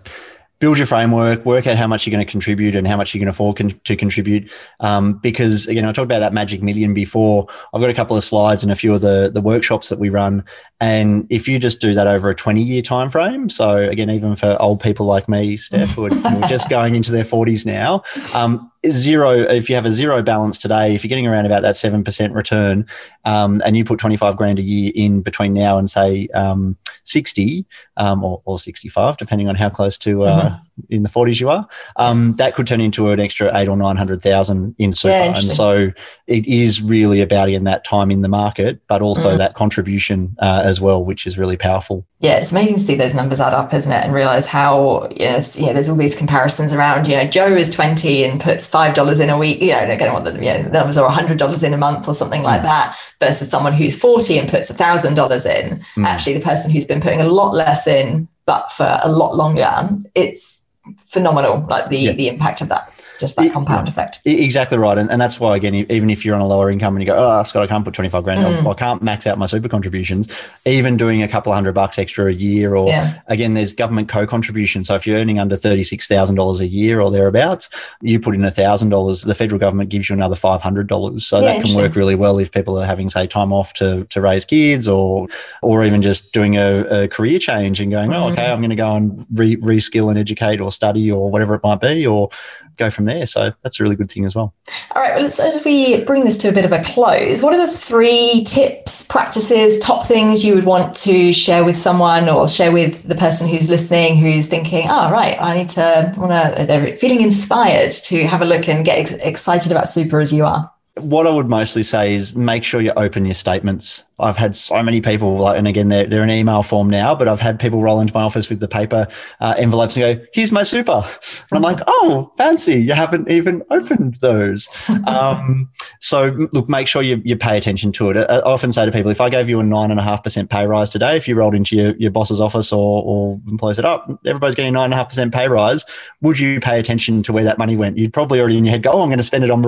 build 0.63 0.79
your 0.79 0.87
framework, 0.87 1.45
work 1.45 1.67
out 1.67 1.77
how 1.77 1.89
much 1.89 2.07
you're 2.07 2.13
going 2.13 2.25
to 2.25 2.31
contribute 2.31 2.77
and 2.77 2.87
how 2.87 2.97
much 2.97 3.13
you 3.13 3.19
can 3.19 3.29
afford 3.29 3.57
con- 3.57 3.81
to 3.83 3.97
contribute. 3.97 4.49
Um, 4.79 5.15
because 5.15 5.67
again, 5.67 5.85
I 5.85 5.91
talked 5.91 6.05
about 6.05 6.21
that 6.21 6.33
magic 6.33 6.63
million 6.63 6.95
before. 6.95 7.49
I've 7.75 7.81
got 7.81 7.91
a 7.91 7.95
couple 7.95 8.17
of 8.17 8.23
slides 8.23 8.63
and 8.63 8.71
a 8.71 8.77
few 8.77 8.95
of 8.95 9.01
the 9.01 9.29
the 9.35 9.41
workshops 9.41 9.89
that 9.89 9.99
we 9.99 10.09
run. 10.09 10.45
And 10.83 11.29
if 11.31 11.47
you 11.47 11.61
just 11.61 11.81
do 11.81 11.95
that 11.95 12.09
over 12.09 12.29
a 12.29 12.35
20 12.35 12.61
year 12.61 12.83
time 12.83 13.09
frame, 13.09 13.49
so 13.49 13.77
again, 13.77 14.11
even 14.11 14.35
for 14.35 14.61
old 14.61 14.81
people 14.81 15.07
like 15.07 15.29
me, 15.29 15.57
Steph, 15.57 15.91
who 15.91 16.07
are 16.07 16.49
just 16.49 16.69
going 16.69 16.97
into 16.97 17.13
their 17.13 17.23
40s 17.23 17.65
now, 17.65 18.03
um, 18.35 18.69
zero 18.89 19.31
if 19.31 19.69
you 19.69 19.77
have 19.77 19.87
a 19.87 19.93
zero 19.93 20.23
balance 20.23 20.59
today 20.59 20.93
if 20.93 21.05
you're 21.05 21.09
getting 21.09 21.27
around 21.27 21.47
about 21.47 21.63
that 21.63 21.77
7% 21.77 22.35
return 22.35 22.85
um, 23.25 23.63
and 23.65 23.77
you 23.77 23.85
put 23.85 24.01
25 24.01 24.37
grand 24.37 24.59
a 24.59 24.63
year 24.63 24.91
in 24.97 25.23
between 25.23 25.55
now 25.55 25.79
and 25.79 25.89
say 25.89 26.27
um, 26.35 26.77
60 27.05 27.65
um, 27.97 28.25
or, 28.25 28.43
or, 28.45 28.59
65 28.59 29.17
depending 29.19 29.49
on 29.49 29.55
how 29.55 29.69
close 29.69 29.97
to 29.99 30.25
uh, 30.25 30.49
mm-hmm. 30.49 30.65
In 30.89 31.03
the 31.03 31.09
40s 31.09 31.41
you 31.41 31.49
are 31.51 31.67
um, 31.97 32.35
that 32.37 32.55
could 32.55 32.67
turn 32.67 32.81
into 32.81 33.11
an 33.11 33.21
extra 33.21 33.57
eight 33.57 33.69
or 33.69 33.77
900,000 33.77 34.75
in 34.79 34.93
super 34.93 35.13
yeah, 35.13 35.25
and 35.25 35.49
so 35.49 35.93
it 36.27 36.47
is 36.47 36.83
really 36.83 37.21
about 37.21 37.49
in 37.49 37.65
that 37.65 37.85
time 37.85 38.11
in 38.11 38.23
the 38.23 38.29
market 38.29 38.81
but 38.89 39.03
also 39.03 39.35
mm. 39.35 39.39
that 39.39 39.55
contribution 39.55 40.37
uh, 40.41 40.63
as 40.65 40.81
well 40.81 41.05
which 41.05 41.27
is 41.27 41.39
really 41.39 41.57
powerful 41.57 42.07
yeah, 42.23 42.37
it's 42.37 42.53
amazing 42.53 42.77
to 42.77 42.83
see 42.83 42.95
those 42.95 43.17
numbers 43.17 43.41
add 43.41 43.53
up, 43.53 43.75
isn't 43.75 43.91
it? 43.91 44.05
And 44.05 44.15
realize 44.15 44.47
how, 44.47 45.09
you 45.11 45.27
know, 45.27 45.41
yeah, 45.57 45.73
there's 45.73 45.89
all 45.89 45.97
these 45.97 46.15
comparisons 46.15 46.73
around, 46.73 47.09
you 47.09 47.17
know, 47.17 47.25
Joe 47.25 47.49
is 47.49 47.69
20 47.69 48.23
and 48.25 48.41
puts 48.41 48.71
$5 48.71 49.21
in 49.21 49.29
a 49.29 49.37
week, 49.37 49.61
you 49.61 49.71
know, 49.71 49.91
again, 49.91 50.13
what 50.13 50.23
the, 50.23 50.33
you 50.35 50.43
know, 50.43 50.63
the 50.63 50.69
numbers 50.69 50.97
are 50.97 51.11
$100 51.11 51.65
in 51.65 51.75
a 51.75 51.77
month 51.77 52.07
or 52.07 52.15
something 52.15 52.45
like 52.45 52.61
mm. 52.61 52.65
that 52.65 52.97
versus 53.19 53.51
someone 53.51 53.73
who's 53.73 53.99
40 53.99 54.39
and 54.39 54.49
puts 54.49 54.71
$1,000 54.71 55.11
in. 55.11 55.79
Mm. 55.97 56.07
Actually, 56.07 56.35
the 56.35 56.45
person 56.45 56.71
who's 56.71 56.85
been 56.85 57.01
putting 57.01 57.21
a 57.21 57.27
lot 57.27 57.55
less 57.55 57.89
in, 57.89 58.29
but 58.47 58.71
for 58.71 59.01
a 59.03 59.11
lot 59.11 59.35
longer, 59.35 59.89
it's 60.15 60.62
phenomenal, 61.07 61.65
like 61.69 61.89
the, 61.89 61.99
yeah. 61.99 62.13
the 62.13 62.29
impact 62.29 62.61
of 62.61 62.69
that 62.69 62.92
just 63.23 63.37
that 63.37 63.53
compound 63.53 63.89
effect. 63.89 64.21
Exactly 64.25 64.77
right. 64.77 64.99
And, 64.99 65.11
and 65.11 65.21
that's 65.21 65.39
why, 65.39 65.57
again, 65.57 65.75
even 65.75 66.11
if 66.11 66.25
you're 66.25 66.35
on 66.35 66.41
a 66.41 66.47
lower 66.47 66.71
income 66.71 66.97
and 66.97 67.03
you 67.03 67.07
go, 67.07 67.17
oh, 67.17 67.43
Scott, 67.45 67.63
I 67.63 67.67
can't 67.69 67.85
put 67.85 67.95
25 67.95 68.25
grand, 68.25 68.41
mm. 68.41 68.71
I 68.71 68.75
can't 68.75 69.01
max 69.01 69.27
out 69.27 69.39
my 69.39 69.47
super 69.47 69.69
contributions, 69.69 70.29
even 70.67 70.97
doing 70.97 71.23
a 71.23 71.29
couple 71.29 71.53
of 71.53 71.57
hundred 71.57 71.73
bucks 71.73 71.99
extra 71.99 72.27
a 72.27 72.33
year, 72.33 72.75
or 72.75 72.89
yeah. 72.89 73.21
again, 73.29 73.55
there's 73.55 73.73
government 73.73 74.09
co 74.09 74.27
contribution. 74.27 74.83
So 74.85 74.97
if 74.97 75.07
you're 75.07 75.19
earning 75.19 75.39
under 75.39 75.57
$36,000 75.57 76.61
a 76.61 76.67
year 76.67 77.01
or 77.01 77.11
thereabouts, 77.11 77.71
you 78.01 78.19
put 78.19 78.35
in 78.35 78.43
$1,000, 78.43 79.25
the 79.25 79.35
federal 79.35 79.61
government 79.61 79.91
gives 79.91 80.11
you 80.11 80.15
another 80.15 80.37
$500. 80.37 81.21
So 81.21 81.39
yeah, 81.39 81.57
that 81.57 81.65
can 81.65 81.77
work 81.77 81.95
really 81.95 82.17
well 82.17 82.39
if 82.39 82.51
people 82.51 82.79
are 82.79 82.85
having, 82.85 83.09
say, 83.09 83.27
time 83.29 83.53
off 83.53 83.73
to, 83.75 84.05
to 84.07 84.21
raise 84.21 84.45
kids 84.45 84.89
or, 84.89 85.29
or 85.63 85.85
even 85.85 86.03
just 86.03 86.33
doing 86.33 86.57
a, 86.57 87.03
a 87.03 87.09
career 87.09 87.39
change 87.39 87.81
and 87.81 87.93
going, 87.93 88.13
oh, 88.13 88.17
mm. 88.17 88.23
oh, 88.23 88.33
okay, 88.33 88.51
I'm 88.51 88.59
going 88.59 88.71
to 88.71 88.77
go 88.77 88.97
and 88.97 89.25
re- 89.33 89.57
reskill 89.59 90.11
and 90.11 90.19
educate 90.19 90.61
or 90.61 90.73
study 90.73 91.11
or 91.11 91.31
whatever 91.31 91.55
it 91.55 91.63
might 91.63 91.81
be, 91.81 92.05
or 92.05 92.31
go 92.77 92.91
from 92.91 93.05
there. 93.05 93.27
So 93.27 93.53
that's 93.63 93.79
a 93.79 93.83
really 93.83 93.97
good 93.97 94.11
thing 94.11 94.25
as 94.25 94.35
well. 94.35 94.55
All 94.95 95.03
right. 95.03 95.17
Well, 95.17 95.31
so 95.31 95.45
if 95.47 95.65
we 95.65 96.03
bring 96.05 96.25
this 96.25 96.37
to 96.39 96.49
a 96.49 96.53
bit 96.53 96.65
of 96.65 96.73
a 96.73 96.83
close, 96.83 97.43
what 97.43 97.55
are 97.55 97.67
the 97.67 97.73
three 97.73 98.45
tips, 98.45 99.03
practices, 99.03 99.79
top 99.79 100.07
things 100.07 100.45
you 100.45 100.55
would 100.55 100.65
want 100.65 100.95
to 100.97 101.33
share 101.33 101.65
with 101.65 101.77
someone 101.77 102.29
or 102.29 102.49
share 102.49 102.73
with 102.73 103.03
the 103.05 103.15
person 103.15 103.47
who's 103.47 103.69
listening, 103.69 104.17
who's 104.17 104.47
thinking, 104.47 104.87
oh, 104.89 105.11
right, 105.11 105.37
I 105.41 105.57
need 105.57 105.69
to, 105.71 106.15
want 106.17 106.33
to, 106.33 106.65
they're 106.65 106.97
feeling 106.97 107.21
inspired 107.21 107.93
to 107.93 108.27
have 108.27 108.43
a 108.43 108.47
look 108.47 108.69
and 108.69 108.85
get 108.85 108.99
ex- 108.99 109.13
excited 109.13 109.71
about 109.71 109.89
super 109.89 110.21
as 110.21 110.33
you 110.33 110.45
are? 110.45 110.72
What 110.97 111.27
I 111.27 111.31
would 111.31 111.49
mostly 111.49 111.83
say 111.83 112.15
is 112.15 112.37
make 112.37 112.65
sure 112.65 112.83
you 112.83 112.93
open 112.97 113.25
your 113.25 113.33
statements. 113.35 114.05
I've 114.19 114.37
had 114.37 114.55
so 114.55 114.83
many 114.83 115.01
people, 115.01 115.39
like, 115.39 115.57
and 115.57 115.67
again, 115.67 115.89
they're, 115.89 116.07
they're 116.07 116.23
in 116.23 116.29
email 116.31 116.63
form 116.63 116.91
now, 116.91 117.15
but 117.15 117.29
I've 117.29 117.41
had 117.41 117.59
people 117.59 117.81
roll 117.81 117.99
into 117.99 118.13
my 118.13 118.23
office 118.23 118.51
with 118.51 118.61
the 118.61 118.69
paper 118.69 119.09
uh, 119.41 119.55
envelopes 119.57 119.97
and 119.97 120.19
go, 120.19 120.25
here's 120.35 120.53
my 120.53 120.63
super. 120.63 121.03
And 121.03 121.57
I'm 121.57 121.63
like, 121.63 121.81
oh, 121.87 122.31
fancy. 122.37 122.75
You 122.75 122.93
haven't 122.93 123.31
even 123.31 123.63
opened 123.71 124.17
those. 124.17 124.69
um, 125.07 125.71
so 126.01 126.49
look, 126.53 126.69
make 126.69 126.89
sure 126.89 127.01
you, 127.01 127.23
you 127.25 127.37
pay 127.37 127.57
attention 127.57 127.91
to 127.93 128.11
it. 128.11 128.19
I 128.19 128.41
often 128.41 128.71
say 128.71 128.85
to 128.85 128.93
people, 128.93 129.11
if 129.11 129.21
I 129.21 129.31
gave 129.31 129.49
you 129.49 129.61
a 129.61 129.65
nine 129.65 129.91
and 129.91 129.99
a 129.99 130.05
half 130.05 130.23
percent 130.23 130.51
pay 130.51 130.67
rise 130.67 130.91
today, 130.91 131.17
if 131.17 131.27
you 131.27 131.35
rolled 131.37 131.55
into 131.55 131.75
your, 131.75 131.97
your 131.97 132.11
boss's 132.11 132.41
office 132.41 132.71
or, 132.71 133.03
or 133.03 133.41
employee 133.49 133.75
said, 133.75 133.87
oh, 133.87 134.19
everybody's 134.27 134.55
getting 134.55 134.69
a 134.69 134.73
nine 134.73 134.85
and 134.85 134.95
a 134.95 134.97
half 134.99 135.09
percent 135.09 135.33
pay 135.33 135.49
rise, 135.49 135.87
would 136.21 136.39
you 136.39 136.61
pay 136.61 136.79
attention 136.79 137.23
to 137.23 137.33
where 137.33 137.45
that 137.45 137.57
money 137.57 137.77
went? 137.77 137.97
You'd 137.97 138.13
probably 138.13 138.41
already 138.41 138.59
in 138.59 138.67
your 138.67 138.73
head 138.73 138.83
go, 138.83 138.93
oh, 138.93 139.01
I'm 139.01 139.09
going 139.09 139.17
to 139.17 139.25
spend 139.25 139.43
it 139.43 139.51
on 139.51 139.63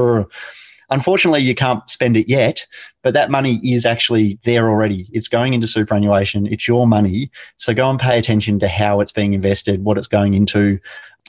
Unfortunately, 0.91 1.41
you 1.41 1.55
can't 1.55 1.89
spend 1.89 2.17
it 2.17 2.29
yet, 2.29 2.67
but 3.03 3.15
that 3.15 3.31
money 3.31 3.61
is 3.65 3.87
actually 3.87 4.39
there 4.45 4.69
already. 4.69 5.09
It's 5.13 5.29
going 5.29 5.55
into 5.55 5.67
superannuation. 5.67 6.47
It's 6.47 6.69
your 6.69 6.87
money. 6.87 7.31
So 7.57 7.75
go 7.75 7.91
and 7.91 7.99
pay 7.99 8.19
attention 8.19 8.59
to 8.61 8.69
how 8.69 9.01
it's 9.01 9.13
being 9.13 9.35
invested, 9.35 9.85
what 9.85 9.99
it's 9.99 10.09
going 10.09 10.35
into, 10.35 10.79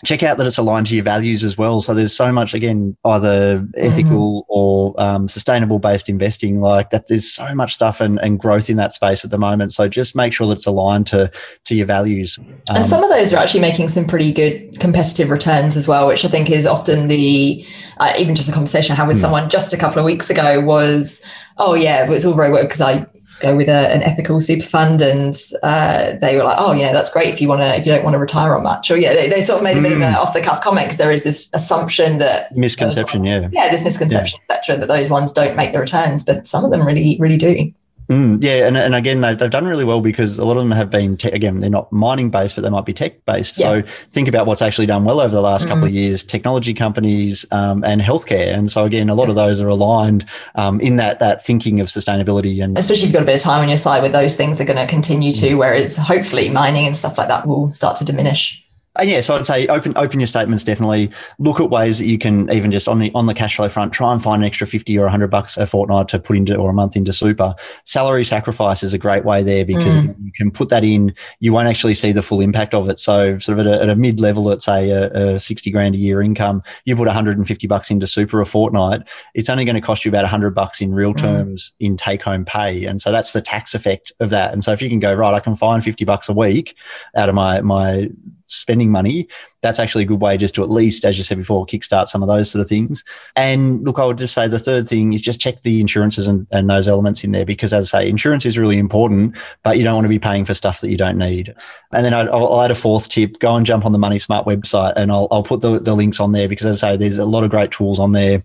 check 0.03 0.23
out 0.23 0.37
that 0.37 0.45
it's 0.45 0.57
aligned 0.57 0.87
to 0.87 0.95
your 0.95 1.03
values 1.03 1.43
as 1.43 1.57
well. 1.57 1.79
So 1.79 1.93
there's 1.93 2.13
so 2.13 2.31
much 2.31 2.53
again, 2.53 2.97
either 3.05 3.65
ethical 3.77 4.41
mm-hmm. 4.41 4.51
or 4.51 5.01
um, 5.01 5.27
sustainable 5.29 5.79
based 5.79 6.09
investing 6.09 6.59
like 6.59 6.89
that. 6.89 7.07
There's 7.07 7.31
so 7.31 7.55
much 7.55 7.75
stuff 7.75 8.01
and, 8.01 8.19
and 8.19 8.37
growth 8.37 8.69
in 8.69 8.75
that 8.75 8.91
space 8.91 9.23
at 9.23 9.31
the 9.31 9.37
moment. 9.37 9.73
So 9.73 9.87
just 9.87 10.13
make 10.15 10.33
sure 10.33 10.47
that 10.47 10.55
it's 10.55 10.65
aligned 10.65 11.07
to 11.07 11.31
to 11.65 11.75
your 11.75 11.85
values. 11.85 12.37
Um, 12.69 12.77
and 12.77 12.85
some 12.85 13.03
of 13.03 13.09
those 13.09 13.33
are 13.33 13.37
actually 13.37 13.61
making 13.61 13.87
some 13.87 14.05
pretty 14.05 14.33
good 14.33 14.79
competitive 14.81 15.29
returns 15.29 15.77
as 15.77 15.87
well, 15.87 16.07
which 16.07 16.25
I 16.25 16.27
think 16.27 16.51
is 16.51 16.65
often 16.65 17.07
the 17.07 17.65
uh, 17.97 18.13
even 18.19 18.35
just 18.35 18.49
a 18.49 18.53
conversation 18.53 18.91
I 18.91 18.95
had 18.95 19.07
with 19.07 19.17
hmm. 19.17 19.21
someone 19.21 19.49
just 19.49 19.73
a 19.73 19.77
couple 19.77 19.99
of 19.99 20.05
weeks 20.05 20.29
ago 20.29 20.59
was, 20.59 21.25
oh 21.57 21.73
yeah, 21.73 22.11
it's 22.11 22.25
all 22.25 22.33
very 22.33 22.51
well 22.51 22.63
because 22.63 22.81
I 22.81 23.05
go 23.39 23.55
with 23.55 23.67
a, 23.67 23.91
an 23.93 24.01
ethical 24.03 24.39
super 24.39 24.65
fund, 24.65 25.01
and 25.01 25.35
uh, 25.63 26.13
they 26.21 26.35
were 26.35 26.43
like, 26.43 26.57
"Oh, 26.59 26.73
yeah, 26.73 26.93
that's 26.93 27.09
great 27.09 27.33
if 27.33 27.41
you 27.41 27.47
want 27.47 27.61
to 27.61 27.77
if 27.77 27.85
you 27.85 27.91
don't 27.93 28.03
want 28.03 28.13
to 28.13 28.19
retire 28.19 28.55
on 28.55 28.63
much." 28.63 28.89
Or 28.91 28.97
yeah, 28.97 29.13
they, 29.13 29.27
they 29.29 29.41
sort 29.41 29.57
of 29.57 29.63
made 29.63 29.77
a 29.77 29.81
bit 29.81 29.91
of 29.91 30.01
an 30.01 30.13
Mm. 30.13 30.17
off 30.17 30.33
the 30.33 30.41
cuff 30.41 30.61
comment 30.61 30.85
because 30.87 30.97
there 30.97 31.11
is 31.11 31.23
this 31.23 31.49
assumption 31.53 32.17
that 32.19 32.55
Misconception, 32.55 33.23
yeah. 33.23 33.47
yeah, 33.51 33.69
this 33.69 33.83
misconception, 33.83 34.39
etc., 34.49 34.77
that 34.77 34.87
those 34.87 35.09
ones 35.09 35.31
don't 35.31 35.55
make 35.55 35.73
the 35.73 35.79
returns, 35.79 36.23
but 36.23 36.45
some 36.45 36.63
of 36.63 36.71
them 36.71 36.85
really, 36.85 37.17
really 37.19 37.37
do. 37.37 37.71
Mm, 38.09 38.43
yeah, 38.43 38.67
and, 38.67 38.77
and 38.77 38.93
again, 38.93 39.21
they've, 39.21 39.37
they've 39.37 39.49
done 39.49 39.65
really 39.65 39.83
well 39.83 40.01
because 40.01 40.37
a 40.37 40.45
lot 40.45 40.57
of 40.57 40.63
them 40.63 40.71
have 40.71 40.89
been, 40.91 41.17
te- 41.17 41.29
again, 41.29 41.59
they're 41.59 41.69
not 41.69 41.91
mining 41.91 42.29
based, 42.29 42.55
but 42.55 42.61
they 42.61 42.69
might 42.69 42.85
be 42.85 42.93
tech 42.93 43.25
based. 43.25 43.55
So 43.55 43.81
think 44.11 44.27
about 44.27 44.45
what's 44.45 44.61
actually 44.61 44.85
done 44.85 45.05
well 45.05 45.19
over 45.19 45.33
the 45.33 45.41
last 45.41 45.67
couple 45.67 45.85
of 45.85 45.93
years 45.93 46.23
technology 46.23 46.73
companies 46.73 47.45
um, 47.51 47.83
and 47.83 48.01
healthcare. 48.01 48.53
And 48.55 48.71
so, 48.71 48.85
again, 48.85 49.09
a 49.09 49.15
lot 49.15 49.29
of 49.29 49.35
those 49.35 49.59
are 49.59 49.67
aligned 49.67 50.25
um, 50.55 50.79
in 50.81 50.97
that 50.97 51.19
that 51.19 51.45
thinking 51.45 51.79
of 51.79 51.87
sustainability. 51.87 52.63
And 52.63 52.77
Especially 52.77 53.03
if 53.03 53.07
you've 53.07 53.13
got 53.13 53.23
a 53.23 53.25
bit 53.25 53.35
of 53.35 53.41
time 53.41 53.61
on 53.61 53.69
your 53.69 53.77
side, 53.77 54.01
where 54.01 54.11
those 54.11 54.35
things 54.35 54.61
are 54.61 54.65
going 54.65 54.77
to 54.77 54.87
continue 54.87 55.31
to, 55.33 55.55
whereas 55.55 55.95
hopefully 55.95 56.49
mining 56.49 56.85
and 56.85 56.95
stuff 56.95 57.17
like 57.17 57.29
that 57.29 57.47
will 57.47 57.71
start 57.71 57.97
to 57.97 58.05
diminish. 58.05 58.64
And 58.97 59.09
yeah, 59.09 59.21
so 59.21 59.35
I'd 59.35 59.45
say 59.45 59.65
open 59.67 59.93
open 59.95 60.19
your 60.19 60.27
statements 60.27 60.63
definitely. 60.63 61.09
Look 61.39 61.59
at 61.59 61.69
ways 61.69 61.97
that 61.97 62.05
you 62.05 62.19
can 62.19 62.51
even 62.51 62.71
just 62.71 62.87
on 62.87 62.99
the 62.99 63.11
on 63.15 63.25
the 63.25 63.33
cash 63.33 63.55
flow 63.55 63.69
front, 63.69 63.93
try 63.93 64.13
and 64.13 64.21
find 64.21 64.43
an 64.43 64.47
extra 64.47 64.67
fifty 64.67 64.97
or 64.97 65.07
hundred 65.07 65.31
bucks 65.31 65.57
a 65.57 65.65
fortnight 65.65 66.07
to 66.09 66.19
put 66.19 66.37
into 66.37 66.55
or 66.55 66.69
a 66.69 66.73
month 66.73 66.95
into 66.95 67.11
super. 67.11 67.55
Salary 67.85 68.23
sacrifice 68.23 68.83
is 68.83 68.93
a 68.93 68.97
great 68.99 69.25
way 69.25 69.41
there 69.41 69.65
because 69.65 69.95
mm. 69.95 70.15
you 70.23 70.31
can 70.35 70.51
put 70.51 70.69
that 70.69 70.83
in. 70.83 71.15
You 71.39 71.53
won't 71.53 71.67
actually 71.67 71.95
see 71.95 72.11
the 72.11 72.21
full 72.21 72.41
impact 72.41 72.73
of 72.73 72.89
it. 72.89 72.99
So 72.99 73.39
sort 73.39 73.59
of 73.59 73.65
at 73.65 73.73
a, 73.73 73.81
at 73.83 73.89
a 73.89 73.95
mid 73.95 74.19
level, 74.19 74.43
let's 74.43 74.65
say 74.65 74.91
a, 74.91 75.35
a 75.35 75.39
sixty 75.39 75.71
grand 75.71 75.95
a 75.95 75.97
year 75.97 76.21
income, 76.21 76.61
you 76.83 76.95
put 76.95 77.07
one 77.07 77.15
hundred 77.15 77.37
and 77.37 77.47
fifty 77.47 77.65
bucks 77.65 77.89
into 77.89 78.05
super 78.05 78.41
a 78.41 78.45
fortnight. 78.45 79.01
It's 79.33 79.49
only 79.49 79.65
going 79.65 79.75
to 79.75 79.81
cost 79.81 80.05
you 80.05 80.09
about 80.09 80.25
hundred 80.25 80.53
bucks 80.53 80.81
in 80.81 80.93
real 80.93 81.15
Mm. 81.15 81.21
terms 81.21 81.71
in 81.79 81.95
take 81.95 82.21
home 82.21 82.43
pay, 82.43 82.85
and 82.85 83.01
so 83.01 83.11
that's 83.11 83.31
the 83.31 83.41
tax 83.41 83.73
effect 83.73 84.11
of 84.19 84.31
that. 84.31 84.51
And 84.51 84.63
so 84.63 84.73
if 84.73 84.81
you 84.81 84.89
can 84.89 84.99
go 84.99 85.13
right, 85.13 85.33
I 85.33 85.39
can 85.39 85.55
find 85.55 85.83
fifty 85.83 86.03
bucks 86.03 86.27
a 86.27 86.33
week 86.33 86.75
out 87.15 87.29
of 87.29 87.35
my 87.35 87.61
my 87.61 88.09
spending 88.47 88.91
money, 88.91 89.27
that's 89.61 89.79
actually 89.79 90.03
a 90.03 90.07
good 90.07 90.21
way 90.21 90.37
just 90.37 90.55
to 90.55 90.63
at 90.63 90.69
least, 90.69 91.05
as 91.05 91.17
you 91.17 91.23
said 91.23 91.37
before, 91.37 91.65
kickstart 91.65 92.07
some 92.07 92.21
of 92.21 92.27
those 92.27 92.49
sort 92.49 92.61
of 92.61 92.67
things. 92.67 93.03
And 93.35 93.83
look, 93.83 93.99
I 93.99 94.05
would 94.05 94.17
just 94.17 94.33
say 94.33 94.47
the 94.47 94.59
third 94.59 94.87
thing 94.87 95.13
is 95.13 95.21
just 95.21 95.39
check 95.39 95.63
the 95.63 95.81
insurances 95.81 96.27
and, 96.27 96.45
and 96.51 96.69
those 96.69 96.87
elements 96.87 97.23
in 97.23 97.31
there 97.31 97.45
because, 97.45 97.73
as 97.73 97.93
I 97.93 98.01
say, 98.01 98.09
insurance 98.09 98.45
is 98.45 98.57
really 98.57 98.77
important, 98.77 99.35
but 99.63 99.77
you 99.77 99.83
don't 99.83 99.95
want 99.95 100.05
to 100.05 100.09
be 100.09 100.19
paying 100.19 100.45
for 100.45 100.53
stuff 100.53 100.81
that 100.81 100.89
you 100.89 100.97
don't 100.97 101.17
need. 101.17 101.53
And 101.91 102.05
then 102.05 102.13
I'll, 102.13 102.31
I'll 102.33 102.61
add 102.61 102.71
a 102.71 102.75
fourth 102.75 103.09
tip 103.09 103.39
go 103.39 103.55
and 103.55 103.65
jump 103.65 103.85
on 103.85 103.91
the 103.91 103.97
Money 103.97 104.19
Smart 104.19 104.45
website 104.45 104.93
and 104.95 105.11
I'll, 105.11 105.27
I'll 105.31 105.43
put 105.43 105.61
the, 105.61 105.79
the 105.79 105.95
links 105.95 106.19
on 106.19 106.31
there 106.31 106.47
because, 106.47 106.65
as 106.65 106.83
I 106.83 106.91
say, 106.91 106.97
there's 106.97 107.17
a 107.17 107.25
lot 107.25 107.43
of 107.43 107.49
great 107.49 107.71
tools 107.71 107.99
on 107.99 108.11
there 108.11 108.43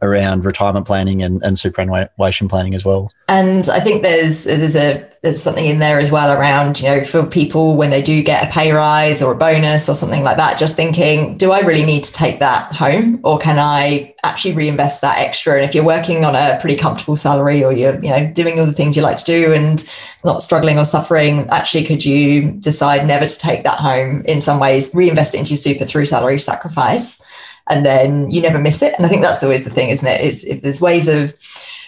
around 0.00 0.44
retirement 0.44 0.86
planning 0.86 1.22
and, 1.22 1.42
and 1.42 1.58
superannuation 1.58 2.48
planning 2.48 2.74
as 2.74 2.84
well. 2.84 3.12
And 3.26 3.68
I 3.68 3.80
think 3.80 4.02
there's 4.02 4.44
there's 4.44 4.76
a 4.76 5.06
there's 5.22 5.42
something 5.42 5.66
in 5.66 5.80
there 5.80 5.98
as 5.98 6.12
well 6.12 6.30
around 6.30 6.80
you 6.80 6.88
know 6.88 7.02
for 7.02 7.26
people 7.26 7.76
when 7.76 7.90
they 7.90 8.00
do 8.00 8.22
get 8.22 8.48
a 8.48 8.52
pay 8.52 8.70
rise 8.70 9.20
or 9.20 9.32
a 9.32 9.36
bonus 9.36 9.88
or 9.88 9.94
something 9.94 10.22
like 10.22 10.36
that, 10.36 10.58
just 10.58 10.76
thinking, 10.76 11.36
do 11.36 11.50
I 11.50 11.60
really 11.60 11.84
need 11.84 12.04
to 12.04 12.12
take 12.12 12.38
that 12.38 12.72
home, 12.72 13.20
or 13.24 13.38
can 13.38 13.58
I 13.58 14.14
actually 14.22 14.54
reinvest 14.54 15.00
that 15.00 15.18
extra? 15.18 15.56
And 15.56 15.64
if 15.64 15.74
you're 15.74 15.84
working 15.84 16.24
on 16.24 16.36
a 16.36 16.58
pretty 16.60 16.76
comfortable 16.76 17.16
salary, 17.16 17.64
or 17.64 17.72
you're 17.72 18.02
you 18.02 18.10
know 18.10 18.30
doing 18.32 18.60
all 18.60 18.66
the 18.66 18.72
things 18.72 18.96
you 18.96 19.02
like 19.02 19.16
to 19.18 19.24
do 19.24 19.52
and 19.52 19.84
not 20.24 20.42
struggling 20.42 20.78
or 20.78 20.84
suffering, 20.84 21.48
actually, 21.50 21.84
could 21.84 22.04
you 22.04 22.52
decide 22.52 23.04
never 23.06 23.26
to 23.26 23.38
take 23.38 23.64
that 23.64 23.78
home? 23.78 24.24
In 24.26 24.40
some 24.40 24.60
ways, 24.60 24.94
reinvest 24.94 25.34
it 25.34 25.38
into 25.38 25.50
your 25.50 25.56
super 25.56 25.84
through 25.84 26.06
salary 26.06 26.38
sacrifice 26.38 27.20
and 27.68 27.84
then 27.84 28.30
you 28.30 28.40
never 28.40 28.58
miss 28.58 28.82
it. 28.82 28.94
And 28.96 29.06
I 29.06 29.08
think 29.08 29.22
that's 29.22 29.42
always 29.42 29.64
the 29.64 29.70
thing, 29.70 29.90
isn't 29.90 30.08
it? 30.08 30.20
Is 30.20 30.44
if 30.44 30.62
there's 30.62 30.80
ways 30.80 31.08
of 31.08 31.32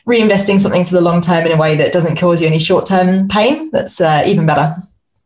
reinvesting 0.06 0.60
something 0.60 0.84
for 0.84 0.94
the 0.94 1.00
long 1.00 1.20
term 1.20 1.46
in 1.46 1.52
a 1.52 1.56
way 1.56 1.76
that 1.76 1.92
doesn't 1.92 2.18
cause 2.18 2.40
you 2.40 2.46
any 2.46 2.58
short 2.58 2.86
term 2.86 3.28
pain, 3.28 3.70
that's 3.70 4.00
uh, 4.00 4.22
even 4.26 4.46
better. 4.46 4.74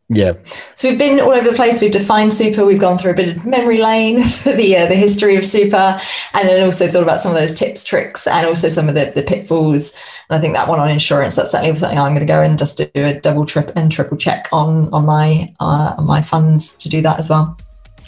Yeah. 0.07 0.33
So 0.75 0.87
we've 0.87 0.99
been 0.99 1.19
all 1.19 1.31
over 1.31 1.49
the 1.49 1.55
place. 1.55 1.81
We've 1.81 1.91
defined 1.91 2.31
super. 2.31 2.63
We've 2.63 2.79
gone 2.79 2.99
through 2.99 3.11
a 3.11 3.15
bit 3.15 3.35
of 3.35 3.45
memory 3.47 3.79
lane 3.79 4.21
for 4.27 4.51
the 4.53 4.77
uh, 4.77 4.85
the 4.85 4.95
history 4.95 5.35
of 5.35 5.43
super, 5.43 5.99
and 6.33 6.47
then 6.47 6.63
also 6.63 6.87
thought 6.87 7.01
about 7.01 7.19
some 7.19 7.31
of 7.31 7.37
those 7.37 7.53
tips, 7.53 7.83
tricks, 7.83 8.27
and 8.27 8.45
also 8.45 8.67
some 8.67 8.87
of 8.87 8.93
the, 8.93 9.11
the 9.15 9.23
pitfalls. 9.23 9.91
And 10.29 10.37
I 10.37 10.39
think 10.39 10.53
that 10.53 10.67
one 10.67 10.79
on 10.79 10.89
insurance 10.89 11.35
that's 11.35 11.51
certainly 11.51 11.73
something 11.75 11.97
I'm 11.97 12.13
going 12.13 12.19
to 12.19 12.25
go 12.25 12.41
and 12.41 12.57
just 12.57 12.77
do 12.77 12.87
a 12.95 13.19
double 13.19 13.45
trip 13.45 13.71
and 13.75 13.91
triple 13.91 14.17
check 14.17 14.47
on 14.51 14.93
on 14.93 15.07
my 15.07 15.51
uh, 15.59 15.95
on 15.97 16.05
my 16.05 16.21
funds 16.21 16.71
to 16.73 16.89
do 16.89 17.01
that 17.01 17.17
as 17.17 17.29
well. 17.29 17.57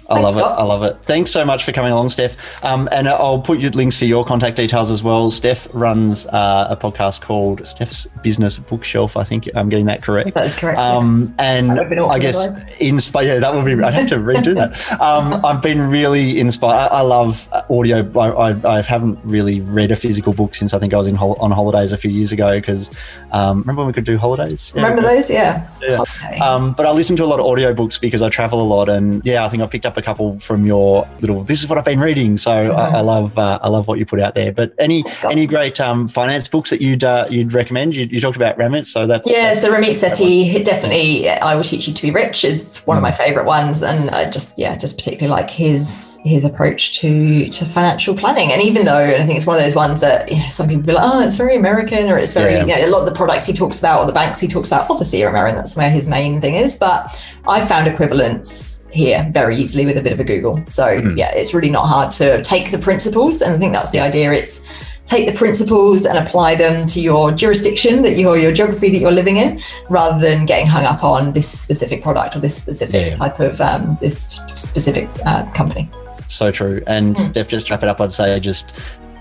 I 0.09 0.15
Thanks, 0.21 0.35
love 0.37 0.51
it. 0.51 0.55
I 0.61 0.63
love 0.63 0.83
it. 0.83 0.97
Thanks 1.03 1.31
so 1.31 1.43
much 1.43 1.65
for 1.65 1.73
coming 1.73 1.91
along, 1.91 2.09
Steph. 2.09 2.37
Um, 2.63 2.87
and 2.93 3.09
I'll 3.09 3.41
put 3.41 3.59
your 3.59 3.71
links 3.71 3.97
for 3.97 4.05
your 4.05 4.23
contact 4.23 4.55
details 4.55 4.89
as 4.89 5.03
well. 5.03 5.29
Steph 5.29 5.67
runs 5.73 6.25
uh, 6.27 6.67
a 6.69 6.77
podcast 6.77 7.21
called 7.21 7.67
Steph's 7.67 8.07
Business 8.23 8.57
Bookshelf. 8.57 9.17
I 9.17 9.25
think 9.25 9.49
I'm 9.53 9.67
getting 9.67 9.85
that 9.87 10.01
correct. 10.03 10.33
That 10.35 10.45
is 10.47 10.55
correct. 10.55 10.79
Um, 10.79 11.35
and 11.39 11.69
That 11.71 11.73
would 11.73 11.79
have 11.83 11.89
been 11.89 11.99
awkward 11.99 12.15
I 12.15 12.19
guess 12.19 12.37
otherwise. 12.37 12.73
inspire. 12.79 13.27
Yeah, 13.27 13.39
that 13.39 13.53
would 13.53 13.65
be. 13.65 13.83
I'd 13.83 13.93
have 13.93 14.07
to 14.09 14.15
redo 14.15 14.55
that. 14.55 15.01
Um, 15.01 15.43
I've 15.45 15.61
been 15.61 15.81
really 15.81 16.39
inspired. 16.39 16.77
I, 16.89 16.99
I 16.99 17.01
love 17.01 17.45
audio. 17.69 18.09
I, 18.17 18.51
I, 18.51 18.77
I 18.77 18.81
haven't 18.83 19.19
really 19.25 19.59
read 19.59 19.91
a 19.91 19.95
physical 19.97 20.31
book 20.31 20.55
since 20.55 20.73
I 20.73 20.79
think 20.79 20.93
I 20.93 20.97
was 20.97 21.07
in 21.07 21.15
hol- 21.15 21.35
on 21.41 21.51
holidays 21.51 21.91
a 21.91 21.97
few 21.97 22.11
years 22.11 22.31
ago. 22.31 22.57
Because 22.61 22.89
um, 23.33 23.59
remember 23.59 23.81
when 23.81 23.87
we 23.87 23.93
could 23.93 24.05
do 24.05 24.17
holidays? 24.17 24.71
Yeah, 24.73 24.83
Remember 24.83 25.01
those? 25.01 25.29
Yeah. 25.29 25.67
Yeah. 25.81 25.99
Okay. 26.01 26.37
um, 26.39 26.71
but 26.71 26.85
I 26.85 26.91
listen 26.91 27.17
to 27.17 27.23
a 27.23 27.27
lot 27.27 27.41
of 27.41 27.45
audiobooks 27.45 27.99
because 27.99 28.21
I 28.21 28.29
travel 28.29 28.61
a 28.61 28.63
lot, 28.67 28.87
and 28.87 29.21
yeah, 29.25 29.43
I 29.45 29.49
think 29.49 29.61
I 29.61 29.67
picked 29.67 29.85
up 29.85 29.96
a 29.97 30.01
couple 30.01 30.39
from 30.39 30.65
your 30.65 31.07
little. 31.19 31.43
This 31.43 31.63
is 31.63 31.69
what 31.69 31.77
I've 31.77 31.85
been 31.85 31.99
reading, 31.99 32.37
so 32.37 32.51
I, 32.51 32.97
I 32.97 33.01
love 33.01 33.37
uh, 33.37 33.59
I 33.61 33.67
love 33.67 33.87
what 33.87 33.99
you 33.99 34.05
put 34.05 34.19
out 34.19 34.35
there. 34.35 34.51
But 34.51 34.73
any 34.79 35.03
any 35.23 35.47
great 35.47 35.79
um, 35.81 36.07
finance 36.07 36.47
books 36.47 36.69
that 36.69 36.81
you'd 36.81 37.03
uh, 37.03 37.27
you'd 37.29 37.53
recommend? 37.53 37.95
You, 37.95 38.05
you 38.05 38.21
talked 38.21 38.37
about 38.37 38.57
Ramit, 38.57 38.87
so 38.87 39.07
that's 39.07 39.29
Yeah, 39.29 39.53
so 39.53 39.69
Ramit 39.69 39.89
Sethi, 39.89 40.63
definitely, 40.63 41.29
I 41.29 41.55
will 41.55 41.63
teach 41.63 41.87
you 41.87 41.93
to 41.93 42.01
be 42.01 42.11
rich 42.11 42.45
is 42.45 42.77
one 42.85 42.97
of 42.97 43.03
my 43.03 43.11
favorite 43.11 43.45
ones, 43.45 43.81
and 43.81 44.09
I 44.11 44.29
just, 44.29 44.57
yeah, 44.57 44.75
just 44.77 44.97
particularly 44.97 45.31
like 45.31 45.49
his 45.49 46.19
his 46.23 46.45
approach 46.45 46.99
to 46.99 47.49
to 47.49 47.65
financial 47.65 48.15
planning. 48.15 48.51
And 48.51 48.61
even 48.61 48.85
though 48.85 48.97
and 49.03 49.21
I 49.21 49.25
think 49.25 49.37
it's 49.37 49.47
one 49.47 49.57
of 49.57 49.63
those 49.63 49.75
ones 49.75 50.01
that 50.01 50.31
you 50.31 50.37
know, 50.37 50.49
some 50.49 50.67
people 50.67 50.83
be 50.83 50.93
like, 50.93 51.03
oh, 51.05 51.21
it's 51.25 51.37
very 51.37 51.55
American, 51.55 52.07
or 52.09 52.17
it's 52.17 52.33
very, 52.33 52.53
Yeah. 52.55 52.61
you 52.61 52.67
know, 52.67 52.85
a 52.87 52.91
lot 52.91 52.99
of 52.99 53.05
the 53.07 53.15
products 53.15 53.45
he 53.45 53.53
talks 53.53 53.79
about 53.79 53.99
or 54.01 54.05
the 54.05 54.13
banks 54.13 54.39
he 54.39 54.47
talks 54.47 54.67
about, 54.67 54.89
obviously 54.89 55.23
are 55.23 55.29
American. 55.29 55.57
That's 55.57 55.75
where 55.75 55.89
his 55.89 56.07
main 56.07 56.39
thing 56.41 56.55
is. 56.55 56.75
But 56.75 57.19
I 57.47 57.65
found 57.65 57.87
equivalents 57.87 58.76
here 58.91 59.29
very 59.33 59.57
easily 59.57 59.85
with 59.85 59.97
a 59.97 60.01
bit 60.01 60.13
of 60.13 60.19
a 60.19 60.23
Google. 60.23 60.61
So 60.67 60.83
Mhm. 60.85 61.17
yeah, 61.17 61.31
it's 61.31 61.53
really 61.53 61.69
not 61.69 61.85
hard 61.85 62.11
to 62.11 62.41
take 62.41 62.71
the 62.71 62.77
principles, 62.77 63.41
and 63.41 63.53
I 63.53 63.57
think 63.57 63.73
that's 63.73 63.89
the 63.91 63.99
idea. 63.99 64.31
It's 64.31 64.61
take 65.05 65.25
the 65.25 65.31
principles 65.31 66.03
and 66.05 66.17
apply 66.17 66.55
them 66.55 66.85
to 66.85 66.99
your 66.99 67.31
jurisdiction 67.31 68.01
that 68.03 68.17
you're 68.17 68.37
your 68.37 68.51
geography 68.51 68.89
that 68.89 68.97
you're 68.99 69.11
living 69.11 69.37
in 69.37 69.61
rather 69.89 70.19
than 70.19 70.45
getting 70.45 70.67
hung 70.67 70.83
up 70.83 71.01
on 71.03 71.31
this 71.31 71.47
specific 71.47 72.01
product 72.03 72.35
or 72.35 72.39
this 72.39 72.55
specific 72.57 73.07
Yeah. 73.07 73.13
type 73.13 73.39
of 73.39 73.61
um, 73.61 73.97
this 74.01 74.41
specific 74.53 75.07
uh, 75.25 75.43
company 75.53 75.89
so 76.29 76.51
true. 76.51 76.81
And 76.87 77.15
Mm. 77.15 77.29
Steph, 77.31 77.47
just 77.47 77.67
to 77.67 77.73
wrap 77.73 77.83
it 77.83 77.89
up, 77.89 78.01
I'd 78.01 78.11
say 78.11 78.37
just 78.41 78.73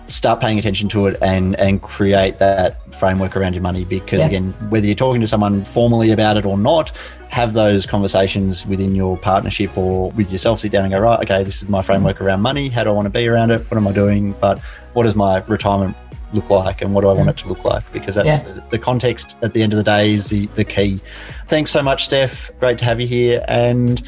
start 0.08 0.40
paying 0.40 0.58
attention 0.58 0.88
to 0.88 1.06
it 1.06 1.16
and 1.20 1.56
and 1.56 1.82
create 1.82 2.38
that 2.38 2.94
framework 2.94 3.36
around 3.36 3.54
your 3.54 3.62
money 3.62 3.84
because 3.84 4.20
Yeah. 4.20 4.26
again 4.26 4.54
whether 4.68 4.86
you're 4.86 4.94
talking 4.94 5.20
to 5.20 5.26
someone 5.26 5.64
formally 5.64 6.10
about 6.10 6.36
it 6.36 6.46
or 6.46 6.56
not 6.56 6.92
have 7.28 7.54
those 7.54 7.86
conversations 7.86 8.66
within 8.66 8.94
your 8.94 9.16
partnership 9.18 9.76
or 9.76 10.10
with 10.12 10.30
yourself 10.30 10.60
sit 10.60 10.72
down 10.72 10.84
and 10.84 10.92
go 10.92 11.00
right 11.00 11.20
okay 11.20 11.42
this 11.42 11.62
is 11.62 11.68
my 11.68 11.78
mm-hmm. 11.78 11.86
framework 11.86 12.20
around 12.20 12.40
money. 12.40 12.68
How 12.68 12.84
do 12.84 12.90
i 12.90 12.92
want 12.92 13.06
to 13.06 13.10
be 13.10 13.26
around 13.26 13.50
it? 13.50 13.68
What 13.70 13.76
am 13.76 13.86
i 13.86 13.92
doing? 13.92 14.32
But 14.40 14.58
what 14.92 15.04
does 15.04 15.16
my 15.16 15.38
retirement 15.46 15.96
look 16.32 16.50
like 16.50 16.82
and 16.82 16.92
what 16.92 17.02
do 17.02 17.08
i 17.08 17.12
want 17.12 17.28
mm. 17.28 17.30
it 17.30 17.36
to 17.38 17.48
look 17.48 17.64
like? 17.64 17.90
Because 17.92 18.14
that's 18.14 18.26
Yeah. 18.28 18.42
the, 18.42 18.62
the 18.70 18.78
context 18.78 19.34
at 19.42 19.52
the 19.52 19.62
end 19.62 19.72
of 19.72 19.76
the 19.76 19.84
day 19.84 20.14
is 20.14 20.28
the, 20.28 20.46
the 20.54 20.64
key. 20.64 21.00
Thanks 21.48 21.70
so 21.70 21.82
much 21.82 22.04
steph. 22.04 22.50
Great 22.60 22.78
to 22.78 22.84
have 22.84 23.00
you 23.00 23.06
here 23.06 23.44
and 23.48 24.02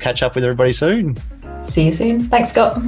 catch 0.00 0.22
up 0.22 0.34
with 0.34 0.44
everybody 0.44 0.72
soon. 0.72 1.16
See 1.60 1.86
you 1.86 1.92
soon. 1.92 2.28
Thanks 2.28 2.50
scott 2.50 2.78